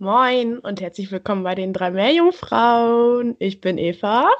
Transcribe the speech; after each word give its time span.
Moin 0.00 0.60
und 0.60 0.80
herzlich 0.80 1.10
willkommen 1.10 1.42
bei 1.42 1.56
den 1.56 1.72
drei 1.72 1.90
Meerjungfrauen. 1.90 3.34
Ich 3.40 3.60
bin 3.60 3.78
Eva. 3.78 4.30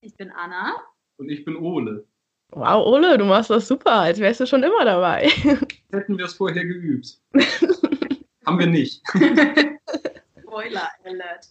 Ich 0.00 0.16
bin 0.16 0.32
Anna. 0.32 0.74
Und 1.18 1.28
ich 1.28 1.44
bin 1.44 1.54
Ole. 1.54 2.04
Wow, 2.50 2.84
Ole, 2.84 3.16
du 3.16 3.24
machst 3.24 3.48
das 3.48 3.68
super, 3.68 3.92
als 3.92 4.18
wärst 4.18 4.40
du 4.40 4.46
schon 4.48 4.64
immer 4.64 4.84
dabei. 4.84 5.28
Hätten 5.92 6.18
wir 6.18 6.24
es 6.24 6.34
vorher 6.34 6.64
geübt. 6.64 7.16
Haben 8.44 8.58
wir 8.58 8.66
nicht. 8.66 9.00
Spoiler 10.42 10.88
Alert. 11.04 11.46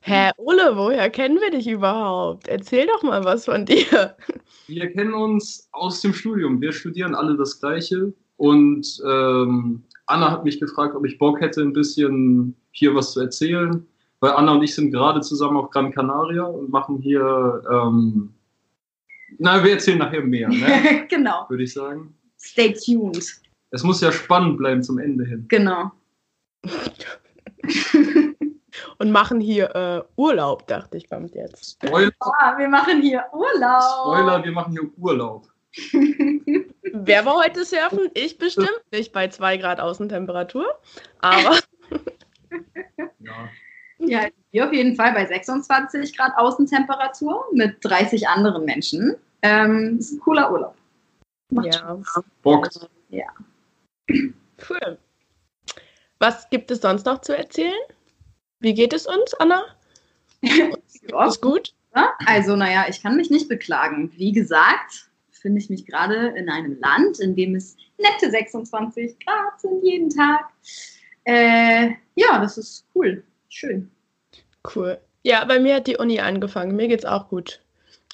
Hä, 0.00 0.32
Ole, 0.38 0.76
woher 0.76 1.10
kennen 1.10 1.40
wir 1.40 1.52
dich 1.52 1.68
überhaupt? 1.68 2.48
Erzähl 2.48 2.88
doch 2.88 3.04
mal 3.04 3.22
was 3.22 3.44
von 3.44 3.66
dir. 3.66 4.16
Wir 4.66 4.90
kennen 4.90 5.14
uns 5.14 5.68
aus 5.70 6.00
dem 6.00 6.12
Studium. 6.12 6.60
Wir 6.60 6.72
studieren 6.72 7.14
alle 7.14 7.36
das 7.36 7.60
Gleiche. 7.60 8.12
Und 8.36 9.00
ähm, 9.06 9.84
Anna 10.08 10.30
hat 10.30 10.44
mich 10.44 10.58
gefragt, 10.58 10.94
ob 10.94 11.04
ich 11.06 11.18
Bock 11.18 11.40
hätte, 11.40 11.62
ein 11.62 11.72
bisschen 11.72 12.56
hier 12.72 12.94
was 12.94 13.12
zu 13.12 13.20
erzählen. 13.20 13.86
Weil 14.20 14.32
Anna 14.32 14.52
und 14.52 14.62
ich 14.62 14.74
sind 14.74 14.90
gerade 14.90 15.20
zusammen 15.20 15.56
auf 15.56 15.70
Gran 15.70 15.92
Canaria 15.92 16.42
und 16.44 16.70
machen 16.70 16.98
hier, 16.98 17.62
ähm, 17.70 18.34
na, 19.38 19.62
wir 19.62 19.72
erzählen 19.72 19.98
nachher 19.98 20.22
mehr, 20.22 20.48
ne? 20.48 21.06
genau. 21.10 21.46
würde 21.48 21.62
ich 21.62 21.72
sagen. 21.72 22.14
Stay 22.40 22.72
tuned. 22.72 23.40
Es 23.70 23.84
muss 23.84 24.00
ja 24.00 24.10
spannend 24.10 24.56
bleiben 24.58 24.82
zum 24.82 24.98
Ende 24.98 25.24
hin. 25.24 25.44
Genau. 25.48 25.92
Und 28.98 29.10
machen 29.10 29.40
hier 29.40 29.74
äh, 29.74 30.02
Urlaub, 30.16 30.66
dachte 30.66 30.96
ich, 30.96 31.08
kommt 31.08 31.34
jetzt. 31.34 31.78
Spoiler, 31.84 32.10
Ah, 32.20 32.56
wir 32.58 32.68
machen 32.68 33.00
hier 33.00 33.24
Urlaub. 33.32 33.82
Spoiler, 34.14 34.44
wir 34.44 34.52
machen 34.52 34.72
hier 34.72 34.90
Urlaub. 34.96 35.48
Wer 36.92 37.24
war 37.24 37.36
heute 37.44 37.64
surfen? 37.64 38.10
Ich 38.14 38.38
bestimmt 38.38 38.82
nicht 38.90 39.12
bei 39.12 39.28
2 39.28 39.56
Grad 39.58 39.80
Außentemperatur. 39.80 40.66
Aber 41.20 41.58
Ja. 43.18 43.48
Ja, 43.98 44.28
wir 44.52 44.66
auf 44.66 44.72
jeden 44.72 44.94
Fall 44.94 45.12
bei 45.12 45.26
26 45.26 46.16
Grad 46.16 46.32
Außentemperatur 46.36 47.46
mit 47.52 47.84
30 47.84 48.28
anderen 48.28 48.64
Menschen. 48.64 49.16
Ähm, 49.42 49.98
ist 49.98 50.12
ein 50.12 50.20
cooler 50.20 50.52
Urlaub. 50.52 50.76
Macht 51.50 51.74
ja, 51.74 51.98
Bock. 52.42 52.68
cool. 54.70 54.98
Was 56.18 56.48
gibt 56.50 56.70
es 56.70 56.80
sonst 56.80 57.06
noch 57.06 57.20
zu 57.20 57.36
erzählen? 57.36 57.80
Wie 58.60 58.74
geht 58.74 58.92
es 58.92 59.06
uns, 59.06 59.34
Anna? 59.34 59.64
Ja, 60.42 60.70
Ist 61.26 61.42
gut? 61.42 61.74
Also, 62.26 62.54
naja, 62.54 62.86
ich 62.88 63.02
kann 63.02 63.16
mich 63.16 63.30
nicht 63.30 63.48
beklagen. 63.48 64.12
Wie 64.16 64.32
gesagt, 64.32 65.07
finde 65.38 65.60
ich 65.60 65.70
mich 65.70 65.86
gerade 65.86 66.28
in 66.36 66.48
einem 66.48 66.78
Land, 66.80 67.20
in 67.20 67.34
dem 67.34 67.54
es 67.54 67.76
nette 67.98 68.30
26 68.30 69.16
Grad 69.24 69.60
sind 69.60 69.82
jeden 69.84 70.10
Tag. 70.10 70.44
Äh, 71.24 71.90
ja, 72.14 72.38
das 72.40 72.58
ist 72.58 72.86
cool. 72.94 73.22
Schön. 73.48 73.90
Cool. 74.74 74.98
Ja, 75.22 75.44
bei 75.44 75.58
mir 75.58 75.76
hat 75.76 75.86
die 75.86 75.96
Uni 75.96 76.20
angefangen. 76.20 76.76
Mir 76.76 76.88
geht's 76.88 77.04
auch 77.04 77.28
gut. 77.28 77.60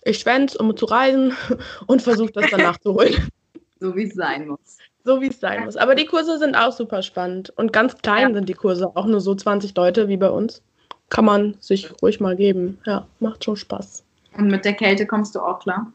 Ich 0.05 0.19
schwänz, 0.19 0.55
um 0.55 0.77
zu 0.77 0.87
reisen 0.87 1.33
und 1.87 2.03
versuche 2.03 2.33
das 2.33 2.51
dann 2.51 2.61
nachzuholen. 2.61 3.15
So 3.81 3.95
wie 3.97 4.05
es 4.05 4.15
sein 4.15 4.49
muss. 4.49 4.79
So 5.05 5.21
wie 5.21 5.27
es 5.27 5.41
sein 5.41 5.65
muss. 5.65 5.77
Aber 5.77 5.95
die 5.95 6.07
Kurse 6.07 6.39
sind 6.39 6.55
auch 6.57 6.73
super 6.73 7.03
spannend. 7.03 7.53
Und 7.57 7.73
ganz 7.73 7.99
klein 7.99 8.29
Ja. 8.29 8.35
sind 8.35 8.49
die 8.49 8.55
Kurse. 8.55 8.87
Auch 8.97 9.05
nur 9.05 9.21
so 9.21 9.35
20 9.35 9.77
Leute 9.77 10.09
wie 10.09 10.17
bei 10.17 10.31
uns. 10.31 10.63
Kann 11.11 11.27
man 11.27 11.57
sich 11.61 11.93
ruhig 12.01 12.19
mal 12.19 12.35
geben. 12.35 12.79
Ja, 12.87 13.07
macht 13.19 13.45
schon 13.45 13.57
Spaß. 13.57 14.03
Und 14.39 14.47
mit 14.47 14.65
der 14.65 14.73
Kälte 14.73 15.07
kommst 15.07 15.35
du 15.35 15.41
auch 15.41 15.59
klar. 15.59 15.93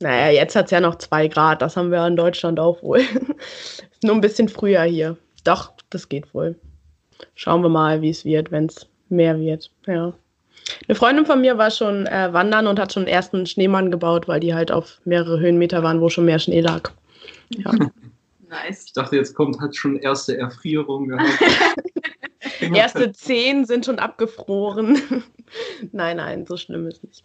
Naja, 0.00 0.30
jetzt 0.30 0.56
hat 0.56 0.66
es 0.66 0.70
ja 0.70 0.80
noch 0.80 0.96
zwei 0.96 1.28
Grad. 1.28 1.62
Das 1.62 1.76
haben 1.76 1.90
wir 1.90 2.06
in 2.06 2.16
Deutschland 2.16 2.58
auch 2.60 2.82
wohl. 2.82 2.98
Ist 2.98 3.84
nur 4.02 4.14
ein 4.14 4.20
bisschen 4.20 4.48
früher 4.48 4.82
hier. 4.82 5.16
Doch, 5.44 5.72
das 5.90 6.08
geht 6.08 6.34
wohl. 6.34 6.58
Schauen 7.34 7.62
wir 7.62 7.68
mal, 7.68 8.02
wie 8.02 8.10
es 8.10 8.24
wird, 8.24 8.50
wenn 8.50 8.66
es 8.66 8.86
mehr 9.08 9.38
wird. 9.38 9.70
Ja. 9.86 10.12
Eine 10.88 10.94
Freundin 10.94 11.26
von 11.26 11.40
mir 11.40 11.58
war 11.58 11.70
schon 11.70 12.06
äh, 12.06 12.32
wandern 12.32 12.66
und 12.66 12.78
hat 12.78 12.92
schon 12.92 13.04
den 13.04 13.14
ersten 13.14 13.46
Schneemann 13.46 13.90
gebaut, 13.90 14.28
weil 14.28 14.40
die 14.40 14.54
halt 14.54 14.72
auf 14.72 15.00
mehrere 15.04 15.38
Höhenmeter 15.38 15.82
waren, 15.82 16.00
wo 16.00 16.08
schon 16.08 16.24
mehr 16.24 16.38
Schnee 16.38 16.60
lag. 16.60 16.90
Ja. 17.50 17.72
Nice. 18.48 18.84
Ich 18.86 18.92
dachte, 18.92 19.16
jetzt 19.16 19.34
kommt, 19.34 19.60
hat 19.60 19.74
schon 19.76 19.96
erste 19.96 20.36
Erfrierung 20.36 21.08
gehabt. 21.08 21.28
Erste 22.60 23.12
zehn 23.12 23.64
sind 23.64 23.84
schon 23.84 23.98
abgefroren. 23.98 25.00
nein, 25.92 26.16
nein, 26.16 26.46
so 26.46 26.56
schlimm 26.56 26.86
ist 26.86 27.02
nicht. 27.04 27.24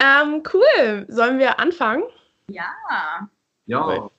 Ähm, 0.00 0.42
cool. 0.52 1.06
Sollen 1.08 1.38
wir 1.38 1.60
anfangen? 1.60 2.02
Ja. 2.48 2.70
Ja, 3.66 4.10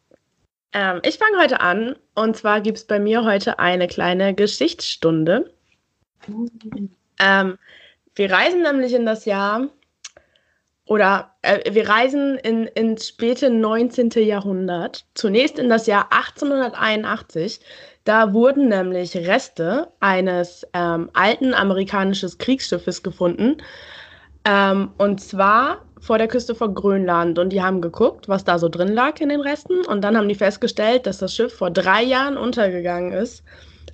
Ähm, 0.73 1.01
ich 1.03 1.17
fange 1.17 1.37
heute 1.39 1.59
an. 1.59 1.95
Und 2.15 2.37
zwar 2.37 2.61
gibt 2.61 2.77
es 2.77 2.87
bei 2.87 2.99
mir 2.99 3.25
heute 3.25 3.59
eine 3.59 3.87
kleine 3.87 4.33
Geschichtsstunde. 4.33 5.53
Ähm, 7.19 7.57
wir 8.15 8.31
reisen 8.31 8.61
nämlich 8.61 8.93
in 8.93 9.05
das 9.05 9.25
Jahr 9.25 9.67
oder 10.85 11.35
äh, 11.41 11.73
wir 11.73 11.89
reisen 11.89 12.37
in, 12.37 12.67
ins 12.67 13.07
späte 13.07 13.49
19. 13.49 14.09
Jahrhundert. 14.11 15.05
Zunächst 15.13 15.57
in 15.57 15.69
das 15.69 15.87
Jahr 15.87 16.11
1881. 16.11 17.59
Da 18.03 18.33
wurden 18.33 18.69
nämlich 18.69 19.15
Reste 19.15 19.91
eines 19.99 20.67
ähm, 20.73 21.09
alten 21.13 21.53
amerikanischen 21.53 22.37
Kriegsschiffes 22.37 23.03
gefunden. 23.03 23.57
Ähm, 24.45 24.91
und 24.97 25.21
zwar 25.21 25.85
vor 25.99 26.17
der 26.17 26.27
Küste 26.27 26.55
von 26.55 26.73
Grönland. 26.73 27.37
Und 27.39 27.49
die 27.49 27.61
haben 27.61 27.79
geguckt, 27.79 28.27
was 28.27 28.43
da 28.43 28.57
so 28.59 28.67
drin 28.67 28.93
lag 28.93 29.19
in 29.21 29.29
den 29.29 29.41
Resten. 29.41 29.85
Und 29.85 30.01
dann 30.01 30.17
haben 30.17 30.27
die 30.27 30.35
festgestellt, 30.35 31.05
dass 31.05 31.19
das 31.19 31.33
Schiff 31.33 31.53
vor 31.53 31.69
drei 31.69 32.03
Jahren 32.03 32.37
untergegangen 32.37 33.13
ist. 33.13 33.43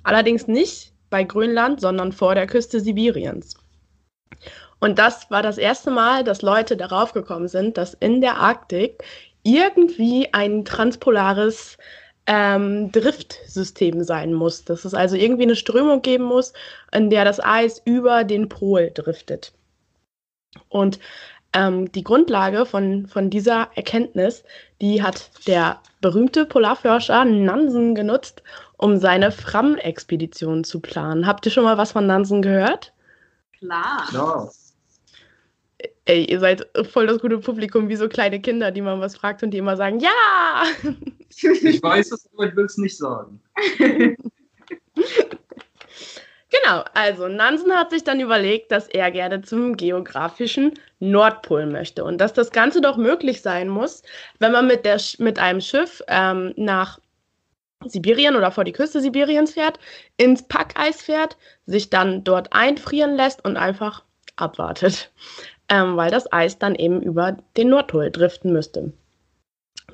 Allerdings 0.02 0.48
nicht 0.48 0.92
bei 1.10 1.22
Grönland, 1.24 1.80
sondern 1.80 2.12
vor 2.12 2.34
der 2.34 2.46
Küste 2.46 2.80
Sibiriens. 2.80 3.54
Und 4.80 4.98
das 4.98 5.30
war 5.30 5.42
das 5.42 5.58
erste 5.58 5.90
Mal, 5.90 6.24
dass 6.24 6.42
Leute 6.42 6.76
darauf 6.76 7.12
gekommen 7.12 7.48
sind, 7.48 7.76
dass 7.76 7.94
in 7.94 8.20
der 8.20 8.36
Arktik 8.36 9.02
irgendwie 9.42 10.28
ein 10.32 10.64
transpolares 10.64 11.76
ähm, 12.26 12.92
Driftsystem 12.92 14.02
sein 14.02 14.32
muss. 14.32 14.64
Dass 14.64 14.84
es 14.84 14.94
also 14.94 15.16
irgendwie 15.16 15.42
eine 15.42 15.56
Strömung 15.56 16.00
geben 16.00 16.24
muss, 16.24 16.52
in 16.92 17.10
der 17.10 17.24
das 17.24 17.40
Eis 17.40 17.82
über 17.84 18.24
den 18.24 18.48
Pol 18.48 18.90
driftet. 18.94 19.52
Und 20.68 20.98
ähm, 21.52 21.90
die 21.92 22.04
Grundlage 22.04 22.66
von, 22.66 23.06
von 23.06 23.30
dieser 23.30 23.70
Erkenntnis, 23.74 24.44
die 24.80 25.02
hat 25.02 25.30
der 25.46 25.80
berühmte 26.00 26.44
Polarforscher 26.44 27.24
Nansen 27.24 27.94
genutzt, 27.94 28.42
um 28.76 28.98
seine 28.98 29.32
Fram-Expedition 29.32 30.64
zu 30.64 30.80
planen. 30.80 31.26
Habt 31.26 31.46
ihr 31.46 31.52
schon 31.52 31.64
mal 31.64 31.78
was 31.78 31.92
von 31.92 32.06
Nansen 32.06 32.42
gehört? 32.42 32.92
Klar. 33.58 34.08
ja. 34.12 34.48
Ey, 36.04 36.24
ihr 36.24 36.40
seid 36.40 36.66
voll 36.90 37.06
das 37.06 37.20
gute 37.20 37.38
Publikum, 37.38 37.88
wie 37.88 37.96
so 37.96 38.08
kleine 38.08 38.40
Kinder, 38.40 38.70
die 38.70 38.80
man 38.80 39.00
was 39.00 39.16
fragt 39.16 39.42
und 39.42 39.50
die 39.50 39.58
immer 39.58 39.76
sagen, 39.76 40.00
ja! 40.00 40.64
Ich 41.30 41.82
weiß 41.82 42.12
es, 42.12 42.28
aber 42.32 42.48
ich 42.48 42.56
will 42.56 42.64
es 42.64 42.78
nicht 42.78 42.96
sagen. 42.96 43.40
Genau, 46.50 46.82
also 46.94 47.28
Nansen 47.28 47.72
hat 47.72 47.90
sich 47.90 48.04
dann 48.04 48.20
überlegt, 48.20 48.72
dass 48.72 48.88
er 48.88 49.10
gerne 49.10 49.42
zum 49.42 49.76
geografischen 49.76 50.72
Nordpol 50.98 51.66
möchte 51.66 52.04
und 52.04 52.18
dass 52.18 52.32
das 52.32 52.50
Ganze 52.50 52.80
doch 52.80 52.96
möglich 52.96 53.42
sein 53.42 53.68
muss, 53.68 54.02
wenn 54.38 54.52
man 54.52 54.66
mit, 54.66 54.86
der, 54.86 54.98
mit 55.18 55.38
einem 55.38 55.60
Schiff 55.60 56.02
ähm, 56.08 56.54
nach 56.56 56.98
Sibirien 57.84 58.34
oder 58.34 58.50
vor 58.50 58.64
die 58.64 58.72
Küste 58.72 59.00
Sibiriens 59.00 59.52
fährt, 59.52 59.78
ins 60.16 60.42
Packeis 60.42 61.02
fährt, 61.02 61.36
sich 61.66 61.90
dann 61.90 62.24
dort 62.24 62.52
einfrieren 62.52 63.14
lässt 63.14 63.44
und 63.44 63.58
einfach 63.58 64.02
abwartet, 64.36 65.12
ähm, 65.68 65.96
weil 65.96 66.10
das 66.10 66.32
Eis 66.32 66.58
dann 66.58 66.74
eben 66.74 67.02
über 67.02 67.36
den 67.58 67.68
Nordpol 67.68 68.10
driften 68.10 68.52
müsste. 68.52 68.92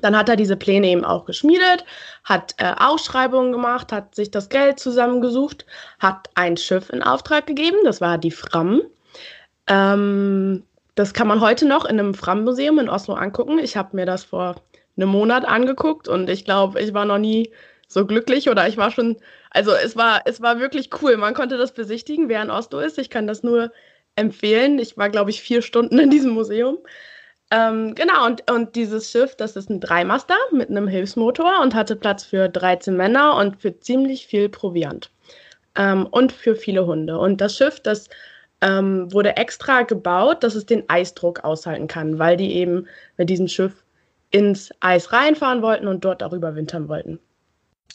Dann 0.05 0.15
hat 0.15 0.29
er 0.29 0.35
diese 0.35 0.55
Pläne 0.55 0.89
eben 0.89 1.03
auch 1.03 1.25
geschmiedet, 1.25 1.83
hat 2.23 2.53
äh, 2.57 2.75
Ausschreibungen 2.77 3.51
gemacht, 3.51 3.91
hat 3.91 4.13
sich 4.13 4.29
das 4.29 4.49
Geld 4.49 4.79
zusammengesucht, 4.79 5.65
hat 5.97 6.29
ein 6.35 6.57
Schiff 6.57 6.91
in 6.91 7.01
Auftrag 7.01 7.47
gegeben, 7.47 7.77
das 7.85 8.01
war 8.01 8.19
die 8.19 8.29
Fram. 8.29 8.83
Ähm, 9.65 10.61
das 10.93 11.15
kann 11.15 11.27
man 11.27 11.41
heute 11.41 11.65
noch 11.65 11.85
in 11.85 11.99
einem 11.99 12.13
Fram-Museum 12.13 12.77
in 12.77 12.87
Oslo 12.87 13.15
angucken. 13.15 13.57
Ich 13.57 13.77
habe 13.77 13.95
mir 13.95 14.05
das 14.05 14.23
vor 14.23 14.57
einem 14.95 15.09
Monat 15.09 15.43
angeguckt 15.43 16.07
und 16.07 16.29
ich 16.29 16.45
glaube, 16.45 16.79
ich 16.79 16.93
war 16.93 17.05
noch 17.05 17.17
nie 17.17 17.51
so 17.87 18.05
glücklich 18.05 18.47
oder 18.47 18.67
ich 18.67 18.77
war 18.77 18.91
schon, 18.91 19.17
also 19.49 19.71
es 19.71 19.95
war, 19.95 20.21
es 20.25 20.39
war 20.39 20.59
wirklich 20.59 20.91
cool. 21.01 21.17
Man 21.17 21.33
konnte 21.33 21.57
das 21.57 21.73
besichtigen, 21.73 22.29
wer 22.29 22.43
in 22.43 22.51
Oslo 22.51 22.77
ist. 22.79 22.99
Ich 22.99 23.09
kann 23.09 23.25
das 23.25 23.41
nur 23.41 23.71
empfehlen. 24.15 24.77
Ich 24.77 24.97
war, 24.97 25.09
glaube 25.09 25.31
ich, 25.31 25.41
vier 25.41 25.63
Stunden 25.63 25.97
in 25.97 26.11
diesem 26.11 26.29
Museum. 26.29 26.77
Ähm, 27.55 27.95
genau, 27.95 28.25
und, 28.25 28.51
und 28.51 28.75
dieses 28.75 29.09
Schiff, 29.09 29.35
das 29.37 29.55
ist 29.55 29.69
ein 29.69 29.79
Dreimaster 29.79 30.35
mit 30.51 30.69
einem 30.69 30.89
Hilfsmotor 30.89 31.61
und 31.61 31.73
hatte 31.73 31.95
Platz 31.95 32.25
für 32.25 32.49
13 32.49 32.97
Männer 32.97 33.37
und 33.37 33.61
für 33.61 33.79
ziemlich 33.79 34.27
viel 34.27 34.49
Proviant. 34.49 35.09
Ähm, 35.75 36.05
und 36.11 36.33
für 36.33 36.55
viele 36.55 36.85
Hunde. 36.85 37.17
Und 37.17 37.39
das 37.39 37.55
Schiff, 37.55 37.79
das 37.79 38.09
ähm, 38.59 39.11
wurde 39.13 39.37
extra 39.37 39.83
gebaut, 39.83 40.43
dass 40.43 40.55
es 40.55 40.65
den 40.65 40.83
Eisdruck 40.89 41.45
aushalten 41.45 41.87
kann, 41.87 42.19
weil 42.19 42.35
die 42.35 42.55
eben 42.55 42.87
mit 43.15 43.29
diesem 43.29 43.47
Schiff 43.47 43.85
ins 44.31 44.71
Eis 44.81 45.13
reinfahren 45.13 45.61
wollten 45.61 45.87
und 45.87 46.03
dort 46.03 46.23
auch 46.23 46.33
überwintern 46.33 46.89
wollten. 46.89 47.19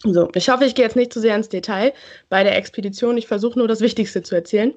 So, 0.04 0.30
ich 0.34 0.48
hoffe, 0.48 0.64
ich 0.64 0.74
gehe 0.74 0.86
jetzt 0.86 0.96
nicht 0.96 1.12
zu 1.12 1.20
sehr 1.20 1.36
ins 1.36 1.50
Detail 1.50 1.92
bei 2.30 2.42
der 2.42 2.56
Expedition. 2.56 3.18
Ich 3.18 3.26
versuche 3.26 3.58
nur 3.58 3.68
das 3.68 3.82
Wichtigste 3.82 4.22
zu 4.22 4.34
erzählen. 4.34 4.72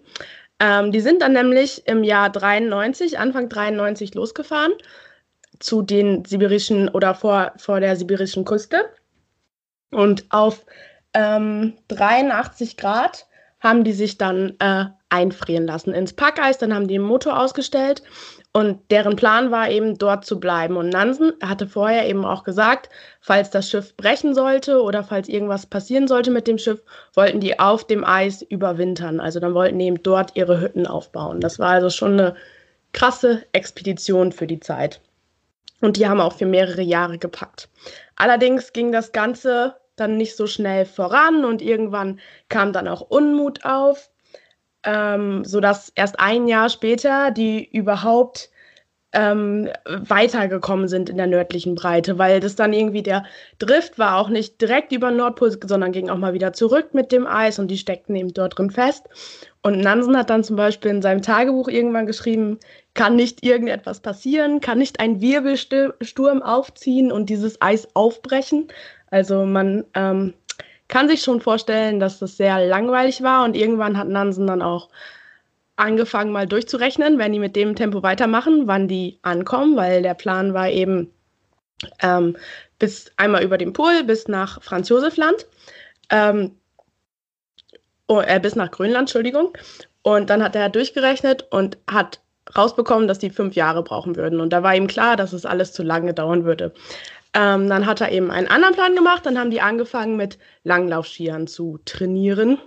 Ähm, 0.59 0.91
die 0.91 1.01
sind 1.01 1.21
dann 1.21 1.33
nämlich 1.33 1.87
im 1.87 2.03
Jahr 2.03 2.29
93, 2.29 3.19
Anfang 3.19 3.49
93 3.49 4.13
losgefahren 4.15 4.73
zu 5.59 5.81
den 5.81 6.25
sibirischen 6.25 6.89
oder 6.89 7.15
vor, 7.15 7.53
vor 7.57 7.79
der 7.79 7.95
sibirischen 7.95 8.45
Küste. 8.45 8.89
Und 9.91 10.25
auf 10.29 10.65
ähm, 11.13 11.73
83 11.89 12.77
Grad 12.77 13.27
haben 13.59 13.83
die 13.83 13.93
sich 13.93 14.17
dann 14.17 14.55
äh, 14.59 14.85
einfrieren 15.09 15.65
lassen 15.65 15.93
ins 15.93 16.13
Packeis. 16.13 16.57
Dann 16.57 16.73
haben 16.73 16.87
die 16.87 16.95
den 16.95 17.03
Motor 17.03 17.39
ausgestellt 17.39 18.03
und 18.55 18.79
deren 18.91 19.15
Plan 19.15 19.49
war 19.49 19.71
eben 19.71 19.97
dort 19.97 20.25
zu 20.25 20.39
bleiben. 20.39 20.77
Und 20.77 20.89
Nansen 20.89 21.33
hatte 21.41 21.67
vorher 21.67 22.07
eben 22.07 22.23
auch 22.23 22.43
gesagt, 22.43 22.89
falls 23.19 23.49
das 23.49 23.67
Schiff 23.67 23.97
brechen 23.97 24.35
sollte 24.35 24.81
oder 24.83 25.03
falls 25.03 25.27
irgendwas 25.27 25.65
passieren 25.65 26.07
sollte 26.07 26.29
mit 26.29 26.47
dem 26.47 26.59
Schiff, 26.59 26.83
wollten 27.15 27.39
die 27.39 27.59
auf 27.59 27.85
dem 27.87 28.05
Eis 28.05 28.43
überwintern. 28.43 29.19
Also 29.19 29.39
dann 29.39 29.55
wollten 29.55 29.79
die 29.79 29.85
eben 29.85 30.03
dort 30.03 30.35
ihre 30.35 30.61
Hütten 30.61 30.85
aufbauen. 30.85 31.41
Das 31.41 31.57
war 31.57 31.69
also 31.69 31.89
schon 31.89 32.13
eine 32.13 32.35
krasse 32.91 33.43
Expedition 33.53 34.31
für 34.31 34.45
die 34.45 34.59
Zeit. 34.59 35.01
Und 35.81 35.97
die 35.97 36.07
haben 36.07 36.21
auch 36.21 36.33
für 36.33 36.45
mehrere 36.45 36.83
Jahre 36.83 37.17
gepackt. 37.17 37.69
Allerdings 38.15 38.71
ging 38.71 38.91
das 38.91 39.11
Ganze 39.13 39.75
dann 39.95 40.17
nicht 40.17 40.35
so 40.35 40.45
schnell 40.45 40.85
voran 40.85 41.43
und 41.43 41.61
irgendwann 41.61 42.19
kam 42.49 42.71
dann 42.71 42.87
auch 42.87 43.01
Unmut 43.01 43.65
auf, 43.65 44.11
ähm, 44.83 45.45
sodass 45.45 45.91
erst 45.95 46.19
ein 46.19 46.47
Jahr 46.47 46.69
später 46.69 47.31
die 47.31 47.65
überhaupt 47.65 48.49
ähm, 49.13 49.69
weitergekommen 49.85 50.87
sind 50.87 51.09
in 51.09 51.17
der 51.17 51.27
nördlichen 51.27 51.75
Breite, 51.75 52.17
weil 52.17 52.39
das 52.39 52.55
dann 52.55 52.73
irgendwie 52.73 53.03
der 53.03 53.23
Drift 53.59 53.99
war 53.99 54.17
auch 54.17 54.29
nicht 54.29 54.59
direkt 54.59 54.91
über 54.91 55.09
den 55.09 55.17
Nordpol, 55.17 55.55
sondern 55.63 55.91
ging 55.91 56.09
auch 56.09 56.17
mal 56.17 56.33
wieder 56.33 56.51
zurück 56.53 56.93
mit 56.93 57.11
dem 57.11 57.27
Eis 57.27 57.59
und 57.59 57.69
die 57.69 57.77
steckten 57.77 58.15
eben 58.15 58.33
dort 58.33 58.57
drin 58.57 58.71
fest. 58.71 59.07
Und 59.61 59.79
Nansen 59.79 60.17
hat 60.17 60.29
dann 60.31 60.43
zum 60.43 60.55
Beispiel 60.55 60.91
in 60.91 61.01
seinem 61.01 61.21
Tagebuch 61.21 61.69
irgendwann 61.69 62.07
geschrieben, 62.07 62.59
kann 62.95 63.15
nicht 63.15 63.45
irgendetwas 63.45 63.99
passieren, 64.01 64.59
kann 64.59 64.79
nicht 64.79 64.99
ein 64.99 65.21
Wirbelsturm 65.21 66.41
aufziehen 66.41 67.11
und 67.11 67.29
dieses 67.29 67.61
Eis 67.61 67.87
aufbrechen. 67.93 68.67
Also 69.11 69.45
man 69.45 69.85
ähm, 69.93 70.33
kann 70.87 71.07
sich 71.07 71.21
schon 71.21 71.41
vorstellen, 71.41 71.99
dass 71.99 72.19
das 72.19 72.37
sehr 72.37 72.65
langweilig 72.65 73.23
war 73.23 73.43
und 73.45 73.55
irgendwann 73.55 73.97
hat 73.97 74.07
Nansen 74.07 74.47
dann 74.47 74.61
auch 74.61 74.89
angefangen 75.75 76.31
mal 76.31 76.47
durchzurechnen, 76.47 77.17
wenn 77.17 77.33
die 77.33 77.39
mit 77.39 77.55
dem 77.55 77.75
Tempo 77.75 78.03
weitermachen, 78.03 78.67
wann 78.67 78.87
die 78.87 79.19
ankommen, 79.21 79.75
weil 79.75 80.03
der 80.03 80.13
Plan 80.13 80.53
war 80.53 80.69
eben 80.69 81.11
ähm, 82.01 82.37
bis 82.79 83.11
einmal 83.17 83.43
über 83.43 83.57
den 83.57 83.73
Pol 83.73 84.03
bis 84.03 84.27
nach 84.27 84.61
Franz 84.61 84.89
Josef 84.89 85.17
Land, 85.17 85.47
ähm, 86.09 86.51
oh, 88.07 88.21
äh, 88.21 88.39
bis 88.39 88.55
nach 88.55 88.71
Grönland, 88.71 89.03
Entschuldigung. 89.03 89.57
Und 90.03 90.29
dann 90.29 90.43
hat 90.43 90.55
er 90.55 90.69
durchgerechnet 90.69 91.47
und 91.49 91.77
hat 91.89 92.19
rausbekommen, 92.55 93.07
dass 93.07 93.19
die 93.19 93.29
fünf 93.29 93.55
Jahre 93.55 93.83
brauchen 93.83 94.15
würden. 94.15 94.39
Und 94.39 94.51
da 94.51 94.63
war 94.63 94.75
ihm 94.75 94.87
klar, 94.87 95.15
dass 95.15 95.33
es 95.33 95.45
alles 95.45 95.73
zu 95.73 95.81
lange 95.81 96.13
dauern 96.13 96.45
würde. 96.45 96.73
Ähm, 97.33 97.67
dann 97.67 97.85
hat 97.85 98.01
er 98.01 98.11
eben 98.11 98.31
einen 98.31 98.47
anderen 98.47 98.75
Plan 98.75 98.95
gemacht. 98.95 99.25
Dann 99.25 99.39
haben 99.39 99.51
die 99.51 99.61
angefangen 99.61 100.15
mit 100.15 100.37
Langlaufskiern 100.63 101.47
zu 101.47 101.79
trainieren. 101.85 102.59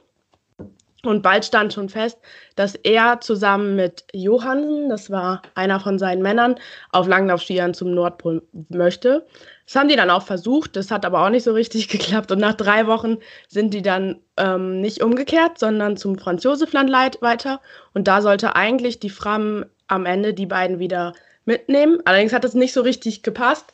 Und 1.07 1.23
bald 1.23 1.45
stand 1.45 1.73
schon 1.73 1.89
fest, 1.89 2.19
dass 2.57 2.75
er 2.75 3.21
zusammen 3.21 3.77
mit 3.77 4.05
Johansen, 4.13 4.89
das 4.89 5.09
war 5.09 5.43
einer 5.55 5.79
von 5.79 6.01
seinen 6.01 6.21
Männern, 6.21 6.57
auf 6.91 7.07
Langlaufskiern 7.07 7.75
zum 7.75 7.93
Nordpol 7.93 8.43
möchte. 8.71 9.25
Das 9.67 9.77
haben 9.77 9.89
die 9.89 9.95
dann 9.95 10.11
auch 10.11 10.23
versucht, 10.23 10.75
das 10.75 10.91
hat 10.91 11.05
aber 11.05 11.25
auch 11.25 11.31
nicht 11.31 11.45
so 11.45 11.53
richtig 11.53 11.89
geklappt. 11.91 12.33
Und 12.33 12.41
nach 12.41 12.55
drei 12.55 12.89
Wochen 12.89 13.19
sind 13.47 13.73
die 13.73 13.83
dann 13.83 14.21
ähm, 14.37 14.81
nicht 14.81 15.01
umgekehrt, 15.01 15.59
sondern 15.59 15.97
zum 15.97 16.19
Franz 16.19 16.43
Josefland 16.43 16.91
weiter. 16.91 17.61
Und 17.95 18.09
da 18.09 18.21
sollte 18.21 18.57
eigentlich 18.57 18.99
die 18.99 19.11
Fram 19.11 19.67
am 19.87 20.07
Ende 20.07 20.35
die 20.35 20.47
beiden 20.47 20.81
wieder 20.81 21.13
mitnehmen. 21.45 22.01
Allerdings 22.05 22.33
hat 22.33 22.45
es 22.45 22.55
nicht 22.55 22.73
so 22.73 22.81
richtig 22.81 23.23
gepasst 23.23 23.73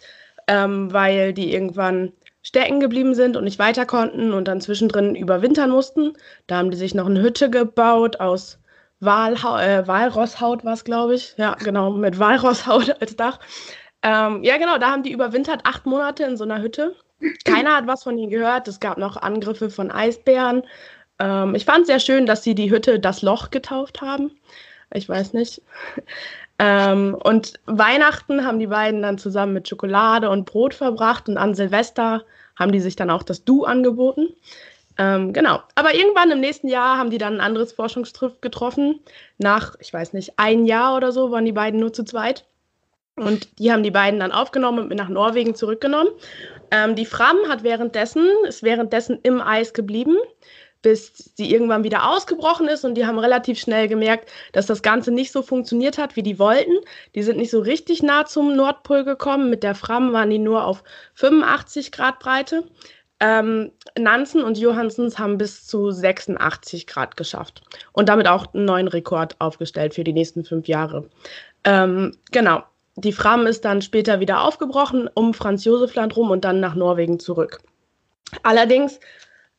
ähm, 0.49 0.93
weil 0.93 1.33
die 1.33 1.53
irgendwann 1.53 2.13
stecken 2.43 2.81
geblieben 2.81 3.15
sind 3.15 3.37
und 3.37 3.45
nicht 3.45 3.59
weiter 3.59 3.87
konnten 3.87 4.33
und 4.33 4.49
dann 4.49 4.61
zwischendrin 4.61 5.15
überwintern 5.15 5.71
mussten. 5.71 6.15
Da 6.47 6.57
haben 6.57 6.71
die 6.71 6.77
sich 6.77 6.95
noch 6.95 7.07
eine 7.07 7.23
Hütte 7.23 7.51
gebaut 7.51 8.21
aus 8.21 8.59
Walha 9.01 9.63
äh, 9.63 9.87
Walrosshaut, 9.87 10.65
war 10.65 10.77
glaube 10.77 11.15
ich. 11.15 11.35
Ja, 11.37 11.55
genau, 11.55 11.91
mit 11.91 12.19
Walrosshaut 12.19 12.97
als 13.01 13.17
Dach. 13.17 13.39
Ähm, 14.03 14.43
ja, 14.43 14.59
genau, 14.59 14.79
da 14.79 14.91
haben 14.91 15.05
die 15.05 15.13
überwintert 15.13 15.63
acht 15.65 15.87
Monate 15.87 16.25
in 16.25 16.37
so 16.37 16.45
einer 16.45 16.61
Hütte. 16.61 16.97
Keiner 17.45 17.77
hat 17.77 17.87
was 17.87 18.03
von 18.03 18.19
ihnen 18.19 18.31
gehört. 18.31 18.67
Es 18.67 18.81
gab 18.81 18.99
noch 18.99 19.17
Angriffe 19.17 19.71
von 19.71 19.93
Eisbären. 19.93 20.63
Ähm, 21.21 21.55
ich 21.55 21.65
fand 21.65 21.83
es 21.83 21.87
sehr 21.87 22.01
schön, 22.01 22.27
dass 22.27 22.43
sie 22.43 22.57
die 22.57 22.71
Hütte 22.71 22.99
das 22.99 23.23
Loch 23.23 23.51
getauft 23.51 24.01
haben. 24.01 24.33
Ich 24.93 25.09
weiß 25.09 25.33
nicht. 25.33 25.63
Ähm, 26.65 27.17
und 27.21 27.55
Weihnachten 27.67 28.47
haben 28.47 28.61
die 28.61 28.69
beiden 28.69 29.03
dann 29.03 29.19
zusammen 29.19 29.53
mit 29.53 29.69
Schokolade 29.69 30.31
und 30.31 30.45
Brot 30.45 30.75
verbracht 30.75 31.29
und 31.29 31.37
an 31.37 31.57
Silvester 31.57 32.23
haben 32.57 32.71
die 32.71 32.79
sich 32.79 32.95
dann 32.95 33.11
auch 33.11 33.25
das 33.25 33.45
Du 33.45 33.65
angeboten. 33.65 34.29
Ähm, 34.97 35.33
genau. 35.33 35.61
Aber 35.75 35.93
irgendwann 35.93 36.31
im 36.31 36.39
nächsten 36.39 36.69
Jahr 36.69 36.99
haben 36.99 37.11
die 37.11 37.19
dann 37.19 37.35
ein 37.35 37.41
anderes 37.41 37.73
Forschungstriff 37.73 38.41
getroffen. 38.41 39.01
Nach, 39.39 39.75
ich 39.81 39.93
weiß 39.93 40.13
nicht, 40.13 40.35
ein 40.37 40.65
Jahr 40.65 40.97
oder 40.97 41.11
so 41.11 41.33
waren 41.33 41.47
die 41.47 41.53
beiden 41.53 41.81
nur 41.81 41.93
zu 41.93 42.05
zweit. 42.05 42.45
Und 43.17 43.59
die 43.59 43.73
haben 43.73 43.83
die 43.83 43.91
beiden 43.91 44.21
dann 44.21 44.31
aufgenommen 44.31 44.91
und 44.91 44.97
nach 44.97 45.09
Norwegen 45.09 45.57
zurückgenommen. 45.57 46.13
Ähm, 46.71 46.95
die 46.95 47.07
Fram 47.07 47.37
hat 47.49 47.65
währenddessen, 47.65 48.25
ist 48.47 48.63
währenddessen 48.63 49.19
im 49.25 49.41
Eis 49.41 49.75
geblieben 49.75 50.17
bis 50.83 51.33
sie 51.37 51.51
irgendwann 51.51 51.85
wieder 51.85 52.11
ausgebrochen 52.11 52.69
ist 52.69 52.85
und 52.85 52.95
die 52.95 53.07
haben 53.07 53.19
relativ 53.19 53.59
schnell 53.59 53.89
gemerkt, 53.89 54.31
dass 54.53 54.67
das 54.67 54.83
Ganze 54.83 55.13
nicht 55.13 55.33
so 55.33 55.43
funktioniert 55.43 55.97
hat, 55.97 56.17
wie 56.17 56.23
die 56.23 56.39
wollten. 56.39 56.75
Die 57.15 57.23
sind 57.23 57.39
nicht 57.39 57.51
so 57.51 57.61
richtig 57.61 58.03
nah 58.03 58.27
zum 58.27 58.57
Nordpol 58.57 59.05
gekommen. 59.05 59.49
Mit 59.49 59.63
der 59.63 59.75
Fram 59.75 60.13
waren 60.13 60.31
die 60.31 60.39
nur 60.39 60.67
auf 60.67 60.83
85 61.15 61.93
Grad 61.93 62.19
Breite. 62.19 62.65
Ähm, 63.21 63.71
Nansen 63.97 64.43
und 64.43 64.59
Johansens 64.59 65.17
haben 65.17 65.39
bis 65.39 65.65
zu 65.65 65.93
86 65.93 66.89
Grad 66.89 67.17
geschafft 67.17 67.63
und 67.93 68.09
damit 68.09 68.27
auch 68.27 68.53
einen 68.53 68.65
neuen 68.65 68.89
Rekord 68.89 69.37
aufgestellt 69.41 69.95
für 69.95 70.03
die 70.03 70.13
nächsten 70.13 70.45
fünf 70.45 70.67
Jahre. 70.67 71.09
Ähm, 71.63 72.17
genau. 72.33 72.65
Die 72.97 73.13
Fram 73.13 73.47
ist 73.47 73.65
dann 73.65 73.81
später 73.81 74.21
wieder 74.21 74.43
aufgebrochen 74.43 75.09
um 75.15 75.33
Franz 75.33 75.65
Josef 75.65 75.95
Land 75.95 76.17
rum 76.17 76.31
und 76.31 76.45
dann 76.45 76.61
nach 76.61 76.75
Norwegen 76.75 77.21
zurück. 77.21 77.61
Allerdings 78.43 78.99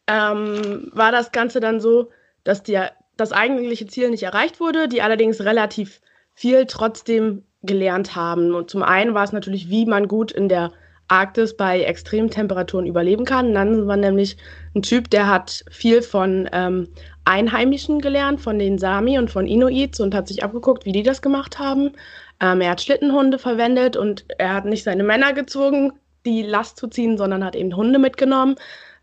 ähm, 0.08 0.90
war 0.94 1.12
das 1.12 1.32
Ganze 1.32 1.60
dann 1.60 1.80
so, 1.80 2.10
dass 2.44 2.64
die, 2.64 2.80
das 3.18 3.32
eigentliche 3.32 3.88
Ziel 3.88 4.10
nicht 4.10 4.24
erreicht 4.24 4.60
wurde, 4.60 4.88
die 4.88 5.02
allerdings 5.02 5.42
relativ 5.42 6.02
viel 6.33 6.66
trotzdem 6.66 7.44
gelernt 7.62 8.16
haben. 8.16 8.54
Und 8.54 8.69
zum 8.69 8.83
einen 8.83 9.14
war 9.14 9.24
es 9.24 9.31
natürlich, 9.31 9.69
wie 9.69 9.86
man 9.86 10.07
gut 10.07 10.31
in 10.31 10.50
der 10.50 10.72
Arktis 11.07 11.56
bei 11.56 11.81
Extremtemperaturen 11.81 12.86
überleben 12.86 13.26
kann. 13.26 13.54
Dann 13.54 13.88
war 13.88 13.98
nämlich 13.98 14.38
ein 14.76 14.81
Typ, 14.81 15.10
der 15.10 15.28
hat 15.28 15.64
viel 15.69 16.02
von 16.02 16.50
ähm, 16.52 16.90
Einheimischen 17.26 18.00
gelernt, 18.00 18.42
von 18.42 18.60
den 18.60 18.78
Sami 18.78 19.18
und 19.18 19.30
von 19.30 19.48
Inuits 19.48 20.00
und 20.00 20.16
hat 20.16 20.28
sich 20.28 20.44
abgeguckt, 20.44 20.86
wie 20.86 20.92
die 20.92 21.04
das 21.04 21.22
gemacht 21.22 21.60
haben. 21.60 21.92
Ähm, 22.40 22.62
er 22.62 22.72
hat 22.72 22.81
Schlittenhunde 22.81 23.38
verwendet 23.38 23.95
und 23.95 24.26
er 24.38 24.54
hat 24.54 24.66
nicht 24.66 24.83
seine 24.83 25.04
Männer 25.04 25.33
gezwungen, 25.33 25.94
die 26.26 26.42
Last 26.42 26.78
zu 26.78 26.88
ziehen, 26.88 27.18
sondern 27.18 27.44
hat 27.44 27.56
eben 27.56 27.76
Hunde 27.76 28.00
mitgenommen. 28.00 28.56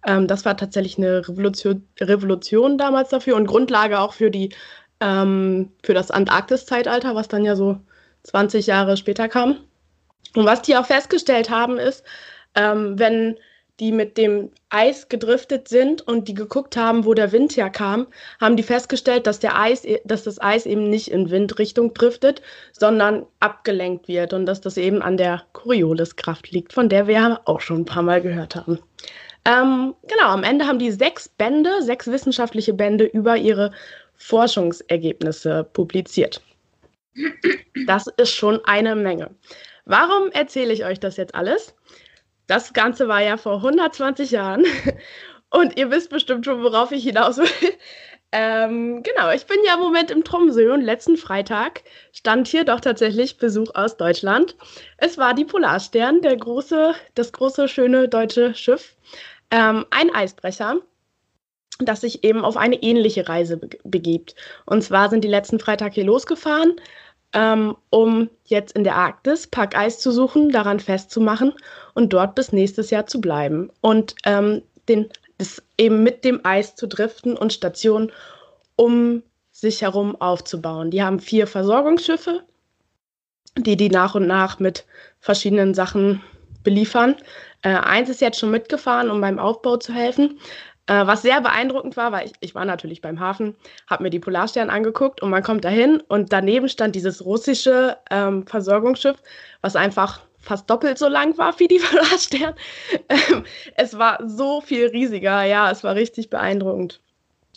Ähm, 0.07 0.26
das 0.26 0.45
war 0.45 0.57
tatsächlich 0.57 0.99
eine 0.99 1.28
Revolution, 1.28 1.87
Revolution 2.00 2.78
damals 2.78 3.11
dafür 3.11 3.37
und 3.37 3.47
Grundlage 3.47 4.00
auch 4.00 4.12
für 4.14 4.30
die 4.30 4.50
ähm, 5.00 5.73
für 5.83 5.95
das 5.95 6.11
Antarktis-Zeitalter, 6.11 7.14
was 7.14 7.28
dann 7.28 7.45
ja 7.45 7.57
so 7.57 7.78
20 8.25 8.66
Jahre 8.66 8.97
später 8.97 9.28
kam. 9.28 9.57
Und 10.37 10.45
was 10.47 10.62
die 10.62 10.76
auch 10.76 10.87
festgestellt 10.87 11.50
haben, 11.50 11.78
ist, 11.78 12.04
ähm, 12.54 12.99
wenn 12.99 13.37
die 13.80 13.92
mit 13.92 14.19
dem 14.19 14.50
Eis 14.69 15.09
gedriftet 15.09 15.69
sind 15.69 16.02
und 16.02 16.28
die 16.28 16.35
geguckt 16.35 16.76
haben, 16.76 17.07
wo 17.07 17.14
der 17.14 17.33
Wind 17.33 17.57
herkam, 17.57 18.07
haben 18.38 18.57
die 18.57 18.62
festgestellt, 18.62 19.26
dass, 19.26 19.40
der 19.40 19.59
Eis, 19.59 19.87
dass 20.04 20.25
das 20.25 20.40
Eis 20.40 20.66
eben 20.66 20.90
nicht 20.90 21.11
in 21.11 21.30
Windrichtung 21.30 21.95
driftet, 21.95 22.42
sondern 22.73 23.25
abgelenkt 23.40 24.07
wird 24.07 24.35
und 24.35 24.45
dass 24.45 24.61
das 24.61 24.76
eben 24.76 25.00
an 25.00 25.16
der 25.16 25.45
Corioliskraft 25.54 26.50
liegt, 26.50 26.75
von 26.75 26.90
der 26.90 27.07
wir 27.07 27.40
auch 27.47 27.61
schon 27.61 27.80
ein 27.80 27.87
paar 27.87 28.02
Mal 28.02 28.21
gehört 28.21 28.54
haben. 28.54 28.78
Ähm, 29.44 29.94
genau, 30.06 30.28
am 30.28 30.44
Ende 30.44 30.66
haben 30.66 30.78
die 30.78 30.90
sechs 30.90 31.28
Bände, 31.28 31.82
sechs 31.82 32.06
wissenschaftliche 32.06 32.75
Bände 32.75 33.04
über 33.04 33.37
ihre 33.37 33.73
Forschungsergebnisse 34.16 35.64
publiziert. 35.73 36.42
Das 37.87 38.06
ist 38.18 38.30
schon 38.30 38.61
eine 38.64 38.94
Menge. 38.94 39.30
Warum 39.85 40.30
erzähle 40.30 40.73
ich 40.73 40.85
euch 40.85 41.00
das 41.00 41.16
jetzt 41.16 41.35
alles? 41.35 41.75
Das 42.47 42.73
Ganze 42.73 43.09
war 43.09 43.23
ja 43.23 43.37
vor 43.37 43.56
120 43.56 44.30
Jahren 44.30 44.64
und 45.50 45.78
ihr 45.78 45.90
wisst 45.90 46.11
bestimmt 46.11 46.44
schon, 46.44 46.62
worauf 46.62 46.92
ich 46.92 47.04
hinaus 47.04 47.38
will. 47.38 47.49
Ähm, 48.32 49.02
genau, 49.02 49.32
ich 49.32 49.47
bin 49.47 49.56
ja 49.66 49.75
im 49.75 49.80
Moment 49.80 50.12
im 50.12 50.23
Tromsø 50.23 50.73
und 50.73 50.82
letzten 50.82 51.16
Freitag 51.16 51.82
stand 52.12 52.47
hier 52.47 52.64
doch 52.64 52.78
tatsächlich 52.78 53.38
Besuch 53.38 53.75
aus 53.75 53.97
Deutschland. 53.97 54.54
Es 54.99 55.18
war 55.18 55.35
die 55.35 55.44
Polarstern, 55.44 56.20
der 56.23 56.37
große, 56.37 56.94
das 57.16 57.32
große, 57.32 57.66
schöne 57.66 58.09
deutsche 58.09 58.54
Schiff. 58.54 58.94
Ähm, 59.50 59.87
ein 59.90 60.14
Eisbrecher, 60.14 60.76
das 61.78 62.02
sich 62.02 62.25
eben 62.25 62.45
auf 62.45 62.57
eine 62.57 62.83
ähnliche 62.83 63.28
Reise 63.28 63.57
be 63.57 63.69
begibt. 63.85 64.35
Und 64.66 64.83
zwar 64.83 65.11
sind 65.11 65.25
die 65.25 65.28
letzten 65.28 65.59
Freitag 65.59 65.95
hier 65.95 66.04
losgefahren, 66.04 66.76
ähm, 67.33 67.76
um 67.90 68.28
jetzt 68.45 68.76
in 68.76 68.85
der 68.85 68.97
Arktis 68.97 69.47
Parkeis 69.47 69.99
zu 70.00 70.11
suchen, 70.11 70.50
daran 70.50 70.80
festzumachen 70.80 71.52
und 71.95 72.12
dort 72.12 72.35
bis 72.35 72.52
nächstes 72.52 72.90
Jahr 72.90 73.07
zu 73.07 73.21
bleiben 73.21 73.71
und 73.80 74.14
ähm, 74.25 74.62
den, 74.88 75.09
das 75.38 75.62
eben 75.78 76.02
mit 76.02 76.25
dem 76.25 76.40
Eis 76.45 76.75
zu 76.75 76.87
driften 76.87 77.37
und 77.37 77.52
Stationen 77.52 78.12
um 78.76 79.23
sich 79.52 79.83
herum 79.83 80.21
aufzubauen. 80.21 80.90
Die 80.90 81.02
haben 81.02 81.21
vier 81.21 81.47
Versorgungsschiffe, 81.47 82.42
die 83.57 83.76
die 83.76 83.90
nach 83.90 84.14
und 84.14 84.26
nach 84.26 84.59
mit 84.59 84.87
verschiedenen 85.21 85.75
Sachen 85.75 86.23
beliefern. 86.62 87.17
Äh, 87.62 87.75
eins 87.75 88.09
ist 88.09 88.21
jetzt 88.21 88.38
schon 88.38 88.50
mitgefahren, 88.50 89.11
um 89.11 89.21
beim 89.21 89.38
Aufbau 89.38 89.76
zu 89.76 89.93
helfen. 89.93 90.38
Äh, 90.87 91.07
was 91.07 91.23
sehr 91.23 91.40
beeindruckend 91.40 91.97
war, 91.97 92.11
weil 92.11 92.26
ich, 92.26 92.33
ich 92.40 92.55
war 92.55 92.64
natürlich 92.64 93.00
beim 93.00 93.21
Hafen, 93.21 93.55
habe 93.87 94.02
mir 94.02 94.11
die 94.11 94.19
Polarstern 94.19 94.71
angeguckt 94.71 95.23
und 95.23 95.31
man 95.31 95.43
kommt 95.43 95.64
dahin 95.64 96.00
und 96.09 96.33
daneben 96.33 96.69
stand 96.69 96.97
dieses 96.97 97.25
russische 97.25 97.97
ähm, 98.11 98.47
Versorgungsschiff, 98.47 99.17
was 99.61 99.76
einfach 99.76 100.21
fast 100.40 100.69
doppelt 100.69 100.99
so 100.99 101.07
lang 101.07 101.38
war 101.38 101.59
wie 101.61 101.69
die 101.69 101.79
Polarstern. 101.90 102.55
Ähm, 103.09 103.45
es 103.76 103.97
war 103.99 104.19
so 104.26 104.61
viel 104.62 104.88
riesiger, 104.88 105.45
ja, 105.45 105.71
es 105.71 105.85
war 105.85 105.95
richtig 105.95 106.31
beeindruckend. 106.31 107.00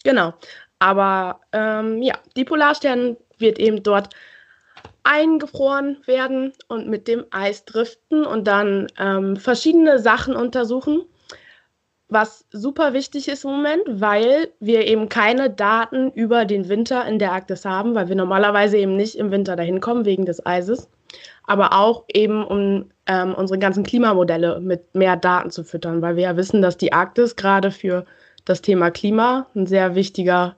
Genau. 0.03 0.33
Aber 0.79 1.39
ähm, 1.53 2.03
ja, 2.03 2.15
die 2.35 2.45
Polarstern 2.45 3.17
wird 3.37 3.57
eben 3.57 3.81
dort 3.81 4.09
eingefroren 5.03 5.97
werden 6.05 6.53
und 6.67 6.87
mit 6.87 7.07
dem 7.07 7.25
Eis 7.31 7.65
driften 7.65 8.25
und 8.25 8.47
dann 8.47 8.87
ähm, 8.97 9.35
verschiedene 9.35 9.99
Sachen 9.99 10.35
untersuchen, 10.35 11.03
was 12.07 12.45
super 12.51 12.93
wichtig 12.93 13.27
ist 13.27 13.43
im 13.43 13.51
Moment, 13.51 13.83
weil 13.87 14.49
wir 14.59 14.87
eben 14.87 15.09
keine 15.09 15.49
Daten 15.49 16.11
über 16.11 16.45
den 16.45 16.69
Winter 16.69 17.05
in 17.05 17.19
der 17.19 17.31
Arktis 17.33 17.65
haben, 17.65 17.95
weil 17.95 18.07
wir 18.07 18.15
normalerweise 18.15 18.77
eben 18.77 18.95
nicht 18.95 19.15
im 19.15 19.31
Winter 19.31 19.55
dahin 19.55 19.81
kommen 19.81 20.05
wegen 20.05 20.25
des 20.25 20.45
Eises, 20.45 20.89
aber 21.45 21.73
auch 21.73 22.05
eben 22.13 22.45
um 22.45 22.91
ähm, 23.07 23.33
unsere 23.35 23.59
ganzen 23.59 23.83
Klimamodelle 23.83 24.59
mit 24.61 24.95
mehr 24.95 25.17
Daten 25.17 25.49
zu 25.49 25.63
füttern, 25.63 26.01
weil 26.01 26.15
wir 26.15 26.23
ja 26.23 26.37
wissen, 26.37 26.61
dass 26.61 26.77
die 26.77 26.93
Arktis 26.93 27.35
gerade 27.35 27.71
für 27.71 28.05
das 28.45 28.61
Thema 28.61 28.91
Klima 28.91 29.47
ein 29.55 29.67
sehr 29.67 29.95
wichtiger, 29.95 30.55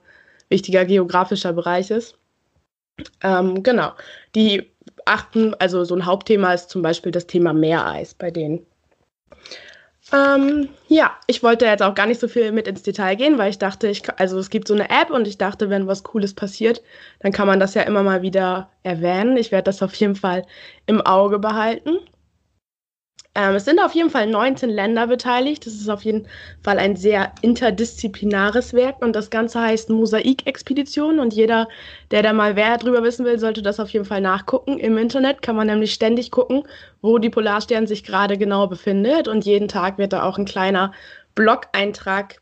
wichtiger 0.48 0.84
geografischer 0.84 1.52
Bereich 1.52 1.90
ist. 1.90 2.16
Ähm, 3.22 3.62
genau. 3.62 3.92
Die 4.34 4.70
achten, 5.04 5.54
also 5.54 5.84
so 5.84 5.94
ein 5.94 6.06
Hauptthema 6.06 6.52
ist 6.52 6.70
zum 6.70 6.82
Beispiel 6.82 7.12
das 7.12 7.26
Thema 7.26 7.52
Meereis 7.52 8.14
bei 8.14 8.30
denen. 8.30 8.66
Ähm, 10.12 10.68
ja, 10.86 11.16
ich 11.26 11.42
wollte 11.42 11.64
jetzt 11.64 11.82
auch 11.82 11.94
gar 11.94 12.06
nicht 12.06 12.20
so 12.20 12.28
viel 12.28 12.52
mit 12.52 12.68
ins 12.68 12.82
Detail 12.84 13.16
gehen, 13.16 13.38
weil 13.38 13.50
ich 13.50 13.58
dachte, 13.58 13.88
ich, 13.88 14.02
also 14.18 14.38
es 14.38 14.50
gibt 14.50 14.68
so 14.68 14.74
eine 14.74 14.88
App 14.88 15.10
und 15.10 15.26
ich 15.26 15.36
dachte, 15.36 15.68
wenn 15.68 15.88
was 15.88 16.04
Cooles 16.04 16.32
passiert, 16.32 16.80
dann 17.20 17.32
kann 17.32 17.48
man 17.48 17.58
das 17.58 17.74
ja 17.74 17.82
immer 17.82 18.04
mal 18.04 18.22
wieder 18.22 18.70
erwähnen. 18.84 19.36
Ich 19.36 19.50
werde 19.50 19.64
das 19.64 19.82
auf 19.82 19.94
jeden 19.94 20.14
Fall 20.14 20.46
im 20.86 21.00
Auge 21.00 21.40
behalten. 21.40 21.98
Ähm, 23.36 23.54
es 23.54 23.66
sind 23.66 23.78
auf 23.80 23.94
jeden 23.94 24.08
Fall 24.08 24.26
19 24.26 24.70
Länder 24.70 25.06
beteiligt. 25.06 25.66
Das 25.66 25.74
ist 25.74 25.90
auf 25.90 26.02
jeden 26.04 26.26
Fall 26.62 26.78
ein 26.78 26.96
sehr 26.96 27.32
interdisziplinares 27.42 28.72
Werk 28.72 29.02
und 29.02 29.14
das 29.14 29.28
Ganze 29.28 29.60
heißt 29.60 29.90
Mosaik-Expedition 29.90 31.20
und 31.20 31.34
jeder, 31.34 31.68
der 32.10 32.22
da 32.22 32.32
mal 32.32 32.54
mehr 32.54 32.78
drüber 32.78 33.02
wissen 33.02 33.26
will, 33.26 33.38
sollte 33.38 33.60
das 33.60 33.78
auf 33.78 33.90
jeden 33.90 34.06
Fall 34.06 34.22
nachgucken. 34.22 34.78
Im 34.78 34.96
Internet 34.96 35.42
kann 35.42 35.54
man 35.54 35.66
nämlich 35.66 35.92
ständig 35.92 36.30
gucken, 36.30 36.62
wo 37.02 37.18
die 37.18 37.28
Polarstern 37.28 37.86
sich 37.86 38.04
gerade 38.04 38.38
genau 38.38 38.68
befindet 38.68 39.28
und 39.28 39.44
jeden 39.44 39.68
Tag 39.68 39.98
wird 39.98 40.14
da 40.14 40.22
auch 40.22 40.38
ein 40.38 40.46
kleiner 40.46 40.92
Blog-Eintrag 41.34 42.40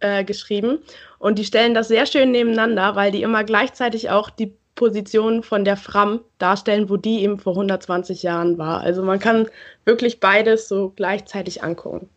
äh, 0.00 0.24
geschrieben 0.24 0.78
und 1.20 1.38
die 1.38 1.44
stellen 1.44 1.72
das 1.72 1.86
sehr 1.86 2.04
schön 2.06 2.32
nebeneinander, 2.32 2.96
weil 2.96 3.12
die 3.12 3.22
immer 3.22 3.44
gleichzeitig 3.44 4.10
auch 4.10 4.28
die 4.28 4.56
Position 4.74 5.42
von 5.42 5.64
der 5.64 5.76
Fram 5.76 6.20
darstellen, 6.38 6.88
wo 6.88 6.96
die 6.96 7.22
eben 7.22 7.38
vor 7.38 7.52
120 7.52 8.22
Jahren 8.22 8.58
war. 8.58 8.80
Also 8.80 9.02
man 9.02 9.18
kann 9.18 9.48
wirklich 9.84 10.20
beides 10.20 10.68
so 10.68 10.92
gleichzeitig 10.96 11.62
angucken. 11.62 12.08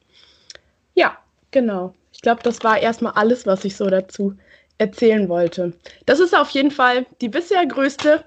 Ja, 0.94 1.18
genau. 1.52 1.94
Ich 2.14 2.22
glaube, 2.22 2.42
das 2.44 2.64
war 2.64 2.80
erstmal 2.80 3.14
alles, 3.14 3.46
was 3.46 3.66
ich 3.66 3.76
so 3.76 3.90
dazu 3.90 4.36
erzählen 4.78 5.30
wollte. 5.30 5.74
Das 6.06 6.20
ist 6.20 6.36
auf 6.36 6.50
jeden 6.52 6.72
Fall 6.72 7.06
die 7.22 7.30
bisher 7.30 7.66
größte 7.66 8.24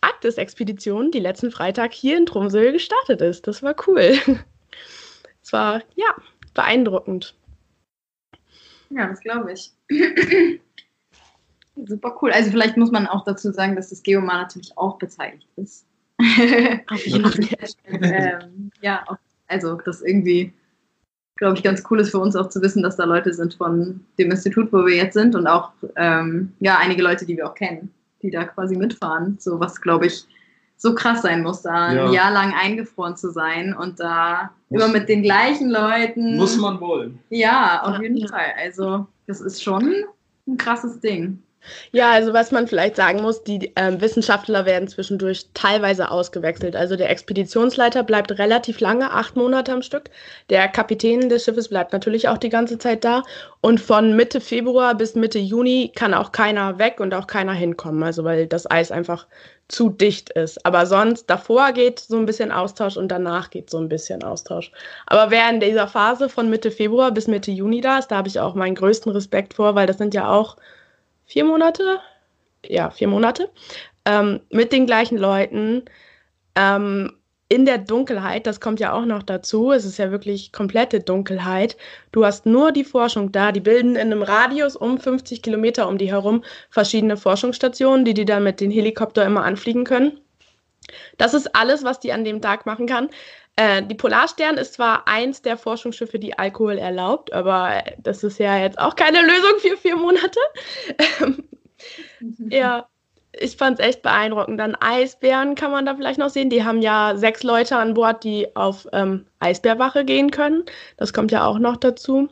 Arktis-Expedition, 0.00 1.10
die 1.10 1.20
letzten 1.20 1.50
Freitag 1.50 1.92
hier 1.92 2.16
in 2.16 2.26
Tromsø 2.26 2.72
gestartet 2.72 3.20
ist. 3.20 3.46
Das 3.46 3.62
war 3.62 3.74
cool. 3.86 4.14
Es 5.40 5.52
war, 5.54 5.82
ja, 5.94 6.14
beeindruckend. 6.52 7.34
Ja, 8.90 9.06
das 9.06 9.20
glaube 9.20 9.54
ich. 9.54 9.72
Super 11.86 12.16
cool. 12.20 12.32
Also 12.32 12.50
vielleicht 12.50 12.76
muss 12.76 12.90
man 12.90 13.06
auch 13.06 13.24
dazu 13.24 13.52
sagen, 13.52 13.76
dass 13.76 13.90
das 13.90 14.02
Geomar 14.02 14.42
natürlich 14.42 14.76
auch 14.76 14.98
beteiligt 14.98 15.48
ist. 15.56 15.86
Ähm, 17.90 18.70
ja, 18.80 19.04
also 19.46 19.76
das 19.84 20.02
irgendwie, 20.02 20.52
glaube 21.36 21.56
ich, 21.56 21.62
ganz 21.62 21.82
cool 21.90 22.00
ist 22.00 22.10
für 22.10 22.18
uns 22.18 22.36
auch 22.36 22.48
zu 22.48 22.60
wissen, 22.60 22.82
dass 22.82 22.96
da 22.96 23.04
Leute 23.04 23.32
sind 23.32 23.54
von 23.54 24.00
dem 24.18 24.30
Institut, 24.30 24.72
wo 24.72 24.84
wir 24.84 24.96
jetzt 24.96 25.14
sind 25.14 25.34
und 25.34 25.46
auch 25.46 25.72
ähm, 25.96 26.52
ja 26.60 26.78
einige 26.78 27.02
Leute, 27.02 27.24
die 27.24 27.36
wir 27.36 27.48
auch 27.48 27.54
kennen, 27.54 27.92
die 28.22 28.30
da 28.30 28.44
quasi 28.44 28.76
mitfahren. 28.76 29.36
So 29.38 29.60
was, 29.60 29.80
glaube 29.80 30.06
ich, 30.06 30.26
so 30.76 30.94
krass 30.94 31.22
sein 31.22 31.42
muss, 31.42 31.62
da 31.62 31.92
ja. 31.92 32.06
ein 32.06 32.12
Jahr 32.12 32.32
lang 32.32 32.52
eingefroren 32.54 33.16
zu 33.16 33.30
sein 33.30 33.74
und 33.74 34.00
da 34.00 34.50
muss, 34.68 34.82
immer 34.82 34.92
mit 34.92 35.08
den 35.08 35.22
gleichen 35.22 35.70
Leuten. 35.70 36.36
Muss 36.36 36.56
man 36.56 36.80
wollen. 36.80 37.18
Ja, 37.30 37.82
auf 37.82 38.00
jeden 38.00 38.26
Fall. 38.28 38.52
Also 38.56 39.06
das 39.26 39.40
ist 39.40 39.62
schon 39.62 40.04
ein 40.46 40.56
krasses 40.56 41.00
Ding. 41.00 41.42
Ja, 41.92 42.10
also 42.10 42.32
was 42.32 42.50
man 42.50 42.66
vielleicht 42.66 42.96
sagen 42.96 43.22
muss, 43.22 43.42
die 43.44 43.72
ähm, 43.76 44.00
Wissenschaftler 44.00 44.66
werden 44.66 44.88
zwischendurch 44.88 45.46
teilweise 45.54 46.10
ausgewechselt. 46.10 46.76
Also 46.76 46.96
der 46.96 47.10
Expeditionsleiter 47.10 48.02
bleibt 48.02 48.38
relativ 48.38 48.80
lange, 48.80 49.10
acht 49.10 49.36
Monate 49.36 49.72
am 49.72 49.82
Stück. 49.82 50.10
Der 50.50 50.68
Kapitän 50.68 51.28
des 51.28 51.44
Schiffes 51.44 51.68
bleibt 51.68 51.92
natürlich 51.92 52.28
auch 52.28 52.38
die 52.38 52.48
ganze 52.48 52.78
Zeit 52.78 53.04
da. 53.04 53.22
Und 53.60 53.80
von 53.80 54.14
Mitte 54.14 54.40
Februar 54.40 54.94
bis 54.94 55.14
Mitte 55.14 55.38
Juni 55.38 55.92
kann 55.94 56.14
auch 56.14 56.32
keiner 56.32 56.78
weg 56.78 57.00
und 57.00 57.14
auch 57.14 57.26
keiner 57.26 57.52
hinkommen. 57.52 58.02
Also 58.02 58.24
weil 58.24 58.46
das 58.46 58.70
Eis 58.70 58.90
einfach 58.90 59.26
zu 59.68 59.90
dicht 59.90 60.30
ist. 60.30 60.64
Aber 60.64 60.86
sonst 60.86 61.28
davor 61.28 61.72
geht 61.72 62.00
so 62.00 62.16
ein 62.16 62.26
bisschen 62.26 62.50
Austausch 62.50 62.96
und 62.96 63.08
danach 63.08 63.50
geht 63.50 63.70
so 63.70 63.78
ein 63.78 63.88
bisschen 63.88 64.22
Austausch. 64.22 64.72
Aber 65.06 65.30
wer 65.30 65.48
in 65.50 65.60
dieser 65.60 65.88
Phase 65.88 66.28
von 66.28 66.48
Mitte 66.48 66.70
Februar 66.70 67.12
bis 67.12 67.26
Mitte 67.26 67.50
Juni 67.50 67.82
da 67.82 67.98
ist, 67.98 68.08
da 68.08 68.16
habe 68.16 68.28
ich 68.28 68.40
auch 68.40 68.54
meinen 68.54 68.74
größten 68.74 69.12
Respekt 69.12 69.54
vor, 69.54 69.74
weil 69.74 69.86
das 69.86 69.98
sind 69.98 70.14
ja 70.14 70.30
auch 70.30 70.56
vier 71.28 71.44
Monate, 71.44 72.00
ja, 72.66 72.90
vier 72.90 73.06
Monate, 73.06 73.50
ähm, 74.04 74.40
mit 74.50 74.72
den 74.72 74.86
gleichen 74.86 75.18
Leuten 75.18 75.84
ähm, 76.56 77.12
in 77.50 77.64
der 77.64 77.78
Dunkelheit, 77.78 78.46
das 78.46 78.60
kommt 78.60 78.80
ja 78.80 78.92
auch 78.92 79.04
noch 79.04 79.22
dazu, 79.22 79.72
es 79.72 79.84
ist 79.84 79.98
ja 79.98 80.10
wirklich 80.10 80.52
komplette 80.52 81.00
Dunkelheit. 81.00 81.76
Du 82.12 82.24
hast 82.24 82.44
nur 82.44 82.72
die 82.72 82.84
Forschung 82.84 83.32
da, 83.32 83.52
die 83.52 83.60
bilden 83.60 83.96
in 83.96 84.12
einem 84.12 84.22
Radius 84.22 84.76
um 84.76 84.98
50 84.98 85.42
Kilometer 85.42 85.88
um 85.88 85.96
die 85.96 86.10
herum 86.10 86.44
verschiedene 86.68 87.16
Forschungsstationen, 87.16 88.04
die 88.04 88.12
die 88.12 88.26
dann 88.26 88.44
mit 88.44 88.60
den 88.60 88.70
Helikopter 88.70 89.24
immer 89.24 89.44
anfliegen 89.44 89.84
können. 89.84 90.20
Das 91.16 91.34
ist 91.34 91.54
alles, 91.54 91.84
was 91.84 92.00
die 92.00 92.12
an 92.12 92.24
dem 92.24 92.42
Tag 92.42 92.66
machen 92.66 92.86
kann. 92.86 93.08
Äh, 93.58 93.82
die 93.82 93.96
Polarstern 93.96 94.56
ist 94.56 94.74
zwar 94.74 95.08
eins 95.08 95.42
der 95.42 95.56
Forschungsschiffe, 95.56 96.20
die 96.20 96.38
Alkohol 96.38 96.78
erlaubt, 96.78 97.32
aber 97.32 97.82
das 97.98 98.22
ist 98.22 98.38
ja 98.38 98.56
jetzt 98.56 98.78
auch 98.78 98.94
keine 98.94 99.20
Lösung 99.26 99.58
für 99.58 99.76
vier 99.76 99.96
Monate. 99.96 100.38
ja, 102.50 102.86
ich 103.32 103.56
fand 103.56 103.80
es 103.80 103.84
echt 103.84 104.02
beeindruckend. 104.02 104.60
Dann 104.60 104.76
Eisbären 104.76 105.56
kann 105.56 105.72
man 105.72 105.86
da 105.86 105.96
vielleicht 105.96 106.20
noch 106.20 106.30
sehen. 106.30 106.50
Die 106.50 106.62
haben 106.64 106.82
ja 106.82 107.16
sechs 107.16 107.42
Leute 107.42 107.76
an 107.76 107.94
Bord, 107.94 108.22
die 108.22 108.54
auf 108.54 108.86
ähm, 108.92 109.26
Eisbärwache 109.40 110.04
gehen 110.04 110.30
können. 110.30 110.64
Das 110.96 111.12
kommt 111.12 111.32
ja 111.32 111.44
auch 111.44 111.58
noch 111.58 111.76
dazu. 111.78 112.28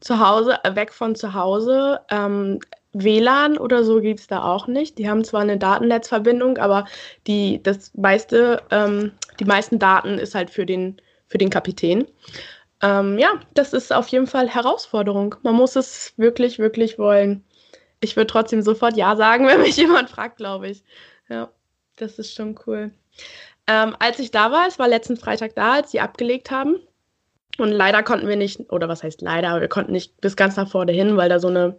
Zu 0.00 0.20
Hause, 0.20 0.58
äh, 0.64 0.76
weg 0.76 0.92
von 0.92 1.14
zu 1.14 1.32
Hause. 1.32 2.00
Ähm, 2.10 2.60
WLAN 2.92 3.58
oder 3.58 3.84
so 3.84 4.00
gibt 4.00 4.20
es 4.20 4.26
da 4.26 4.42
auch 4.42 4.66
nicht. 4.66 4.98
Die 4.98 5.08
haben 5.08 5.24
zwar 5.24 5.42
eine 5.42 5.58
Datennetzverbindung, 5.58 6.58
aber 6.58 6.86
die, 7.26 7.62
das 7.62 7.92
meiste, 7.94 8.62
ähm, 8.70 9.12
die 9.38 9.44
meisten 9.44 9.78
Daten 9.78 10.18
ist 10.18 10.34
halt 10.34 10.50
für 10.50 10.66
den, 10.66 11.00
für 11.26 11.38
den 11.38 11.50
Kapitän. 11.50 12.06
Ähm, 12.80 13.18
ja, 13.18 13.28
das 13.54 13.72
ist 13.72 13.92
auf 13.92 14.08
jeden 14.08 14.26
Fall 14.26 14.48
Herausforderung. 14.48 15.34
Man 15.42 15.54
muss 15.54 15.76
es 15.76 16.14
wirklich, 16.16 16.58
wirklich 16.58 16.98
wollen. 16.98 17.44
Ich 18.00 18.16
würde 18.16 18.28
trotzdem 18.28 18.62
sofort 18.62 18.96
Ja 18.96 19.16
sagen, 19.16 19.46
wenn 19.48 19.62
mich 19.62 19.76
jemand 19.76 20.10
fragt, 20.10 20.36
glaube 20.36 20.68
ich. 20.68 20.84
Ja, 21.28 21.50
das 21.96 22.18
ist 22.18 22.34
schon 22.34 22.58
cool. 22.66 22.92
Ähm, 23.66 23.94
als 23.98 24.18
ich 24.18 24.30
da 24.30 24.50
war, 24.50 24.66
es 24.66 24.78
war 24.78 24.88
letzten 24.88 25.16
Freitag 25.16 25.54
da, 25.54 25.74
als 25.74 25.90
sie 25.90 26.00
abgelegt 26.00 26.50
haben. 26.50 26.76
Und 27.58 27.70
leider 27.70 28.02
konnten 28.02 28.28
wir 28.28 28.36
nicht, 28.36 28.72
oder 28.72 28.88
was 28.88 29.02
heißt 29.02 29.20
leider, 29.20 29.60
wir 29.60 29.68
konnten 29.68 29.92
nicht 29.92 30.20
bis 30.20 30.36
ganz 30.36 30.56
nach 30.56 30.68
vorne 30.68 30.92
hin, 30.92 31.16
weil 31.16 31.28
da 31.28 31.40
so 31.40 31.48
eine 31.48 31.76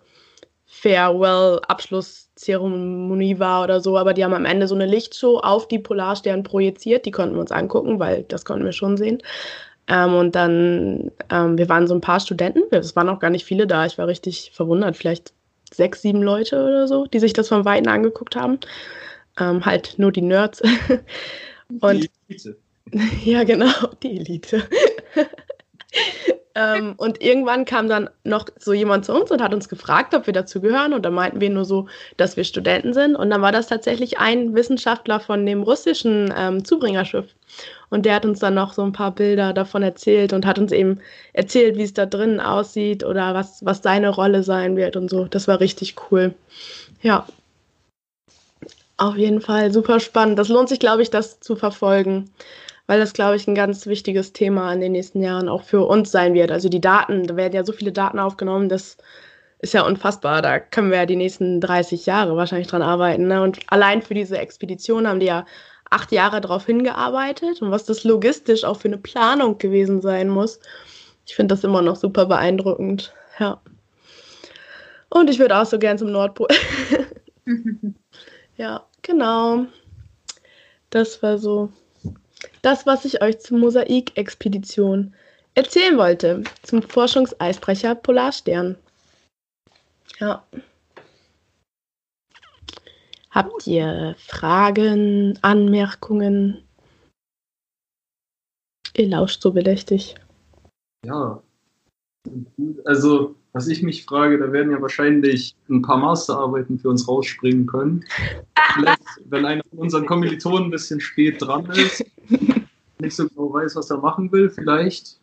Farewell-Abschlusszeremonie 0.72 3.40
war 3.40 3.64
oder 3.64 3.82
so, 3.82 3.98
aber 3.98 4.14
die 4.14 4.24
haben 4.24 4.36
am 4.36 4.46
Ende 4.46 4.68
so 4.68 4.76
eine 4.76 4.86
Lichtshow 4.86 5.40
auf 5.40 5.68
die 5.68 5.80
Polarstern 5.80 6.44
projiziert, 6.44 7.08
die 7.08 7.12
konnten 7.12 7.34
wir 7.36 7.42
uns 7.42 7.52
angucken, 7.52 8.00
weil 8.00 8.22
das 8.24 8.46
konnten 8.46 8.66
wir 8.66 8.72
schon 8.72 8.96
sehen. 8.96 9.24
Ähm, 9.88 10.14
und 10.14 10.36
dann, 10.36 11.10
ähm, 11.32 11.58
wir 11.58 11.68
waren 11.70 11.88
so 11.88 11.96
ein 11.96 12.02
paar 12.02 12.20
Studenten, 12.20 12.62
es 12.70 12.96
waren 12.96 13.10
auch 13.10 13.18
gar 13.20 13.32
nicht 13.32 13.46
viele 13.46 13.66
da, 13.66 13.88
ich 13.88 13.98
war 13.98 14.06
richtig 14.08 14.52
verwundert, 14.54 14.96
vielleicht 14.96 15.34
sechs, 15.74 16.04
sieben 16.04 16.22
Leute 16.22 16.64
oder 16.64 16.88
so, 16.88 17.08
die 17.08 17.20
sich 17.20 17.34
das 17.34 17.48
von 17.48 17.66
Weitem 17.66 17.92
angeguckt 17.92 18.36
haben. 18.36 18.60
Ähm, 19.40 19.66
halt 19.66 19.96
nur 19.98 20.12
die 20.12 20.22
Nerds. 20.22 20.62
und, 21.82 22.04
die 22.04 22.12
Elite. 22.28 22.58
Ja, 23.24 23.44
genau, 23.44 23.72
die 24.02 24.18
Elite. 24.18 24.64
ähm, 26.60 26.96
und 26.98 27.22
irgendwann 27.22 27.64
kam 27.64 27.88
dann 27.88 28.10
noch 28.26 28.48
so 28.60 28.74
jemand 28.74 29.06
zu 29.06 29.14
uns 29.14 29.32
und 29.32 29.42
hat 29.42 29.54
uns 29.54 29.70
gefragt, 29.70 30.14
ob 30.14 30.26
wir 30.26 30.34
dazu 30.34 30.60
gehören. 30.60 30.94
Und 30.94 31.04
dann 31.04 31.14
meinten 31.14 31.40
wir 31.40 31.50
nur 31.50 31.64
so, 31.64 31.88
dass 32.18 32.36
wir 32.36 32.44
Studenten 32.44 32.94
sind. 32.94 33.16
Und 33.16 33.30
dann 33.30 33.42
war 33.42 33.54
das 33.54 33.68
tatsächlich 33.68 34.20
ein 34.20 34.54
Wissenschaftler 34.56 35.22
von 35.22 35.46
dem 35.46 35.64
russischen 35.64 36.34
ähm, 36.38 36.66
Zubringerschiff. 36.66 37.28
Und 37.90 38.06
der 38.06 38.16
hat 38.16 38.26
uns 38.26 38.40
dann 38.40 38.56
noch 38.56 38.74
so 38.74 38.84
ein 38.84 38.92
paar 38.92 39.12
Bilder 39.12 39.54
davon 39.54 39.84
erzählt 39.84 40.34
und 40.34 40.46
hat 40.46 40.60
uns 40.60 40.74
eben 40.74 41.00
erzählt, 41.32 41.78
wie 41.78 41.84
es 41.84 41.94
da 41.94 42.06
drinnen 42.06 42.42
aussieht 42.42 43.06
oder 43.06 43.34
was, 43.34 43.66
was 43.66 43.82
seine 43.82 44.10
Rolle 44.10 44.44
sein 44.44 44.76
wird 44.76 44.98
und 44.98 45.10
so. 45.10 45.26
Das 45.26 45.48
war 45.48 45.62
richtig 45.62 45.96
cool. 46.12 46.34
Ja. 47.02 47.26
Auf 48.98 49.16
jeden 49.16 49.40
Fall 49.40 49.72
super 49.72 50.02
spannend. 50.02 50.38
Das 50.38 50.50
lohnt 50.50 50.68
sich, 50.68 50.80
glaube 50.80 51.04
ich, 51.04 51.10
das 51.10 51.40
zu 51.40 51.56
verfolgen, 51.56 52.30
weil 52.90 53.00
das, 53.00 53.14
glaube 53.14 53.36
ich, 53.36 53.48
ein 53.48 53.54
ganz 53.54 53.86
wichtiges 53.86 54.34
Thema 54.34 54.74
in 54.74 54.80
den 54.80 54.94
nächsten 54.94 55.22
Jahren 55.22 55.48
auch 55.48 55.62
für 55.62 55.86
uns 55.86 56.10
sein 56.10 56.34
wird. 56.34 56.52
Also 56.52 56.70
die 56.70 56.82
Daten, 56.82 57.28
da 57.28 57.36
werden 57.36 57.54
ja 57.54 57.64
so 57.64 57.72
viele 57.72 57.92
Daten 57.92 58.18
aufgenommen, 58.18 58.68
das 58.68 58.98
ist 59.60 59.76
ja 59.76 59.86
unfassbar. 59.86 60.42
Da 60.42 60.60
können 60.60 60.90
wir 60.90 60.98
ja 60.98 61.06
die 61.06 61.16
nächsten 61.16 61.62
30 61.62 62.08
Jahre 62.08 62.36
wahrscheinlich 62.36 62.68
dran 62.68 62.82
arbeiten. 62.82 63.28
Ne? 63.28 63.44
Und 63.44 63.60
allein 63.68 64.02
für 64.02 64.16
diese 64.16 64.40
Expedition 64.40 65.08
haben 65.08 65.20
die 65.20 65.28
ja 65.28 65.46
acht 65.92 66.12
Jahre 66.12 66.42
darauf 66.42 66.66
hingearbeitet 66.66 67.62
und 67.62 67.70
was 67.70 67.86
das 67.86 68.06
logistisch 68.06 68.64
auch 68.64 68.78
für 68.78 68.88
eine 68.88 68.98
Planung 68.98 69.60
gewesen 69.60 70.02
sein 70.02 70.28
muss. 70.28 70.60
Ich 71.28 71.36
finde 71.36 71.54
das 71.54 71.64
immer 71.64 71.84
noch 71.84 71.96
super 71.96 72.26
beeindruckend. 72.26 73.14
Ja. 73.38 73.62
Und 75.10 75.30
ich 75.30 75.38
würde 75.38 75.56
auch 75.60 75.66
so 75.68 75.78
gern 75.78 76.00
zum 76.00 76.12
Nordpol. 76.12 76.48
ja, 78.58 78.84
genau. 79.04 79.68
Das 80.90 81.22
war 81.22 81.38
so 81.38 81.72
das, 82.62 82.86
was 82.86 83.06
ich 83.06 83.22
euch 83.22 83.40
zur 83.40 83.58
Mosaik-Expedition 83.60 85.14
erzählen 85.56 85.98
wollte, 85.98 86.44
zum 86.64 86.82
Forschungseisbrecher 86.82 87.96
Polarstern. 87.96 88.78
Ja. 90.20 90.44
Habt 93.32 93.68
ihr 93.68 94.16
Fragen, 94.18 95.38
Anmerkungen? 95.42 96.64
Ihr 98.96 99.08
lauscht 99.08 99.42
so 99.42 99.52
bedächtig. 99.52 100.16
Ja. 101.06 101.42
Also, 102.86 103.36
was 103.60 103.68
ich 103.68 103.84
mich 103.84 104.06
frage, 104.06 104.38
da 104.40 104.54
werden 104.54 104.72
ja 104.72 104.82
wahrscheinlich 104.82 105.54
ein 105.70 105.82
paar 105.82 105.98
Masterarbeiten 105.98 106.80
für 106.80 106.88
uns 106.88 107.06
rausspringen 107.10 107.66
können. 107.66 108.06
Vielleicht, 108.74 109.02
wenn 109.26 109.46
einer 109.46 109.64
von 109.70 109.80
unseren 109.80 110.06
Kommilitonen 110.06 110.68
ein 110.68 110.72
bisschen 110.72 111.02
spät 111.02 111.42
dran 111.42 111.66
ist, 111.72 112.06
nicht 113.00 113.14
so 113.18 113.28
genau 113.28 113.52
weiß, 113.52 113.76
was 113.76 113.90
er 113.90 113.98
machen 113.98 114.32
will, 114.32 114.50
vielleicht 114.50 115.20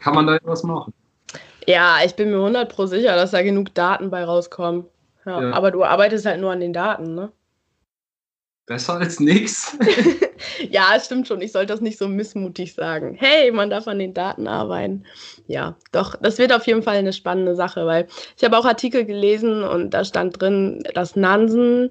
kann 0.00 0.14
man 0.14 0.26
da 0.26 0.36
etwas 0.36 0.64
machen. 0.64 0.92
Ja, 1.66 2.00
ich 2.04 2.14
bin 2.14 2.30
mir 2.30 2.36
100 2.36 2.70
pro 2.70 2.84
sicher, 2.84 3.16
dass 3.16 3.30
da 3.30 3.40
genug 3.40 3.72
Daten 3.72 4.10
bei 4.10 4.22
rauskommen. 4.22 4.84
Ja, 5.24 5.40
ja. 5.40 5.50
Aber 5.52 5.70
du 5.70 5.82
arbeitest 5.82 6.26
halt 6.26 6.42
nur 6.42 6.52
an 6.52 6.60
den 6.60 6.74
Daten, 6.74 7.14
ne? 7.14 7.32
Besser 8.66 8.94
als 8.94 9.20
nichts. 9.20 9.76
ja, 10.70 10.94
es 10.96 11.06
stimmt 11.06 11.28
schon. 11.28 11.40
Ich 11.40 11.52
sollte 11.52 11.72
das 11.72 11.80
nicht 11.80 11.98
so 11.98 12.08
missmutig 12.08 12.74
sagen. 12.74 13.16
Hey, 13.16 13.52
man 13.52 13.70
darf 13.70 13.86
an 13.86 14.00
den 14.00 14.12
Daten 14.12 14.48
arbeiten. 14.48 15.04
Ja, 15.46 15.76
doch, 15.92 16.16
das 16.20 16.38
wird 16.38 16.52
auf 16.52 16.66
jeden 16.66 16.82
Fall 16.82 16.96
eine 16.96 17.12
spannende 17.12 17.54
Sache, 17.54 17.86
weil 17.86 18.08
ich 18.36 18.42
habe 18.42 18.58
auch 18.58 18.64
Artikel 18.64 19.04
gelesen 19.04 19.62
und 19.62 19.90
da 19.90 20.04
stand 20.04 20.40
drin, 20.40 20.82
dass 20.94 21.14
Nansen 21.14 21.90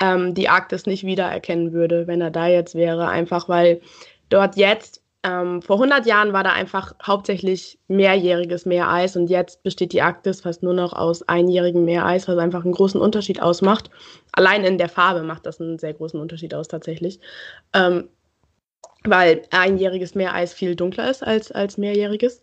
ähm, 0.00 0.32
die 0.32 0.48
Arktis 0.48 0.86
nicht 0.86 1.04
wiedererkennen 1.04 1.74
würde, 1.74 2.06
wenn 2.06 2.22
er 2.22 2.30
da 2.30 2.46
jetzt 2.46 2.74
wäre. 2.74 3.08
Einfach 3.08 3.50
weil 3.50 3.82
dort 4.30 4.56
jetzt 4.56 5.03
ähm, 5.24 5.62
vor 5.62 5.76
100 5.76 6.04
Jahren 6.04 6.34
war 6.34 6.44
da 6.44 6.52
einfach 6.52 6.94
hauptsächlich 7.02 7.78
mehrjähriges 7.88 8.66
Meereis 8.66 9.16
und 9.16 9.28
jetzt 9.28 9.62
besteht 9.62 9.92
die 9.92 10.02
Arktis 10.02 10.42
fast 10.42 10.62
nur 10.62 10.74
noch 10.74 10.92
aus 10.92 11.26
einjährigem 11.26 11.84
Meereis, 11.84 12.28
was 12.28 12.36
einfach 12.36 12.64
einen 12.64 12.74
großen 12.74 13.00
Unterschied 13.00 13.40
ausmacht. 13.40 13.90
Allein 14.32 14.64
in 14.64 14.76
der 14.76 14.90
Farbe 14.90 15.22
macht 15.22 15.46
das 15.46 15.60
einen 15.60 15.78
sehr 15.78 15.94
großen 15.94 16.20
Unterschied 16.20 16.54
aus 16.54 16.68
tatsächlich. 16.68 17.20
Ähm, 17.72 18.08
weil 19.04 19.42
einjähriges 19.50 20.14
Meereis 20.14 20.52
viel 20.52 20.76
dunkler 20.76 21.10
ist 21.10 21.26
als, 21.26 21.50
als 21.50 21.78
mehrjähriges. 21.78 22.42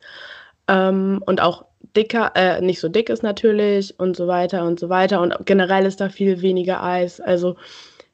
Ähm, 0.68 1.22
und 1.26 1.42
auch 1.42 1.66
dicker, 1.96 2.32
äh, 2.36 2.62
nicht 2.62 2.80
so 2.80 2.90
dick 2.90 3.10
ist 3.10 3.24
natürlich 3.24 4.00
und 4.00 4.16
so 4.16 4.28
weiter 4.28 4.66
und 4.66 4.80
so 4.80 4.90
weiter. 4.90 5.22
Und 5.22 5.36
generell 5.46 5.86
ist 5.86 6.02
da 6.02 6.10
viel 6.10 6.42
weniger 6.42 6.84
Eis. 6.84 7.20
Also 7.20 7.58